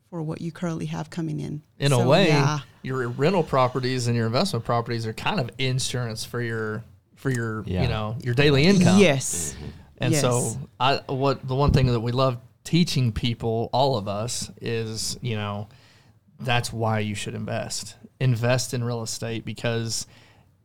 for 0.10 0.22
what 0.22 0.42
you 0.42 0.52
currently 0.52 0.86
have 0.86 1.10
coming 1.10 1.40
in. 1.40 1.64
In 1.80 1.92
a 1.92 2.08
way, 2.08 2.28
yeah, 2.28 2.60
your 2.84 3.10
rental 3.10 3.44
properties 3.44 4.08
and 4.08 4.16
your 4.16 4.28
investment 4.28 4.64
properties 4.64 5.06
are 5.06 5.14
kind 5.14 5.40
of 5.40 5.50
insurance 5.58 6.24
for 6.24 6.42
your 6.42 6.84
for 7.24 7.30
your 7.30 7.64
Yeah. 7.66 7.84
you 7.84 7.88
know 7.88 8.18
your 8.22 8.36
daily 8.36 8.66
income. 8.66 9.00
yes, 9.00 9.56
mm-hmm. 9.56 9.70
And 10.00 10.16
so 10.16 10.58
I 10.80 11.00
what 11.08 11.48
the 11.48 11.56
one 11.56 11.72
thing 11.72 11.88
that 11.88 12.02
we 12.02 12.12
love 12.12 12.38
teaching 12.66 13.14
people, 13.14 13.70
all 13.72 13.98
of 13.98 14.08
us, 14.08 14.52
is, 14.62 15.18
you 15.22 15.36
know, 15.36 15.70
that's 16.40 16.74
why 16.74 17.00
you 17.00 17.16
should 17.16 17.34
invest. 17.34 17.96
Invest 18.20 18.74
in 18.74 18.84
real 18.84 19.02
estate 19.02 19.46
because 19.46 20.06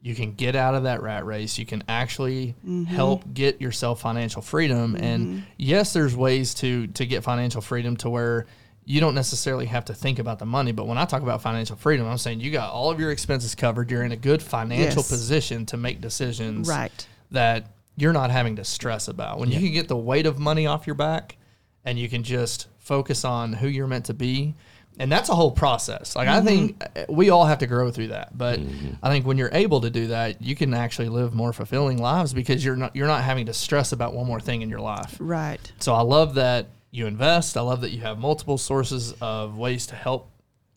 you 0.01 0.15
can 0.15 0.33
get 0.33 0.57
out 0.57 0.75
of 0.75 0.83
that 0.85 1.03
rat 1.03 1.25
race. 1.25 1.59
You 1.59 1.67
can 1.67 1.85
actually 1.89 2.57
mm-hmm. 2.67 2.85
help 2.85 3.33
get 3.33 3.61
yourself 3.61 4.01
financial 4.01 4.43
freedom. 4.43 4.97
And 4.97 5.27
mm-hmm. 5.27 5.41
yes, 5.57 5.93
there's 5.93 6.17
ways 6.17 6.55
to 6.55 6.89
to 6.89 7.07
get 7.07 7.23
financial 7.23 7.61
freedom 7.61 7.97
to 7.99 8.11
where 8.11 8.47
you 8.89 9.01
don't 9.03 9.15
necessarily 9.15 9.67
have 9.67 9.85
to 9.85 9.93
think 9.93 10.19
about 10.19 10.39
the 10.39 10.47
money. 10.47 10.73
But 10.73 10.87
when 10.87 10.97
I 10.97 11.05
talk 11.05 11.21
about 11.21 11.43
financial 11.43 11.77
freedom, 11.77 12.09
I'm 12.09 12.17
saying 12.17 12.41
you 12.41 12.51
got 12.51 12.73
all 12.73 12.91
of 12.91 12.99
your 12.99 13.11
expenses 13.11 13.55
covered. 13.55 13.91
You're 13.91 14.03
in 14.03 14.13
a 14.13 14.17
good 14.17 14.43
financial 14.43 15.01
Yes. 15.03 15.11
position 15.11 15.67
to 15.67 15.77
make 15.77 16.01
decisions 16.01 16.67
right. 16.67 17.07
that 17.31 17.67
you're 17.97 18.15
not 18.15 18.31
having 18.31 18.57
to 18.57 18.65
stress 18.65 19.07
about. 19.07 19.41
When 19.41 19.51
you 19.51 19.61
can 19.61 19.73
get 19.73 19.89
the 19.89 19.97
weight 19.97 20.25
of 20.25 20.39
money 20.39 20.67
off 20.67 20.87
your 20.87 20.95
back 20.95 21.37
and 21.85 21.99
you 21.99 22.09
can 22.09 22.23
just 22.23 22.69
focus 22.79 23.27
on 23.27 23.53
who 23.53 23.69
you're 23.69 23.87
meant 23.87 24.07
to 24.07 24.15
be. 24.15 24.55
And 24.99 25.13
that's 25.13 25.29
a 25.29 25.35
whole 25.35 25.51
process. 25.51 26.17
Like 26.17 26.27
I 26.27 26.41
think 26.41 26.83
uh, 26.83 27.05
we 27.11 27.29
all 27.29 27.45
have 27.45 27.59
to 27.59 27.67
grow 27.67 27.91
through 27.91 28.09
that. 28.09 28.39
But 28.39 28.59
I 29.03 29.11
think 29.11 29.27
when 29.27 29.37
you're 29.37 29.51
able 29.53 29.83
to 29.83 29.91
do 29.91 30.07
that, 30.07 30.41
you 30.41 30.57
can 30.57 30.73
actually 30.73 31.11
live 31.11 31.35
more 31.35 31.53
fulfilling 31.53 31.99
lives 31.99 32.33
because 32.33 32.65
you're 32.65 32.75
not 32.75 32.97
you're 32.97 33.07
not 33.07 33.23
having 33.23 33.45
to 33.47 33.53
stress 33.53 33.93
about 33.93 34.15
one 34.15 34.27
more 34.27 34.41
thing 34.41 34.63
in 34.63 34.71
your 34.71 34.81
life. 34.81 35.15
Right. 35.21 35.61
So 35.79 35.93
I 35.95 36.01
love 36.01 36.35
that 36.37 36.69
you 36.91 37.07
invest. 37.07 37.57
I 37.57 37.61
love 37.61 37.81
that 37.83 37.91
you 37.91 38.01
have 38.01 38.19
multiple 38.19 38.59
sources 38.59 39.15
of 39.21 39.57
ways 39.59 39.87
to 39.89 39.95
help 39.95 40.31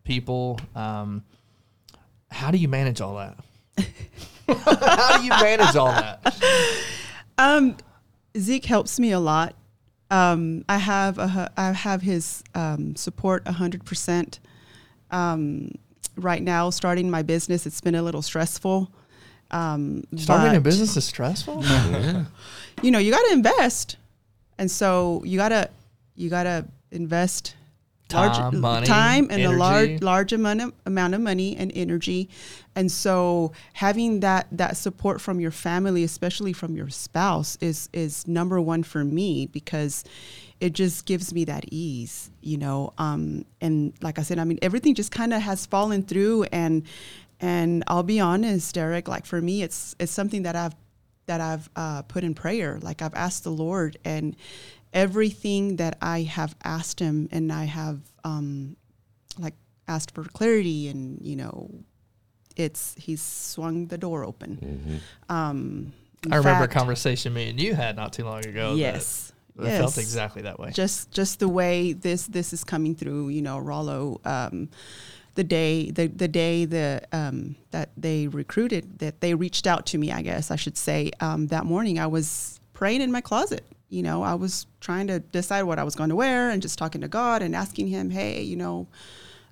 people. 0.04 0.60
Um, 0.76 1.24
how 2.30 2.52
do 2.52 2.58
you 2.58 2.68
manage 2.68 3.02
all 3.02 3.16
that? 3.16 3.38
how 4.48 5.18
do 5.18 5.24
you 5.24 5.30
manage 5.30 5.76
all 5.76 5.88
that? 5.88 6.36
Um, 7.38 7.78
Zeke 8.38 8.66
helps 8.66 9.00
me 9.00 9.12
a 9.12 9.20
lot. 9.20 9.56
Um, 10.10 10.66
I 10.68 10.78
have 10.78 11.18
a, 11.18 11.52
I 11.56 11.72
have 11.72 12.02
his 12.02 12.44
um, 12.54 12.96
support 12.96 13.48
hundred 13.48 13.86
percent. 13.86 14.40
Um, 15.10 15.72
right 16.18 16.42
now, 16.42 16.70
starting 16.70 17.10
my 17.10 17.22
business, 17.22 17.66
it's 17.66 17.82
been 17.82 17.96
a 17.96 18.04
little 18.04 18.22
stressful. 18.22 18.92
Um, 19.52 20.04
Starting 20.16 20.56
a 20.56 20.62
business 20.62 20.96
is 20.96 21.06
stressful. 21.06 21.64
Yeah. 21.64 22.26
you 22.82 22.92
know, 22.92 23.00
you 23.00 23.12
got 23.12 23.26
to 23.28 23.34
invest, 23.34 23.98
and 24.58 24.70
so 24.70 25.22
you 25.26 25.38
gotta 25.38 25.70
you 26.22 26.30
gotta 26.30 26.66
invest 26.92 27.56
Time, 28.12 28.60
money, 28.60 28.86
time, 28.86 29.28
and 29.32 29.42
a 29.42 29.52
large 29.52 30.02
large 30.02 30.34
amount 30.34 30.62
of, 30.62 30.74
amount 30.86 31.16
of 31.16 31.22
money 31.22 31.56
and 31.56 31.72
energy, 31.74 32.30
and 32.76 32.92
so 32.92 33.54
having 33.74 34.20
that 34.20 34.48
that 34.52 34.76
support 34.76 35.22
from 35.22 35.40
your 35.40 35.52
family, 35.52 36.04
especially 36.04 36.52
from 36.52 36.76
your 36.76 36.90
spouse, 36.90 37.58
is 37.62 37.90
is 37.94 38.28
number 38.28 38.60
one 38.60 38.84
for 38.84 39.06
me 39.06 39.46
because 39.46 40.04
it 40.60 40.74
just 40.74 41.06
gives 41.06 41.34
me 41.34 41.46
that 41.46 41.66
ease, 41.72 42.30
you 42.42 42.58
know. 42.58 42.92
Um, 42.98 43.46
and 43.62 43.94
like 44.02 44.20
I 44.20 44.24
said, 44.24 44.40
I 44.40 44.44
mean, 44.44 44.60
everything 44.62 44.94
just 44.94 45.12
kind 45.12 45.34
of 45.34 45.42
has 45.42 45.66
fallen 45.66 46.04
through, 46.04 46.44
and 46.52 46.84
and 47.40 47.84
I'll 47.88 48.04
be 48.04 48.20
honest, 48.20 48.76
Derek. 48.76 49.08
Like 49.08 49.26
for 49.26 49.42
me, 49.42 49.64
it's 49.64 49.96
it's 50.00 50.12
something 50.12 50.44
that 50.44 50.58
I've 50.58 50.76
that 51.28 51.40
I've 51.40 51.70
uh, 51.76 52.02
put 52.04 52.24
in 52.24 52.34
prayer. 52.34 52.78
Like 52.82 53.02
I've 53.02 53.16
asked 53.16 53.44
the 53.46 53.52
Lord, 53.52 53.98
and 54.04 54.36
everything 54.94 55.78
that 55.78 55.98
I 56.02 56.22
have 56.24 56.56
asked 56.64 57.00
Him, 57.00 57.28
and 57.32 57.52
I 57.52 57.66
have 57.66 58.00
um, 58.24 58.76
like 59.40 59.56
asked 59.88 60.12
for 60.14 60.24
clarity, 60.24 60.88
and 60.88 61.20
you 61.22 61.36
know, 61.36 61.70
it's 62.56 62.96
He's 62.98 63.22
swung 63.22 63.88
the 63.88 63.98
door 63.98 64.24
open. 64.24 65.02
Um, 65.30 65.94
in 66.26 66.34
I 66.34 66.38
remember 66.38 66.60
fact- 66.62 66.76
a 66.76 66.80
conversation 66.80 67.34
me 67.34 67.50
and 67.50 67.60
you 67.60 67.74
had 67.74 67.96
not 67.96 68.14
too 68.14 68.24
long 68.26 68.46
ago. 68.46 68.72
that- 68.72 68.78
Yes, 68.78 69.32
that, 69.56 69.78
felt 69.80 69.96
yes. 69.96 69.98
exactly 69.98 70.44
that 70.44 70.60
way. 70.60 70.72
just 70.72 71.12
just 71.12 71.40
the 71.40 71.48
way 71.50 71.94
this 71.94 72.28
this 72.28 72.54
is 72.54 72.64
coming 72.64 72.96
through 72.96 73.30
you 73.30 73.42
know 73.42 73.58
rollo 73.60 74.20
um 74.26 74.70
the 75.36 75.44
day 75.44 75.92
the 75.92 76.08
the 76.08 76.28
day 76.28 76.64
the 76.66 77.02
um 77.12 77.56
that 77.72 77.90
they 77.98 78.28
recruited 78.28 79.00
that 79.00 79.20
they 79.20 79.34
reached 79.36 79.68
out 79.68 79.86
to 79.88 79.98
me 79.98 80.10
i 80.12 80.22
guess 80.22 80.52
i 80.52 80.56
should 80.56 80.78
say 80.78 81.12
um 81.20 81.48
that 81.48 81.66
morning 81.66 82.00
i 82.00 82.08
was 82.08 82.60
praying 82.74 83.02
in 83.02 83.12
my 83.12 83.20
closet 83.22 83.64
you 83.92 84.02
know 84.02 84.24
i 84.24 84.34
was 84.34 84.66
trying 84.80 85.06
to 85.06 85.20
decide 85.20 85.64
what 85.64 85.78
i 85.78 85.84
was 85.84 85.96
going 85.96 86.10
to 86.10 86.16
wear 86.16 86.50
and 86.50 86.62
just 86.62 86.80
talking 86.80 87.02
to 87.02 87.08
god 87.08 87.44
and 87.44 87.56
asking 87.56 87.88
him 87.88 88.10
hey 88.10 88.42
you 88.42 88.56
know 88.56 88.88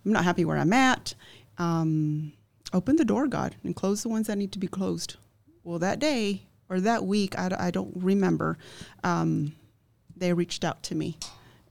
i'm 0.04 0.14
not 0.14 0.24
happy 0.24 0.46
where 0.46 0.58
i'm 0.58 0.74
at. 0.74 1.14
Um 1.60 2.32
open 2.74 2.96
the 2.96 3.06
door 3.06 3.28
god 3.28 3.56
and 3.64 3.76
close 3.76 4.02
the 4.02 4.10
ones 4.10 4.28
that 4.28 4.38
need 4.38 4.54
to 4.54 4.60
be 4.60 4.68
closed. 4.68 5.18
Well 5.64 5.78
that 5.80 6.00
day 6.00 6.44
or 6.70 6.80
that 6.80 7.06
week 7.06 7.38
i, 7.38 7.50
I 7.60 7.70
don't 7.70 7.92
remember 7.96 8.58
um 9.04 9.56
they 10.16 10.34
reached 10.34 10.64
out 10.64 10.82
to 10.84 10.96
me. 10.96 11.18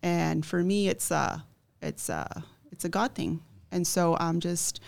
And 0.03 0.45
for 0.45 0.63
me 0.63 0.89
it's 0.89 1.11
uh 1.11 1.41
it's 1.81 2.11
uh 2.11 2.43
it's 2.71 2.85
a 2.85 2.91
god 2.91 3.15
thing. 3.15 3.41
And 3.73 3.87
so 3.87 4.17
i'm 4.21 4.41
just 4.41 4.81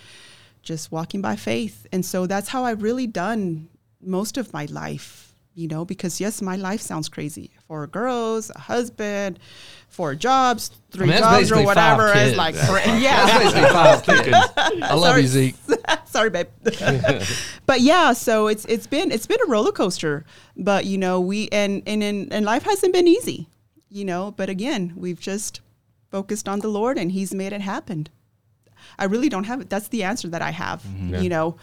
just 0.62 0.92
walking 0.92 1.22
by 1.22 1.36
faith. 1.36 1.86
And 1.92 2.04
so 2.04 2.26
that's 2.26 2.48
how 2.48 2.64
i've 2.64 2.82
really 2.82 3.06
done 3.06 3.70
most 4.02 4.36
of 4.36 4.52
my 4.52 4.66
life 4.66 5.29
you 5.54 5.66
know 5.68 5.84
because 5.84 6.20
yes 6.20 6.40
my 6.40 6.56
life 6.56 6.80
sounds 6.80 7.08
crazy 7.08 7.50
four 7.66 7.86
girls 7.86 8.50
a 8.54 8.58
husband 8.58 9.38
four 9.88 10.14
jobs 10.14 10.70
three 10.92 11.06
mean, 11.08 11.18
jobs 11.18 11.50
or 11.50 11.56
basically 11.56 11.64
five 11.64 11.98
whatever 11.98 12.08
it's 12.08 12.14
kids. 12.22 12.36
like 12.36 12.54
That's 12.60 12.70
cra- 12.70 12.82
That's 13.00 13.38
basically 13.38 13.70
five 13.70 14.02
kids. 14.24 14.82
I 14.90 14.94
love 14.94 15.02
Sorry. 15.02 15.22
you, 15.22 15.26
Zeke. 15.28 15.56
sorry 16.06 16.30
babe 16.30 16.48
but 17.66 17.80
yeah 17.80 18.12
so 18.12 18.46
it's 18.48 18.64
it's 18.66 18.86
been 18.86 19.10
it's 19.12 19.26
been 19.26 19.38
a 19.46 19.50
roller 19.50 19.72
coaster 19.72 20.24
but 20.56 20.84
you 20.84 20.98
know 20.98 21.20
we 21.20 21.48
and 21.50 21.82
and 21.86 22.02
and, 22.02 22.32
and 22.32 22.44
life 22.44 22.62
hasn't 22.64 22.92
been 22.92 23.06
easy 23.08 23.48
you 23.88 24.04
know 24.04 24.32
but 24.36 24.48
again 24.48 24.92
we've 24.96 25.20
just 25.20 25.60
focused 26.10 26.48
on 26.48 26.58
the 26.60 26.68
lord 26.68 26.98
and 26.98 27.12
he's 27.12 27.32
made 27.34 27.52
it 27.52 27.60
happen 27.60 28.08
i 28.98 29.04
really 29.04 29.28
don't 29.28 29.44
have 29.44 29.60
it 29.60 29.70
that's 29.70 29.88
the 29.88 30.02
answer 30.02 30.26
that 30.28 30.42
i 30.42 30.50
have 30.50 30.84
Yeah. 30.84 31.20
you 31.20 31.28
know 31.28 31.56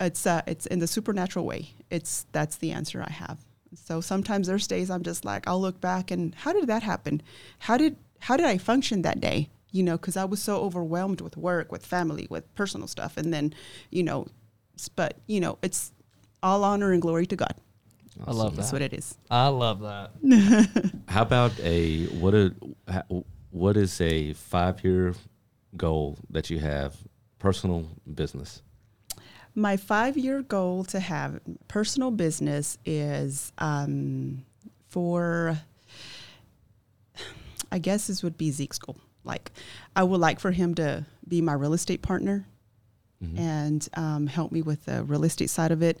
it's 0.00 0.26
uh 0.26 0.42
it's 0.46 0.66
in 0.66 0.78
the 0.78 0.86
supernatural 0.86 1.44
way 1.44 1.70
it's 1.92 2.26
that's 2.32 2.56
the 2.56 2.70
answer 2.72 3.04
i 3.06 3.12
have 3.12 3.38
so 3.74 4.00
sometimes 4.00 4.46
there's 4.48 4.66
days 4.66 4.90
i'm 4.90 5.02
just 5.02 5.24
like 5.24 5.46
i'll 5.46 5.60
look 5.60 5.80
back 5.80 6.10
and 6.10 6.34
how 6.34 6.52
did 6.52 6.66
that 6.66 6.82
happen 6.82 7.22
how 7.60 7.76
did 7.76 7.96
how 8.20 8.36
did 8.36 8.46
i 8.46 8.58
function 8.58 9.02
that 9.02 9.20
day 9.20 9.48
you 9.70 9.82
know 9.82 9.96
because 9.96 10.16
i 10.16 10.24
was 10.24 10.42
so 10.42 10.56
overwhelmed 10.56 11.20
with 11.20 11.36
work 11.36 11.70
with 11.70 11.84
family 11.84 12.26
with 12.30 12.52
personal 12.54 12.88
stuff 12.88 13.16
and 13.16 13.32
then 13.32 13.54
you 13.90 14.02
know 14.02 14.26
but 14.96 15.18
you 15.26 15.40
know 15.40 15.58
it's 15.62 15.92
all 16.42 16.64
honor 16.64 16.92
and 16.92 17.02
glory 17.02 17.26
to 17.26 17.36
god 17.36 17.54
I 18.26 18.32
love 18.32 18.56
that. 18.56 18.62
that's 18.62 18.72
what 18.72 18.82
it 18.82 18.92
is 18.92 19.16
I 19.30 19.48
love 19.48 19.80
that. 19.80 20.10
How 21.08 21.22
about 21.22 21.58
a 21.60 22.04
what 22.08 22.34
a 22.34 22.52
what 23.50 23.76
is 23.76 24.00
a 24.00 24.34
five 24.34 24.84
year 24.84 25.14
goal 25.76 26.18
that 26.30 26.50
you 26.50 26.58
have, 26.58 26.96
personal 27.38 27.88
business? 28.12 28.62
My 29.54 29.76
five 29.76 30.16
year 30.16 30.42
goal 30.42 30.84
to 30.84 31.00
have 31.00 31.40
personal 31.68 32.10
business 32.10 32.78
is 32.86 33.52
um, 33.58 34.44
for, 34.88 35.58
I 37.70 37.78
guess 37.78 38.06
this 38.06 38.22
would 38.22 38.38
be 38.38 38.50
Zeke's 38.50 38.78
goal. 38.78 38.96
Like, 39.24 39.52
I 39.94 40.02
would 40.02 40.20
like 40.20 40.40
for 40.40 40.50
him 40.50 40.74
to 40.76 41.06
be 41.28 41.40
my 41.40 41.52
real 41.52 41.74
estate 41.74 42.02
partner 42.02 42.46
and 43.36 43.88
um, 43.94 44.26
help 44.26 44.50
me 44.50 44.62
with 44.62 44.84
the 44.86 45.04
real 45.04 45.22
estate 45.22 45.48
side 45.48 45.70
of 45.70 45.80
it. 45.80 46.00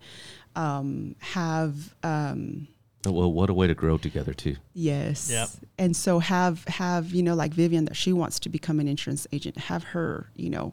Um, 0.56 1.14
have, 1.20 1.94
um, 2.02 2.66
Well, 3.06 3.32
what 3.32 3.48
a 3.48 3.54
way 3.54 3.68
to 3.68 3.74
grow 3.74 3.96
together 3.96 4.34
too. 4.34 4.56
Yes. 4.74 5.30
Yep. 5.30 5.48
And 5.78 5.96
so 5.96 6.18
have 6.18 6.64
have 6.64 7.12
you 7.12 7.22
know 7.22 7.36
like 7.36 7.54
Vivian 7.54 7.84
that 7.84 7.94
she 7.94 8.12
wants 8.12 8.40
to 8.40 8.48
become 8.48 8.80
an 8.80 8.88
insurance 8.88 9.28
agent. 9.30 9.56
Have 9.56 9.84
her 9.84 10.30
you 10.34 10.50
know 10.50 10.72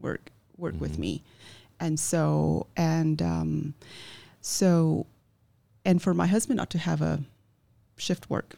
work 0.00 0.30
work 0.56 0.80
with 0.80 1.00
me, 1.00 1.24
and 1.80 1.98
so 1.98 2.66
and 2.76 3.20
um, 3.22 3.74
so 4.40 5.06
and 5.84 6.00
for 6.02 6.14
my 6.14 6.26
husband 6.26 6.56
not 6.58 6.70
to 6.70 6.78
have 6.78 7.00
a 7.02 7.20
shift 7.96 8.28
work 8.30 8.54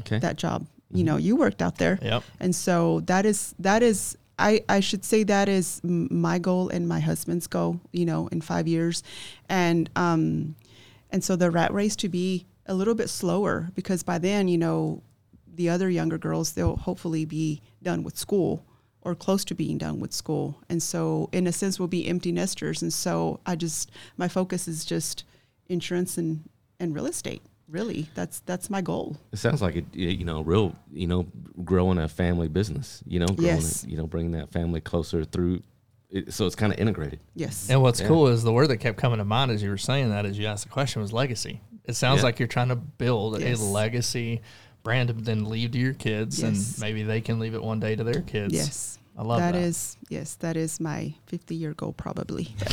Okay. 0.00 0.18
that 0.18 0.36
job. 0.36 0.66
You 0.92 1.04
know 1.04 1.16
you 1.16 1.36
worked 1.36 1.62
out 1.62 1.78
there, 1.78 2.00
Yep. 2.02 2.24
and 2.40 2.52
so 2.54 3.00
that 3.06 3.24
is 3.24 3.54
that 3.60 3.82
is 3.84 4.18
I, 4.40 4.64
I 4.68 4.80
should 4.80 5.04
say 5.04 5.22
that 5.24 5.48
is 5.48 5.80
my 5.84 6.38
goal 6.40 6.68
and 6.70 6.88
my 6.88 6.98
husband's 6.98 7.46
goal, 7.46 7.78
you 7.92 8.04
know, 8.04 8.26
in 8.32 8.40
five 8.40 8.66
years, 8.66 9.04
and 9.48 9.88
um, 9.94 10.56
and 11.12 11.22
so 11.22 11.36
the 11.36 11.48
rat 11.52 11.72
race 11.72 11.94
to 11.96 12.08
be 12.08 12.44
a 12.66 12.74
little 12.74 12.96
bit 12.96 13.08
slower 13.08 13.70
because 13.76 14.02
by 14.02 14.18
then, 14.18 14.48
you 14.48 14.58
know, 14.58 15.00
the 15.54 15.68
other 15.68 15.88
younger 15.88 16.18
girls 16.18 16.52
they'll 16.54 16.76
hopefully 16.76 17.24
be 17.24 17.60
done 17.84 18.02
with 18.02 18.18
school 18.18 18.64
or 19.02 19.14
close 19.14 19.44
to 19.46 19.54
being 19.54 19.78
done 19.78 19.98
with 20.00 20.12
school, 20.12 20.60
and 20.68 20.82
so 20.82 21.28
in 21.32 21.46
a 21.46 21.52
sense 21.52 21.78
we'll 21.78 21.88
be 21.88 22.06
empty 22.06 22.32
nesters, 22.32 22.82
and 22.82 22.92
so 22.92 23.40
I 23.46 23.56
just 23.56 23.90
my 24.16 24.28
focus 24.28 24.68
is 24.68 24.84
just 24.84 25.24
insurance 25.68 26.18
and 26.18 26.48
and 26.78 26.94
real 26.94 27.06
estate. 27.06 27.42
Really, 27.68 28.08
that's 28.14 28.40
that's 28.40 28.68
my 28.68 28.80
goal. 28.80 29.16
It 29.32 29.38
sounds 29.38 29.62
like 29.62 29.76
it, 29.76 29.84
you 29.94 30.24
know, 30.24 30.40
real, 30.42 30.74
you 30.92 31.06
know, 31.06 31.26
growing 31.64 31.98
a 31.98 32.08
family 32.08 32.48
business, 32.48 33.00
you 33.06 33.20
know, 33.20 33.26
growing, 33.26 33.54
Yes. 33.56 33.84
you 33.88 33.96
know, 33.96 34.06
bringing 34.08 34.32
that 34.32 34.50
family 34.50 34.80
closer 34.80 35.24
through. 35.24 35.62
It, 36.10 36.32
so 36.34 36.44
it's 36.46 36.56
kind 36.56 36.72
of 36.72 36.80
integrated. 36.80 37.20
Yes. 37.36 37.70
And 37.70 37.80
what's 37.80 38.00
Yeah. 38.00 38.08
cool 38.08 38.26
is 38.26 38.42
the 38.42 38.52
word 38.52 38.66
that 38.68 38.78
kept 38.78 38.98
coming 38.98 39.18
to 39.18 39.24
mind 39.24 39.52
as 39.52 39.62
you 39.62 39.70
were 39.70 39.78
saying 39.78 40.10
that, 40.10 40.26
as 40.26 40.36
you 40.36 40.46
asked 40.46 40.64
the 40.64 40.68
question, 40.70 41.00
was 41.00 41.12
legacy. 41.12 41.60
It 41.84 41.94
sounds 41.94 42.18
Yeah. 42.18 42.24
like 42.24 42.40
you're 42.40 42.48
trying 42.48 42.70
to 42.70 42.74
build 42.76 43.40
Yes. 43.40 43.60
a 43.60 43.64
legacy 43.64 44.40
brand 44.82 45.08
to 45.08 45.14
then 45.14 45.44
leave 45.44 45.72
to 45.72 45.78
your 45.78 45.92
kids, 45.94 46.40
Yes. 46.40 46.72
and 46.74 46.80
maybe 46.80 47.02
they 47.02 47.20
can 47.20 47.38
leave 47.38 47.54
it 47.54 47.62
one 47.62 47.80
day 47.80 47.94
to 47.96 48.04
their 48.04 48.20
kids. 48.22 48.54
Yes. 48.54 48.98
I 49.18 49.22
love 49.22 49.40
that. 49.40 49.52
That 49.52 49.58
is 49.60 49.96
yes, 50.08 50.34
that 50.36 50.56
is 50.56 50.80
my 50.80 51.12
50 51.26 51.54
year 51.54 51.74
goal 51.74 51.92
probably. 51.92 52.54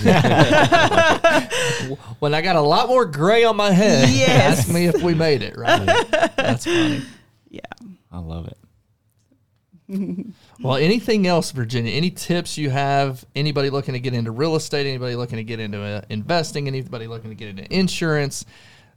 When 2.19 2.33
I 2.33 2.41
got 2.41 2.55
a 2.55 2.61
lot 2.61 2.87
more 2.87 3.05
gray 3.05 3.43
on 3.43 3.55
my 3.57 3.71
head, 3.71 4.09
Yes. 4.11 4.59
ask 4.59 4.73
me 4.73 4.85
if 4.85 5.01
we 5.01 5.13
made 5.13 5.41
it. 5.43 5.57
Right? 5.57 5.85
That's 6.35 6.65
funny. 6.65 7.01
yeah. 7.49 7.61
I 8.11 8.19
love 8.19 8.47
it. 8.47 8.57
Well, 10.61 10.75
anything 10.75 11.27
else, 11.27 11.51
Virginia? 11.51 11.93
Any 11.93 12.11
tips 12.11 12.57
you 12.57 12.69
have? 12.69 13.25
Anybody 13.35 13.69
looking 13.69 13.93
to 13.93 13.99
get 14.01 14.13
into 14.13 14.31
real 14.31 14.55
estate? 14.55 14.85
Anybody 14.85 15.15
looking 15.15 15.37
to 15.37 15.43
get 15.45 15.59
into 15.61 15.81
uh, 15.81 16.01
investing? 16.09 16.67
Anybody 16.67 17.07
looking 17.07 17.29
to 17.29 17.35
get 17.35 17.47
into 17.49 17.73
insurance? 17.73 18.45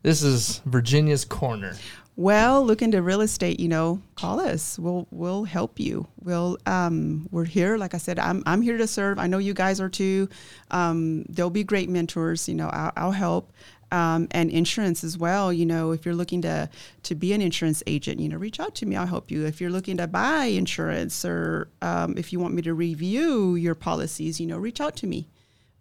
This 0.02 0.22
is 0.22 0.60
Virginia's 0.64 1.24
corner. 1.24 1.76
Well, 2.20 2.66
look 2.66 2.82
into 2.82 3.00
real 3.00 3.22
estate, 3.22 3.60
you 3.60 3.68
know, 3.68 4.02
call 4.14 4.40
us. 4.40 4.78
We'll 4.78 5.08
we'll 5.10 5.44
help 5.44 5.80
you. 5.80 6.06
We'll 6.22 6.58
um 6.66 7.26
we're 7.30 7.46
here. 7.46 7.78
Like 7.78 7.94
I 7.94 7.96
said, 7.96 8.18
I'm 8.18 8.42
I'm 8.44 8.60
here 8.60 8.76
to 8.76 8.86
serve. 8.86 9.18
I 9.18 9.26
know 9.26 9.38
you 9.38 9.54
guys 9.54 9.80
are 9.80 9.88
too. 9.88 10.28
Um, 10.70 11.24
there'll 11.30 11.48
be 11.48 11.64
great 11.64 11.88
mentors, 11.88 12.46
you 12.46 12.54
know, 12.54 12.68
I'll, 12.68 12.92
I'll 12.94 13.12
help. 13.12 13.54
Um, 13.90 14.28
and 14.32 14.50
insurance 14.50 15.02
as 15.02 15.16
well. 15.16 15.50
You 15.50 15.64
know, 15.64 15.92
if 15.92 16.04
you're 16.04 16.14
looking 16.14 16.42
to 16.42 16.68
to 17.04 17.14
be 17.14 17.32
an 17.32 17.40
insurance 17.40 17.82
agent, 17.86 18.20
you 18.20 18.28
know, 18.28 18.36
reach 18.36 18.60
out 18.60 18.74
to 18.74 18.86
me. 18.86 18.96
I'll 18.96 19.06
help 19.06 19.30
you. 19.30 19.46
If 19.46 19.58
you're 19.58 19.70
looking 19.70 19.96
to 19.96 20.06
buy 20.06 20.44
insurance, 20.44 21.24
or 21.24 21.70
um, 21.80 22.18
if 22.18 22.34
you 22.34 22.38
want 22.38 22.52
me 22.52 22.60
to 22.60 22.74
review 22.74 23.54
your 23.54 23.74
policies, 23.74 24.38
you 24.38 24.46
know, 24.46 24.58
reach 24.58 24.78
out 24.82 24.94
to 24.96 25.06
me. 25.06 25.26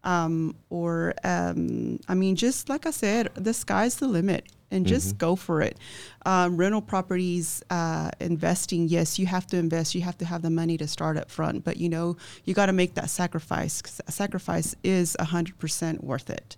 Um, 0.03 0.55
or 0.69 1.13
um, 1.23 1.99
I 2.07 2.13
mean, 2.15 2.35
just 2.35 2.69
like 2.69 2.85
I 2.85 2.91
said, 2.91 3.29
the 3.35 3.53
sky's 3.53 3.95
the 3.97 4.07
limit, 4.07 4.45
and 4.71 4.85
just 4.85 5.17
go 5.17 5.35
for 5.35 5.61
it. 5.61 5.77
Um, 6.25 6.55
rental 6.55 6.81
properties, 6.81 7.61
uh, 7.69 8.11
investing. 8.21 8.87
Yes, 8.87 9.19
you 9.19 9.25
have 9.25 9.45
to 9.47 9.57
invest. 9.57 9.95
You 9.95 10.01
have 10.01 10.17
to 10.19 10.25
have 10.25 10.41
the 10.41 10.49
money 10.49 10.77
to 10.77 10.87
start 10.87 11.17
up 11.17 11.29
front, 11.29 11.65
but 11.65 11.77
you 11.77 11.89
know, 11.89 12.15
you 12.45 12.53
got 12.53 12.67
to 12.67 12.73
make 12.73 12.93
that 12.93 13.09
sacrifice. 13.09 13.81
'cause 13.81 13.97
that 13.97 14.11
sacrifice 14.13 14.73
is 14.83 15.17
hundred 15.19 15.59
percent 15.59 16.01
worth 16.03 16.29
it. 16.29 16.55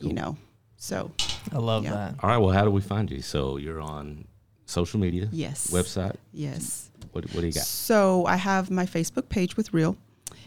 You 0.00 0.12
know, 0.12 0.36
so 0.76 1.12
I 1.52 1.58
love 1.58 1.84
Yeah. 1.84 1.90
that. 1.92 2.14
All 2.20 2.28
right. 2.30 2.38
Well, 2.38 2.50
how 2.50 2.64
do 2.64 2.70
we 2.70 2.80
find 2.82 3.10
you? 3.10 3.22
So 3.22 3.58
you're 3.58 3.80
on 3.80 4.26
social 4.66 4.98
media, 4.98 5.28
yes, 5.30 5.68
website. 5.68 6.16
yes. 6.32 6.90
What, 7.12 7.24
what 7.32 7.40
do 7.42 7.46
you 7.46 7.52
got? 7.52 7.64
So 7.64 8.26
I 8.26 8.36
have 8.36 8.70
my 8.70 8.84
Facebook 8.86 9.28
page 9.28 9.56
with 9.56 9.72
Real. 9.72 9.96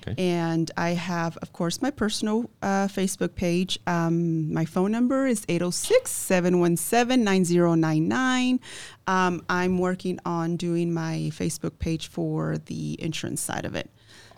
Okay. 0.07 0.15
And 0.17 0.69
I 0.77 0.91
have, 0.91 1.37
of 1.37 1.53
course, 1.53 1.81
my 1.81 1.91
personal 1.91 2.49
uh, 2.61 2.87
Facebook 2.87 3.35
page. 3.35 3.79
Um, 3.87 4.53
my 4.53 4.65
phone 4.65 4.91
number 4.91 5.27
is 5.27 5.45
806 5.49 6.09
717 6.11 7.23
9099. 7.23 8.59
Um, 9.07 9.43
I'm 9.49 9.77
working 9.77 10.19
on 10.25 10.55
doing 10.55 10.93
my 10.93 11.31
Facebook 11.33 11.79
page 11.79 12.07
for 12.07 12.57
the 12.57 13.01
insurance 13.01 13.41
side 13.41 13.65
of 13.65 13.75
it. 13.75 13.89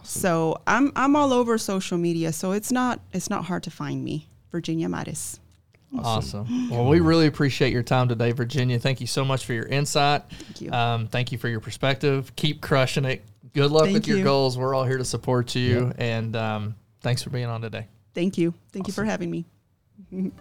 So 0.04 0.60
I'm, 0.66 0.92
I'm 0.96 1.16
all 1.16 1.32
over 1.32 1.58
social 1.58 1.98
media. 1.98 2.32
So 2.34 2.54
it's 2.54 2.72
not, 2.72 3.00
it's 3.14 3.30
not 3.30 3.46
hard 3.46 3.64
to 3.64 3.72
find 3.72 4.04
me. 4.04 4.28
Virginia 4.52 4.90
Mares. 4.90 5.40
Awesome. 6.00 6.70
Well, 6.70 6.88
we 6.88 7.02
really 7.02 7.28
appreciate 7.28 7.74
your 7.74 7.84
time 7.84 8.08
today, 8.08 8.32
Virginia. 8.32 8.80
Thank 8.80 9.02
you 9.02 9.08
so 9.08 9.26
much 9.26 9.46
for 9.46 9.54
your 9.54 9.66
insight. 9.66 10.24
Thank 10.30 10.62
you. 10.62 10.72
Um, 10.72 11.08
thank 11.08 11.32
you 11.32 11.38
for 11.38 11.50
your 11.50 11.60
perspective. 11.60 12.34
Keep 12.36 12.62
crushing 12.62 13.06
it. 13.06 13.24
Good 13.54 13.72
luck 13.72 13.84
with 13.84 13.94
Thank 13.94 14.08
your 14.08 14.24
goals. 14.24 14.58
We're 14.58 14.74
all 14.74 14.86
here 14.86 14.98
to 14.98 15.06
support 15.06 15.56
you. 15.56 15.92
And 15.98 16.36
um, 16.36 16.76
thanks 17.02 17.22
for 17.22 17.30
being 17.30 17.48
on 17.48 17.62
today. 17.62 17.88
Thank 18.14 18.38
you. 18.38 18.54
Thank 18.72 18.88
you 18.88 18.94
for 18.94 19.04
having 19.04 19.32
me. 19.32 19.46